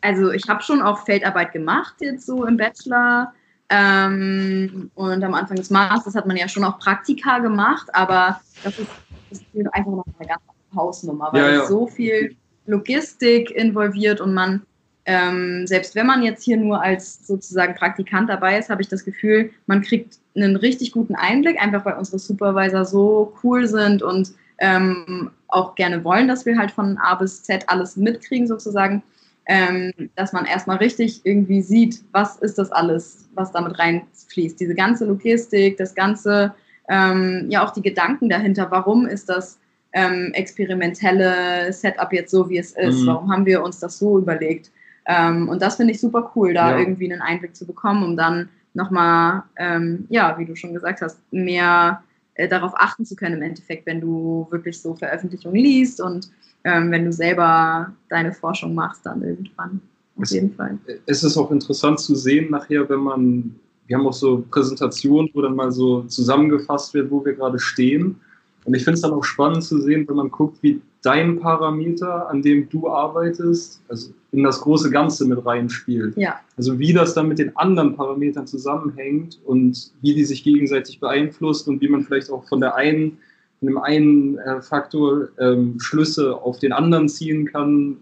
also 0.00 0.30
ich 0.30 0.48
habe 0.48 0.62
schon 0.62 0.80
auch 0.80 1.04
Feldarbeit 1.04 1.52
gemacht 1.52 1.94
jetzt 2.00 2.26
so 2.26 2.44
im 2.44 2.56
Bachelor 2.56 3.32
ähm, 3.68 4.90
und 4.94 5.22
am 5.24 5.34
Anfang 5.34 5.56
des 5.56 5.70
Masters 5.70 6.14
hat 6.14 6.26
man 6.26 6.36
ja 6.36 6.48
schon 6.48 6.64
auch 6.64 6.78
Praktika 6.78 7.38
gemacht, 7.38 7.88
aber 7.92 8.40
das 8.62 8.78
ist, 8.78 8.88
das 9.30 9.40
ist 9.52 9.74
einfach 9.74 9.90
noch 9.90 10.06
eine 10.18 10.28
ganz 10.28 10.40
andere 10.48 10.82
Hausnummer, 10.82 11.28
weil 11.32 11.42
ja, 11.42 11.58
ja. 11.58 11.66
so 11.66 11.86
viel 11.86 12.36
Logistik 12.68 13.50
involviert 13.50 14.20
und 14.20 14.34
man 14.34 14.62
ähm, 15.10 15.66
selbst 15.66 15.94
wenn 15.94 16.06
man 16.06 16.22
jetzt 16.22 16.44
hier 16.44 16.58
nur 16.58 16.82
als 16.82 17.26
sozusagen 17.26 17.74
Praktikant 17.74 18.28
dabei 18.28 18.58
ist, 18.58 18.68
habe 18.68 18.82
ich 18.82 18.88
das 18.88 19.06
Gefühl, 19.06 19.50
man 19.64 19.80
kriegt 19.80 20.18
einen 20.36 20.54
richtig 20.54 20.92
guten 20.92 21.14
Einblick, 21.14 21.58
einfach 21.58 21.86
weil 21.86 21.96
unsere 21.96 22.18
Supervisor 22.18 22.84
so 22.84 23.32
cool 23.42 23.66
sind 23.66 24.02
und 24.02 24.32
ähm, 24.58 25.30
auch 25.48 25.76
gerne 25.76 26.04
wollen, 26.04 26.28
dass 26.28 26.44
wir 26.44 26.58
halt 26.58 26.70
von 26.70 26.98
A 26.98 27.14
bis 27.14 27.42
Z 27.42 27.64
alles 27.68 27.96
mitkriegen 27.96 28.46
sozusagen, 28.46 29.02
ähm, 29.46 29.94
dass 30.14 30.34
man 30.34 30.44
erstmal 30.44 30.76
richtig 30.76 31.22
irgendwie 31.24 31.62
sieht, 31.62 32.02
was 32.12 32.36
ist 32.36 32.58
das 32.58 32.70
alles, 32.70 33.30
was 33.34 33.50
damit 33.50 33.78
reinfließt. 33.78 34.60
Diese 34.60 34.74
ganze 34.74 35.06
Logistik, 35.06 35.78
das 35.78 35.94
ganze, 35.94 36.52
ähm, 36.90 37.46
ja 37.48 37.64
auch 37.64 37.72
die 37.72 37.80
Gedanken 37.80 38.28
dahinter, 38.28 38.70
warum 38.70 39.06
ist 39.06 39.30
das 39.30 39.58
ähm, 39.92 40.30
experimentelle 40.34 41.72
Setup 41.72 42.12
jetzt 42.12 42.30
so, 42.30 42.48
wie 42.48 42.58
es 42.58 42.72
ist, 42.72 43.02
mhm. 43.02 43.06
warum 43.06 43.32
haben 43.32 43.46
wir 43.46 43.62
uns 43.62 43.78
das 43.80 43.98
so 43.98 44.18
überlegt. 44.18 44.70
Ähm, 45.06 45.48
und 45.48 45.62
das 45.62 45.76
finde 45.76 45.94
ich 45.94 46.00
super 46.00 46.30
cool, 46.36 46.52
da 46.52 46.72
ja. 46.72 46.78
irgendwie 46.78 47.10
einen 47.10 47.22
Einblick 47.22 47.56
zu 47.56 47.66
bekommen, 47.66 48.02
um 48.02 48.16
dann 48.16 48.48
nochmal, 48.74 49.42
ähm, 49.56 50.06
ja, 50.10 50.38
wie 50.38 50.44
du 50.44 50.54
schon 50.54 50.74
gesagt 50.74 51.00
hast, 51.00 51.18
mehr 51.32 52.02
äh, 52.34 52.48
darauf 52.48 52.72
achten 52.76 53.04
zu 53.04 53.16
können 53.16 53.36
im 53.36 53.42
Endeffekt, 53.42 53.86
wenn 53.86 54.00
du 54.00 54.46
wirklich 54.50 54.80
so 54.80 54.94
Veröffentlichungen 54.94 55.56
liest 55.56 56.00
und 56.00 56.30
ähm, 56.64 56.90
wenn 56.90 57.04
du 57.04 57.12
selber 57.12 57.92
deine 58.10 58.32
Forschung 58.32 58.74
machst, 58.74 59.06
dann 59.06 59.22
irgendwann. 59.22 59.80
Auf 60.16 60.24
es, 60.24 60.30
jeden 60.30 60.52
Fall. 60.54 60.78
Es 61.06 61.22
ist 61.22 61.36
auch 61.36 61.50
interessant 61.50 62.00
zu 62.00 62.14
sehen 62.14 62.50
nachher, 62.50 62.88
wenn 62.88 63.00
man, 63.00 63.54
wir 63.86 63.96
haben 63.96 64.06
auch 64.06 64.12
so 64.12 64.44
Präsentationen, 64.50 65.30
wo 65.32 65.42
dann 65.42 65.54
mal 65.54 65.72
so 65.72 66.02
zusammengefasst 66.02 66.92
wird, 66.92 67.10
wo 67.10 67.24
wir 67.24 67.34
gerade 67.34 67.58
stehen. 67.58 68.20
Und 68.68 68.74
ich 68.74 68.84
finde 68.84 68.96
es 68.96 69.00
dann 69.00 69.12
auch 69.12 69.24
spannend 69.24 69.64
zu 69.64 69.80
sehen, 69.80 70.06
wenn 70.06 70.16
man 70.16 70.30
guckt, 70.30 70.62
wie 70.62 70.82
dein 71.00 71.40
Parameter, 71.40 72.28
an 72.28 72.42
dem 72.42 72.68
du 72.68 72.86
arbeitest, 72.86 73.80
also 73.88 74.12
in 74.30 74.42
das 74.42 74.60
große 74.60 74.90
Ganze 74.90 75.24
mit 75.24 75.46
reinspielt. 75.46 76.14
Ja. 76.18 76.38
Also 76.58 76.78
wie 76.78 76.92
das 76.92 77.14
dann 77.14 77.28
mit 77.28 77.38
den 77.38 77.56
anderen 77.56 77.96
Parametern 77.96 78.46
zusammenhängt 78.46 79.40
und 79.46 79.90
wie 80.02 80.14
die 80.14 80.24
sich 80.26 80.44
gegenseitig 80.44 81.00
beeinflusst 81.00 81.66
und 81.66 81.80
wie 81.80 81.88
man 81.88 82.04
vielleicht 82.04 82.30
auch 82.30 82.46
von 82.46 82.60
der 82.60 82.74
einen, 82.74 83.16
von 83.58 83.68
dem 83.68 83.78
einen 83.78 84.36
äh, 84.36 84.60
Faktor 84.60 85.28
ähm, 85.38 85.80
Schlüsse 85.80 86.36
auf 86.36 86.58
den 86.58 86.74
anderen 86.74 87.08
ziehen 87.08 87.46
kann. 87.46 87.96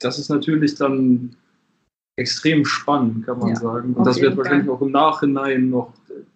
Das 0.00 0.18
ist 0.18 0.28
natürlich 0.28 0.74
dann 0.74 1.34
extrem 2.16 2.66
spannend, 2.66 3.24
kann 3.24 3.38
man 3.38 3.48
ja, 3.48 3.56
sagen. 3.56 3.94
Und 3.94 4.06
das 4.06 4.20
wird 4.20 4.36
wahrscheinlich 4.36 4.66
Fall. 4.66 4.76
auch 4.76 4.82
im 4.82 4.92
Nachhinein 4.92 5.70
noch, 5.70 5.94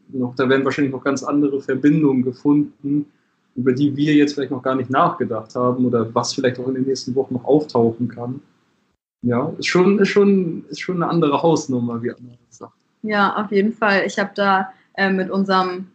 noch, 0.09 0.35
da 0.37 0.49
werden 0.49 0.65
wahrscheinlich 0.65 0.95
noch 0.95 1.05
ganz 1.05 1.23
andere 1.23 1.61
Verbindungen 1.61 2.23
gefunden, 2.23 3.05
über 3.57 3.73
die 3.73 3.97
wir 3.97 4.15
jetzt 4.15 4.35
vielleicht 4.35 4.51
noch 4.51 4.63
gar 4.63 4.75
nicht 4.75 4.91
nachgedacht 4.91 5.55
haben 5.55 5.87
oder 5.87 6.13
was 6.15 6.35
vielleicht 6.35 6.59
auch 6.59 6.69
in 6.69 6.75
den 6.75 6.85
nächsten 6.85 7.15
Wochen 7.15 7.35
noch 7.35 7.45
auftauchen 7.45 8.09
kann. 8.09 8.41
Ja, 9.23 9.53
ist 9.59 9.67
schon, 9.67 9.99
ist 9.99 10.09
schon, 10.09 10.65
ist 10.69 10.81
schon 10.81 11.03
eine 11.03 11.11
andere 11.11 11.41
Hausnummer, 11.41 12.03
wie 12.03 12.11
Anna 12.11 12.35
sagt. 12.51 12.75
Ja, 13.03 13.37
auf 13.37 13.51
jeden 13.53 13.73
Fall. 13.73 14.05
Ich 14.07 14.19
habe 14.19 14.31
da 14.35 14.73
äh, 14.95 15.11
mit 15.11 15.31
unserem 15.31 15.87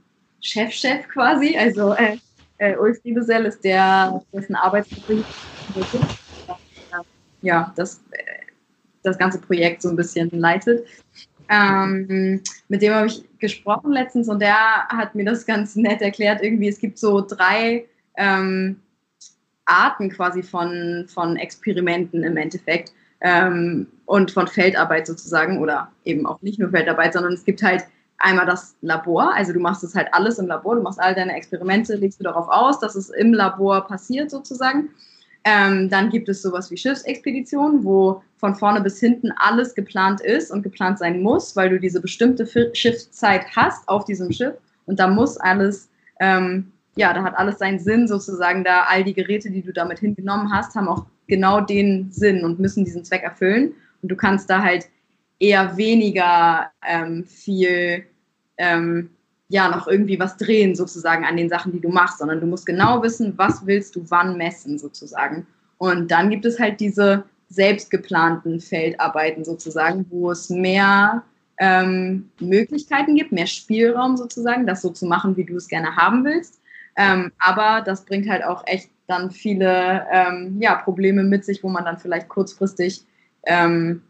Chefchef 0.41 1.03
-Chef 1.03 1.07
quasi, 1.09 1.55
also 1.57 1.93
äh, 1.93 2.17
äh, 2.59 2.75
Ulf 2.77 3.03
Liebesell 3.03 3.45
ist 3.45 3.63
der, 3.63 4.21
dessen 4.33 4.55
Arbeitsbetrieb 4.55 5.25
ja, 7.41 7.73
das, 7.75 8.01
äh, 8.11 8.23
das 9.03 9.17
ganze 9.17 9.39
Projekt 9.39 9.81
so 9.81 9.89
ein 9.89 9.95
bisschen 9.95 10.29
leitet. 10.31 10.87
Ähm, 11.49 12.41
mit 12.67 12.81
dem 12.81 12.93
habe 12.93 13.07
ich 13.07 13.28
gesprochen 13.39 13.91
letztens 13.91 14.29
und 14.29 14.41
der 14.41 14.87
hat 14.87 15.15
mir 15.15 15.25
das 15.25 15.45
ganz 15.45 15.75
nett 15.75 16.01
erklärt. 16.01 16.41
Irgendwie, 16.41 16.67
es 16.67 16.79
gibt 16.79 16.97
so 16.97 17.21
drei 17.21 17.85
ähm, 18.17 18.79
Arten 19.65 20.09
quasi 20.09 20.43
von, 20.43 21.05
von 21.07 21.37
Experimenten 21.37 22.23
im 22.23 22.37
Endeffekt 22.37 22.91
ähm, 23.21 23.87
und 24.05 24.31
von 24.31 24.47
Feldarbeit 24.47 25.07
sozusagen 25.07 25.59
oder 25.59 25.91
eben 26.05 26.25
auch 26.25 26.41
nicht 26.41 26.59
nur 26.59 26.69
Feldarbeit, 26.69 27.13
sondern 27.13 27.33
es 27.33 27.45
gibt 27.45 27.61
halt 27.61 27.85
einmal 28.17 28.45
das 28.45 28.75
Labor, 28.81 29.33
also 29.33 29.53
du 29.53 29.59
machst 29.59 29.83
es 29.83 29.95
halt 29.95 30.13
alles 30.13 30.39
im 30.39 30.47
Labor, 30.47 30.75
du 30.75 30.81
machst 30.81 30.99
all 30.99 31.15
deine 31.15 31.35
Experimente, 31.35 31.95
legst 31.95 32.19
du 32.19 32.23
darauf 32.23 32.49
aus, 32.49 32.79
dass 32.79 32.95
es 32.95 33.09
im 33.09 33.33
Labor 33.33 33.87
passiert 33.87 34.29
sozusagen. 34.29 34.89
Ähm, 35.45 35.89
dann 35.89 36.09
gibt 36.09 36.27
es 36.29 36.41
sowas 36.41 36.69
wie 36.69 36.77
Schiffsexpeditionen, 36.77 37.83
wo 37.83 38.21
von 38.37 38.55
vorne 38.55 38.81
bis 38.81 38.99
hinten 38.99 39.31
alles 39.37 39.73
geplant 39.73 40.21
ist 40.21 40.51
und 40.51 40.63
geplant 40.63 40.99
sein 40.99 41.21
muss, 41.21 41.55
weil 41.55 41.69
du 41.69 41.79
diese 41.79 42.01
bestimmte 42.01 42.47
Schiffszeit 42.73 43.45
hast 43.55 43.87
auf 43.87 44.05
diesem 44.05 44.31
Schiff. 44.31 44.55
Und 44.85 44.99
da 44.99 45.07
muss 45.07 45.37
alles, 45.37 45.89
ähm, 46.19 46.71
ja, 46.95 47.13
da 47.13 47.23
hat 47.23 47.37
alles 47.37 47.59
seinen 47.59 47.79
Sinn 47.79 48.07
sozusagen, 48.07 48.63
da 48.63 48.83
all 48.83 49.03
die 49.03 49.13
Geräte, 49.13 49.49
die 49.49 49.61
du 49.61 49.71
damit 49.71 49.99
hingenommen 49.99 50.51
hast, 50.51 50.75
haben 50.75 50.87
auch 50.87 51.05
genau 51.27 51.61
den 51.61 52.11
Sinn 52.11 52.43
und 52.43 52.59
müssen 52.59 52.83
diesen 52.83 53.05
Zweck 53.05 53.23
erfüllen. 53.23 53.73
Und 54.01 54.09
du 54.09 54.15
kannst 54.15 54.49
da 54.49 54.61
halt 54.61 54.87
eher 55.39 55.77
weniger 55.77 56.71
ähm, 56.85 57.23
viel 57.25 58.05
ähm, 58.57 59.09
ja 59.49 59.67
noch 59.67 59.87
irgendwie 59.87 60.19
was 60.19 60.37
drehen 60.37 60.75
sozusagen 60.75 61.25
an 61.25 61.35
den 61.35 61.49
Sachen, 61.49 61.71
die 61.71 61.81
du 61.81 61.89
machst, 61.89 62.19
sondern 62.19 62.39
du 62.39 62.47
musst 62.47 62.65
genau 62.65 63.03
wissen, 63.03 63.33
was 63.35 63.65
willst 63.65 63.95
du 63.95 64.05
wann 64.09 64.37
messen 64.37 64.77
sozusagen. 64.77 65.45
Und 65.77 66.11
dann 66.11 66.29
gibt 66.29 66.45
es 66.45 66.59
halt 66.59 66.79
diese 66.79 67.23
selbstgeplanten 67.49 68.61
Feldarbeiten 68.61 69.43
sozusagen, 69.43 70.05
wo 70.09 70.31
es 70.31 70.49
mehr 70.49 71.23
ähm, 71.57 72.29
Möglichkeiten 72.39 73.15
gibt, 73.15 73.31
mehr 73.31 73.47
Spielraum 73.47 74.17
sozusagen, 74.17 74.67
das 74.67 74.81
so 74.81 74.91
zu 74.91 75.07
machen, 75.07 75.35
wie 75.35 75.45
du 75.45 75.55
es 75.55 75.67
gerne 75.67 75.95
haben 75.95 76.23
willst. 76.23 76.61
Ähm, 76.95 77.31
aber 77.39 77.81
das 77.81 78.05
bringt 78.05 78.29
halt 78.29 78.43
auch 78.43 78.63
echt 78.67 78.89
dann 79.07 79.31
viele 79.31 80.05
ähm, 80.11 80.57
ja, 80.61 80.75
Probleme 80.75 81.23
mit 81.23 81.43
sich, 81.43 81.63
wo 81.63 81.69
man 81.69 81.85
dann 81.85 81.97
vielleicht 81.97 82.29
kurzfristig 82.29 83.03
ähm, 83.45 84.03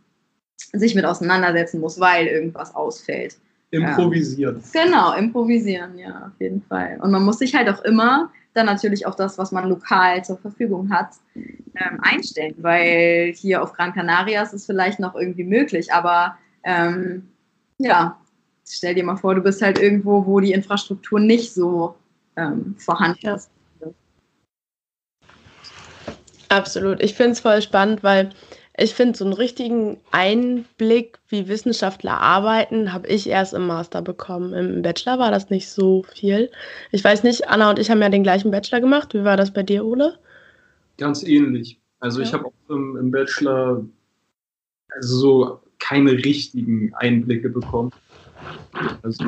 sich 0.73 0.95
mit 0.95 1.05
auseinandersetzen 1.05 1.79
muss, 1.79 1.99
weil 1.99 2.27
irgendwas 2.27 2.75
ausfällt. 2.75 3.37
Improvisieren. 3.71 4.63
Ja. 4.73 4.83
Genau, 4.83 5.13
improvisieren, 5.13 5.97
ja, 5.97 6.27
auf 6.27 6.41
jeden 6.41 6.61
Fall. 6.63 6.99
Und 7.01 7.11
man 7.11 7.23
muss 7.23 7.39
sich 7.39 7.53
halt 7.53 7.69
auch 7.69 7.83
immer 7.83 8.31
dann 8.53 8.65
natürlich 8.65 9.05
auch 9.05 9.15
das, 9.15 9.37
was 9.37 9.51
man 9.51 9.69
lokal 9.69 10.23
zur 10.23 10.37
Verfügung 10.37 10.89
hat, 10.91 11.11
ähm, 11.35 11.99
einstellen, 12.01 12.55
weil 12.57 13.33
hier 13.35 13.61
auf 13.61 13.73
Gran 13.73 13.93
Canaria 13.93 14.41
ist 14.41 14.53
es 14.53 14.65
vielleicht 14.65 14.99
noch 14.99 15.15
irgendwie 15.15 15.43
möglich, 15.43 15.93
aber 15.93 16.35
ähm, 16.63 17.29
ja, 17.77 18.19
stell 18.67 18.95
dir 18.95 19.03
mal 19.03 19.17
vor, 19.17 19.35
du 19.35 19.41
bist 19.41 19.61
halt 19.61 19.79
irgendwo, 19.79 20.25
wo 20.25 20.39
die 20.39 20.51
Infrastruktur 20.51 21.19
nicht 21.19 21.53
so 21.53 21.95
ähm, 22.35 22.75
vorhanden 22.77 23.27
ist. 23.27 23.49
Absolut. 26.49 26.99
Ich 27.01 27.13
finde 27.13 27.33
es 27.33 27.39
voll 27.39 27.61
spannend, 27.61 28.03
weil 28.03 28.31
ich 28.81 28.93
finde, 28.93 29.17
so 29.17 29.25
einen 29.25 29.33
richtigen 29.33 29.97
Einblick, 30.11 31.19
wie 31.27 31.47
Wissenschaftler 31.47 32.19
arbeiten, 32.19 32.93
habe 32.93 33.07
ich 33.07 33.27
erst 33.27 33.53
im 33.53 33.67
Master 33.67 34.01
bekommen. 34.01 34.53
Im 34.53 34.81
Bachelor 34.81 35.19
war 35.19 35.31
das 35.31 35.49
nicht 35.49 35.69
so 35.69 36.03
viel. 36.03 36.49
Ich 36.91 37.03
weiß 37.03 37.23
nicht, 37.23 37.47
Anna 37.49 37.69
und 37.69 37.79
ich 37.79 37.91
haben 37.91 38.01
ja 38.01 38.09
den 38.09 38.23
gleichen 38.23 38.51
Bachelor 38.51 38.81
gemacht. 38.81 39.13
Wie 39.13 39.23
war 39.23 39.37
das 39.37 39.53
bei 39.53 39.63
dir, 39.63 39.85
Ole? 39.85 40.17
Ganz 40.97 41.23
ähnlich. 41.23 41.79
Also 41.99 42.21
ja. 42.21 42.27
ich 42.27 42.33
habe 42.33 42.45
auch 42.45 42.53
im, 42.69 42.97
im, 42.97 43.11
Bachelor 43.11 43.85
also 44.89 45.17
so 45.17 45.59
keine 45.79 46.11
richtigen 46.11 46.93
Einblicke 46.95 47.49
bekommen. 47.49 47.91
Also 49.01 49.25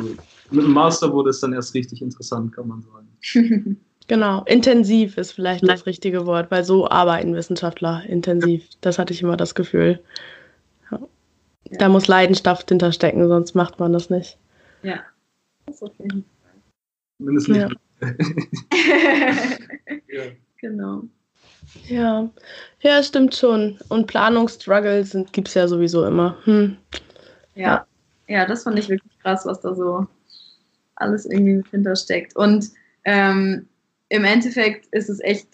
mit 0.52 0.64
dem 0.64 0.72
Master 0.72 1.12
wurde 1.12 1.32
es 1.32 1.40
dann 1.40 1.54
erst 1.54 1.74
richtig 1.74 2.02
interessant, 2.02 2.54
kann 2.54 2.68
man 2.68 2.82
sagen. 2.82 3.78
Genau, 4.12 4.44
intensiv 4.44 5.18
ist 5.18 5.32
vielleicht 5.32 5.66
das 5.66 5.86
richtige 5.86 6.26
Wort, 6.26 6.52
weil 6.52 6.66
so 6.66 6.86
arbeiten 6.86 7.34
Wissenschaftler 7.34 8.04
intensiv. 8.10 8.68
Das 8.82 9.00
hatte 9.00 9.14
ich 9.14 9.22
immer 9.22 9.38
das 9.38 9.56
Gefühl. 9.56 10.02
Ja. 10.92 11.00
Ja. 11.70 11.78
Da 11.78 11.88
muss 11.88 12.10
Leidenschaft 12.10 12.68
hinterstecken, 12.68 13.30
sonst 13.30 13.56
macht 13.56 13.80
man 13.80 13.94
das 13.94 14.10
nicht. 14.10 14.38
Ja, 14.84 15.00
das 15.66 15.76
ist 15.76 15.84
auf 15.84 15.94
jeden 15.98 16.26
Fall. 16.26 16.52
Mindestens. 17.20 17.58
Ja. 17.58 17.70
ja. 20.10 20.24
Genau. 20.58 21.04
Ja, 21.88 22.30
ja, 22.82 23.04
stimmt 23.04 23.34
schon. 23.34 23.80
Und 23.88 24.08
Planungsstruggles 24.08 25.16
gibt 25.32 25.48
es 25.48 25.54
ja 25.54 25.70
sowieso 25.70 26.06
immer. 26.06 26.36
Hm. 26.44 26.76
Ja. 27.56 27.86
ja, 28.28 28.46
das 28.46 28.64
fand 28.64 28.78
ich 28.78 28.90
wirklich 28.90 29.18
krass, 29.20 29.46
was 29.46 29.62
da 29.62 29.74
so 29.74 30.06
alles 30.96 31.26
irgendwie 31.26 31.64
hintersteckt. 31.72 32.36
Und 32.36 32.72
ähm, 33.06 33.68
im 34.12 34.26
Endeffekt 34.26 34.88
ist 34.92 35.10
es 35.10 35.22
echt, 35.22 35.48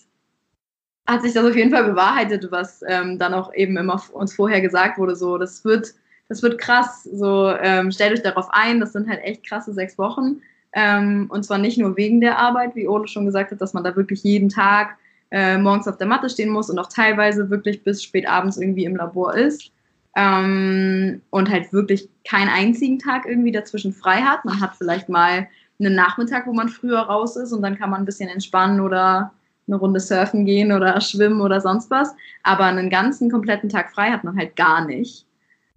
hat 1.07 1.21
sich 1.21 1.33
das 1.33 1.45
auf 1.45 1.55
jeden 1.55 1.69
Fall 1.69 1.83
bewahrheitet, 1.83 2.51
was 2.51 2.83
ähm, 2.87 3.19
dann 3.19 3.35
auch 3.35 3.53
eben 3.53 3.77
immer 3.77 4.01
uns 4.11 4.33
vorher 4.33 4.61
gesagt 4.61 4.97
wurde, 4.97 5.15
so, 5.15 5.37
das 5.37 5.63
wird, 5.63 5.93
das 6.27 6.41
wird 6.41 6.57
krass, 6.57 7.03
so, 7.03 7.51
ähm, 7.51 7.91
stellt 7.91 8.13
euch 8.13 8.23
darauf 8.23 8.47
ein, 8.49 8.79
das 8.79 8.93
sind 8.93 9.07
halt 9.07 9.23
echt 9.23 9.47
krasse 9.47 9.73
sechs 9.73 9.97
Wochen. 9.99 10.41
Ähm, 10.73 11.27
und 11.29 11.43
zwar 11.45 11.59
nicht 11.59 11.77
nur 11.77 11.95
wegen 11.97 12.19
der 12.19 12.39
Arbeit, 12.39 12.75
wie 12.75 12.87
Ole 12.87 13.07
schon 13.07 13.25
gesagt 13.25 13.51
hat, 13.51 13.61
dass 13.61 13.75
man 13.75 13.83
da 13.83 13.95
wirklich 13.95 14.23
jeden 14.23 14.49
Tag 14.49 14.97
äh, 15.29 15.57
morgens 15.59 15.87
auf 15.87 15.97
der 15.97 16.07
Matte 16.07 16.29
stehen 16.29 16.49
muss 16.49 16.71
und 16.71 16.79
auch 16.79 16.89
teilweise 16.89 17.51
wirklich 17.51 17.83
bis 17.83 18.01
spät 18.01 18.27
abends 18.27 18.57
irgendwie 18.57 18.85
im 18.85 18.95
Labor 18.95 19.35
ist. 19.35 19.71
Ähm, 20.15 21.21
und 21.29 21.51
halt 21.51 21.71
wirklich 21.73 22.09
keinen 22.27 22.49
einzigen 22.49 22.97
Tag 22.97 23.27
irgendwie 23.27 23.51
dazwischen 23.51 23.93
frei 23.93 24.21
hat. 24.21 24.45
Man 24.45 24.59
hat 24.59 24.75
vielleicht 24.75 25.09
mal 25.09 25.47
einen 25.79 25.95
Nachmittag, 25.95 26.47
wo 26.47 26.53
man 26.53 26.69
früher 26.69 26.99
raus 26.99 27.35
ist 27.35 27.51
und 27.51 27.61
dann 27.61 27.77
kann 27.77 27.89
man 27.89 28.01
ein 28.01 28.05
bisschen 28.05 28.29
entspannen 28.29 28.81
oder 28.81 29.31
eine 29.67 29.75
Runde 29.75 29.99
surfen 29.99 30.45
gehen 30.45 30.71
oder 30.71 30.99
schwimmen 31.01 31.41
oder 31.41 31.61
sonst 31.61 31.91
was. 31.91 32.15
Aber 32.43 32.65
einen 32.65 32.89
ganzen 32.89 33.29
kompletten 33.29 33.69
Tag 33.69 33.91
frei 33.91 34.11
hat 34.11 34.23
man 34.23 34.37
halt 34.37 34.55
gar 34.55 34.85
nicht. 34.85 35.25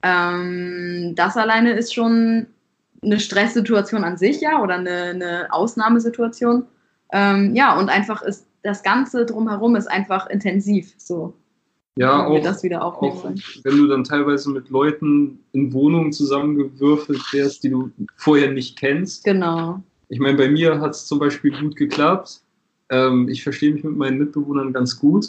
Ähm, 0.03 1.15
das 1.17 1.37
alleine 1.37 1.73
ist 1.73 1.93
schon 1.93 2.47
eine 3.03 3.19
Stresssituation 3.19 4.05
an 4.05 4.17
sich, 4.17 4.41
ja, 4.41 4.63
oder 4.63 4.75
eine, 4.75 4.91
eine 4.91 5.49
Ausnahmesituation. 5.51 6.67
Ähm, 7.13 7.55
ja, 7.55 7.79
und 7.79 7.89
einfach 7.89 8.23
ist 8.23 8.47
das 8.63 8.83
Ganze 8.83 9.25
drumherum 9.25 9.77
ist 9.77 9.91
einfach 9.91 10.29
intensiv. 10.29 10.93
So. 10.99 11.35
Ja, 11.97 12.27
auch, 12.27 12.41
das 12.43 12.63
wieder 12.63 12.85
auch 12.85 13.03
wenn 13.03 13.77
du 13.77 13.87
dann 13.89 14.05
teilweise 14.05 14.51
mit 14.51 14.71
Leuten 14.71 15.41
in 15.53 15.73
Wohnungen 15.73 16.13
zusammengewürfelt 16.13 17.21
wärst, 17.33 17.65
die 17.65 17.71
du 17.71 17.91
vorher 18.17 18.53
nicht 18.53 18.79
kennst. 18.79 19.25
Genau. 19.25 19.83
Ich 20.11 20.19
meine, 20.19 20.37
bei 20.37 20.49
mir 20.49 20.81
hat 20.81 20.91
es 20.91 21.07
zum 21.07 21.21
Beispiel 21.21 21.53
gut 21.53 21.77
geklappt. 21.77 22.41
Ähm, 22.91 23.29
ich 23.29 23.45
verstehe 23.45 23.73
mich 23.73 23.85
mit 23.85 23.97
meinen 23.97 24.19
Mitbewohnern 24.19 24.73
ganz 24.73 24.99
gut. 24.99 25.29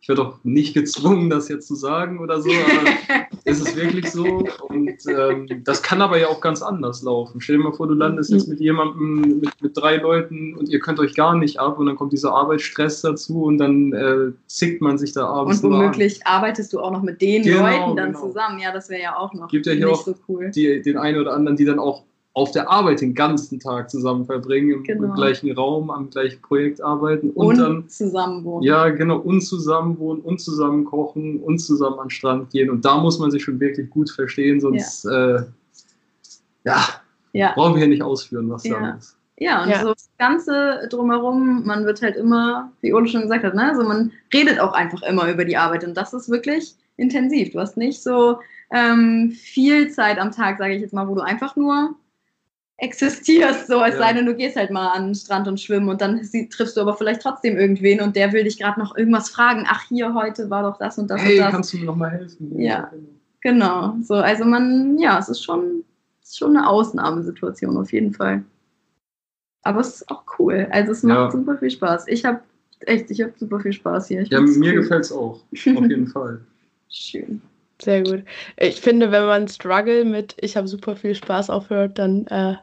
Ich 0.00 0.08
werde 0.08 0.22
auch 0.22 0.38
nicht 0.44 0.74
gezwungen, 0.74 1.28
das 1.28 1.48
jetzt 1.48 1.66
zu 1.66 1.74
sagen 1.74 2.20
oder 2.20 2.40
so, 2.40 2.50
aber 2.50 3.26
es 3.44 3.58
ist 3.58 3.74
wirklich 3.74 4.10
so. 4.10 4.46
Und 4.68 4.98
ähm, 5.08 5.64
das 5.64 5.82
kann 5.82 6.02
aber 6.02 6.18
ja 6.18 6.28
auch 6.28 6.42
ganz 6.42 6.62
anders 6.62 7.02
laufen. 7.02 7.40
Stell 7.40 7.56
dir 7.56 7.64
mal 7.64 7.72
vor, 7.72 7.88
du 7.88 7.94
landest 7.94 8.30
jetzt 8.30 8.48
mit 8.48 8.60
jemandem, 8.60 9.40
mit, 9.40 9.62
mit 9.62 9.76
drei 9.76 9.96
Leuten 9.96 10.54
und 10.54 10.68
ihr 10.68 10.78
könnt 10.78 11.00
euch 11.00 11.14
gar 11.14 11.34
nicht 11.34 11.58
ab 11.58 11.78
und 11.78 11.86
dann 11.86 11.96
kommt 11.96 12.12
dieser 12.12 12.32
Arbeitsstress 12.32 13.00
dazu 13.00 13.44
und 13.44 13.58
dann 13.58 13.92
äh, 13.94 14.32
zickt 14.46 14.82
man 14.82 14.98
sich 14.98 15.14
da 15.14 15.26
abends. 15.26 15.64
Und 15.64 15.72
womöglich 15.72 16.24
arbeitest 16.26 16.72
du 16.74 16.80
auch 16.80 16.92
noch 16.92 17.02
mit 17.02 17.22
den 17.22 17.42
genau, 17.42 17.66
Leuten 17.66 17.96
dann 17.96 18.12
genau. 18.12 18.26
zusammen. 18.26 18.60
Ja, 18.60 18.72
das 18.72 18.90
wäre 18.90 19.02
ja 19.02 19.16
auch 19.16 19.32
noch 19.32 19.48
Gibt 19.48 19.66
ja 19.66 19.72
hier 19.72 19.90
auch 19.90 20.04
so 20.04 20.14
cool. 20.28 20.50
die, 20.54 20.82
den 20.82 20.98
einen 20.98 21.18
oder 21.18 21.32
anderen, 21.32 21.56
die 21.56 21.64
dann 21.64 21.78
auch 21.78 22.04
auf 22.34 22.52
der 22.52 22.70
Arbeit 22.70 23.00
den 23.00 23.14
ganzen 23.14 23.58
Tag 23.58 23.90
zusammen 23.90 24.24
verbringen, 24.24 24.70
im, 24.70 24.82
genau. 24.84 25.08
im 25.08 25.14
gleichen 25.14 25.50
Raum, 25.52 25.90
am 25.90 26.08
gleichen 26.10 26.40
Projekt 26.40 26.80
arbeiten 26.80 27.30
und, 27.30 27.46
und 27.46 27.58
dann 27.58 27.88
zusammenwohnen. 27.88 28.62
Ja, 28.62 28.88
genau, 28.90 29.18
und 29.18 29.40
zusammenwohnen 29.40 30.22
und 30.22 30.40
zusammen 30.40 30.84
kochen 30.84 31.40
und 31.40 31.58
zusammen 31.58 31.98
an 31.98 32.06
den 32.06 32.10
Strand 32.10 32.50
gehen. 32.50 32.70
Und 32.70 32.84
da 32.84 32.98
muss 32.98 33.18
man 33.18 33.30
sich 33.30 33.42
schon 33.42 33.58
wirklich 33.58 33.90
gut 33.90 34.10
verstehen, 34.10 34.60
sonst 34.60 35.04
ja, 35.04 35.36
äh, 35.36 35.42
ja, 36.64 36.84
ja. 37.32 37.52
brauchen 37.54 37.74
wir 37.74 37.80
hier 37.80 37.88
nicht 37.88 38.02
ausführen, 38.02 38.48
was 38.50 38.64
ja. 38.64 38.78
da 38.78 38.90
ist. 38.96 39.16
Ja, 39.40 39.62
und 39.62 39.70
ja. 39.70 39.82
so 39.82 39.94
das 39.94 40.10
Ganze 40.18 40.88
drumherum, 40.90 41.64
man 41.64 41.86
wird 41.86 42.02
halt 42.02 42.16
immer, 42.16 42.72
wie 42.80 42.92
Ole 42.92 43.06
schon 43.06 43.22
gesagt 43.22 43.44
hat, 43.44 43.54
ne, 43.54 43.70
also 43.70 43.84
man 43.84 44.10
redet 44.34 44.58
auch 44.58 44.72
einfach 44.72 45.02
immer 45.02 45.30
über 45.30 45.44
die 45.44 45.56
Arbeit 45.56 45.84
und 45.84 45.96
das 45.96 46.12
ist 46.12 46.28
wirklich 46.28 46.74
intensiv. 46.96 47.52
Du 47.52 47.60
hast 47.60 47.76
nicht 47.76 48.02
so 48.02 48.38
ähm, 48.72 49.30
viel 49.30 49.90
Zeit 49.90 50.18
am 50.18 50.32
Tag, 50.32 50.58
sage 50.58 50.74
ich 50.74 50.82
jetzt 50.82 50.92
mal, 50.92 51.08
wo 51.08 51.14
du 51.14 51.20
einfach 51.20 51.54
nur 51.54 51.94
existierst, 52.78 53.66
so 53.66 53.82
es 53.82 53.94
ja. 53.94 53.98
sei 53.98 54.12
denn, 54.12 54.26
du 54.26 54.34
gehst 54.34 54.56
halt 54.56 54.70
mal 54.70 54.92
an 54.92 55.06
den 55.06 55.14
Strand 55.14 55.48
und 55.48 55.60
schwimmen 55.60 55.88
und 55.88 56.00
dann 56.00 56.22
triffst 56.22 56.76
du 56.76 56.80
aber 56.80 56.96
vielleicht 56.96 57.22
trotzdem 57.22 57.56
irgendwen 57.56 58.00
und 58.00 58.14
der 58.14 58.32
will 58.32 58.44
dich 58.44 58.58
gerade 58.58 58.78
noch 58.78 58.96
irgendwas 58.96 59.30
fragen. 59.30 59.64
Ach, 59.66 59.82
hier 59.88 60.14
heute 60.14 60.48
war 60.48 60.62
doch 60.62 60.78
das 60.78 60.96
und 60.96 61.08
das 61.08 61.20
hey, 61.20 61.38
und 61.38 61.44
das. 61.44 61.52
kannst 61.52 61.72
du 61.72 61.78
mir 61.78 61.86
noch 61.86 61.96
mal 61.96 62.10
helfen? 62.10 62.58
Ja, 62.58 62.90
genau. 63.40 63.96
So, 64.02 64.14
also 64.14 64.44
man, 64.44 64.96
ja, 64.98 65.18
es 65.18 65.28
ist 65.28 65.42
schon, 65.42 65.84
es 66.22 66.30
ist 66.30 66.38
schon 66.38 66.56
eine 66.56 66.68
Ausnahmesituation 66.68 67.76
auf 67.76 67.92
jeden 67.92 68.14
Fall. 68.14 68.44
Aber 69.62 69.80
es 69.80 69.96
ist 69.96 70.10
auch 70.10 70.22
cool. 70.38 70.68
Also 70.70 70.92
es 70.92 71.02
macht 71.02 71.18
ja. 71.18 71.30
super 71.32 71.58
viel 71.58 71.70
Spaß. 71.70 72.06
Ich 72.06 72.24
habe 72.24 72.40
echt, 72.80 73.10
ich 73.10 73.20
habe 73.20 73.32
super 73.36 73.58
viel 73.58 73.72
Spaß 73.72 74.06
hier. 74.06 74.22
Ich 74.22 74.30
ja, 74.30 74.40
mir 74.40 74.72
cool. 74.72 74.82
gefällt 74.82 75.04
es 75.04 75.10
auch. 75.10 75.40
Auf 75.40 75.44
jeden 75.52 76.06
Fall. 76.06 76.40
Schön. 76.88 77.42
Sehr 77.82 78.04
gut. 78.04 78.24
Ich 78.56 78.80
finde, 78.80 79.10
wenn 79.10 79.26
man 79.26 79.48
Struggle 79.48 80.04
mit 80.04 80.36
Ich 80.40 80.56
habe 80.56 80.68
super 80.68 80.94
viel 80.94 81.14
Spaß 81.14 81.50
aufhört, 81.50 81.98
dann 81.98 82.26
äh, 82.28 82.54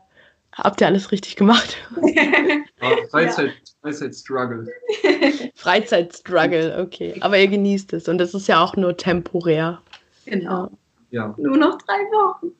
Habt 0.55 0.79
ihr 0.81 0.87
alles 0.87 1.11
richtig 1.11 1.35
gemacht? 1.35 1.77
Ah, 2.81 2.91
Freizeit, 3.09 3.47
ja. 3.47 3.71
Freizeit-Struggle. 3.81 4.67
Freizeit-Struggle, 5.55 6.77
okay. 6.79 7.15
Aber 7.21 7.39
ihr 7.39 7.47
genießt 7.47 7.93
es 7.93 8.07
und 8.09 8.19
es 8.19 8.33
ist 8.33 8.47
ja 8.47 8.61
auch 8.63 8.75
nur 8.75 8.95
temporär. 8.95 9.81
Genau. 10.25 10.69
Ja. 11.09 11.33
Nur 11.37 11.57
noch 11.57 11.77
drei 11.79 11.97
Wochen. 12.11 12.51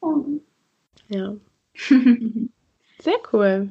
Oh. 0.00 0.24
Ja. 1.08 1.34
Sehr 3.02 3.18
cool. 3.32 3.68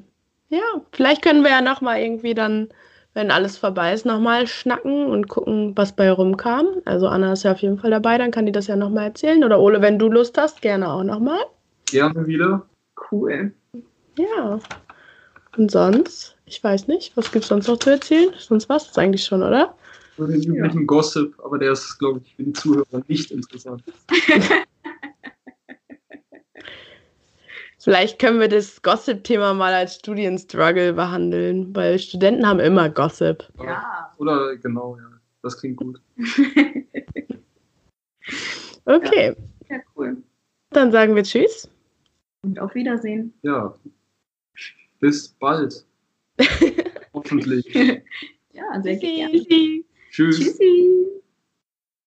Ja, 0.50 0.60
vielleicht 0.92 1.24
können 1.24 1.44
wir 1.44 1.52
ja 1.52 1.62
nochmal 1.62 2.02
irgendwie 2.02 2.36
dann, 2.36 2.68
wenn 3.14 3.32
alles 3.32 3.58
vorbei 3.58 3.94
ist, 3.94 4.06
nochmal 4.06 4.46
schnacken 4.46 5.06
und 5.06 5.30
gucken, 5.30 5.76
was 5.78 5.96
bei 5.96 6.12
rumkam. 6.12 6.68
Also 6.84 7.08
Anna 7.08 7.32
ist 7.32 7.44
ja 7.44 7.54
auf 7.54 7.62
jeden 7.62 7.80
Fall 7.80 7.92
dabei, 7.92 8.18
dann 8.18 8.32
kann 8.32 8.46
die 8.46 8.52
das 8.52 8.68
ja 8.68 8.76
nochmal 8.76 9.06
erzählen. 9.06 9.44
Oder 9.44 9.60
Ole, 9.62 9.82
wenn 9.82 9.98
du 9.98 10.10
Lust 10.10 10.38
hast, 10.38 10.62
gerne 10.62 10.92
auch 10.92 11.04
nochmal. 11.04 11.40
Gerne 11.86 12.28
wieder 12.28 12.68
cool. 13.12 13.54
Ja. 14.18 14.60
Und 15.58 15.72
sonst, 15.72 16.38
ich 16.46 16.64
weiß 16.64 16.88
nicht, 16.88 17.16
was 17.18 17.32
gibt 17.32 17.44
es 17.44 17.50
sonst 17.50 17.68
noch 17.68 17.78
zu 17.78 17.90
erzählen? 17.90 18.34
Sonst 18.38 18.70
war 18.70 18.78
es 18.78 18.98
eigentlich 18.98 19.24
schon, 19.24 19.44
oder? 19.44 19.76
Nur 20.18 20.28
den 20.28 20.44
üblichen 20.44 20.82
ja. 20.82 20.86
Gossip, 20.86 21.34
aber 21.44 21.58
der 21.58 21.72
ist, 21.72 21.98
glaube 21.98 22.22
ich, 22.24 22.36
für 22.36 22.44
die 22.44 22.54
Zuhörer 22.54 23.02
nicht 23.08 23.32
interessant. 23.32 23.84
Vielleicht 27.80 28.20
können 28.20 28.40
wir 28.40 28.48
das 28.48 28.80
Gossip-Thema 28.84 29.56
mal 29.56 29.74
als 29.74 29.96
Studienstruggle 29.96 30.94
behandeln, 30.94 31.76
weil 31.76 31.98
Studenten 31.98 32.46
haben 32.46 32.60
immer 32.60 32.90
Gossip. 32.90 33.44
Ja. 33.64 34.14
Oder 34.18 34.56
genau, 34.58 34.98
ja. 34.98 35.10
Das 35.42 35.58
klingt 35.58 35.78
gut. 35.78 36.00
okay. 38.86 39.36
Ja. 39.68 39.76
ja, 39.78 39.82
cool. 39.96 40.18
Dann 40.70 40.92
sagen 40.92 41.16
wir 41.16 41.24
Tschüss. 41.24 41.71
Und 42.44 42.60
auf 42.60 42.74
Wiedersehen. 42.76 43.34
Ja. 43.44 43.76
Bis 45.00 45.30
bald. 45.30 45.86
Hoffentlich. 47.14 47.66
ja, 47.74 48.82
sehr 48.82 48.96
gerne. 48.98 49.46
Tschüss. 50.10 50.38
Tschüssi. 50.40 51.21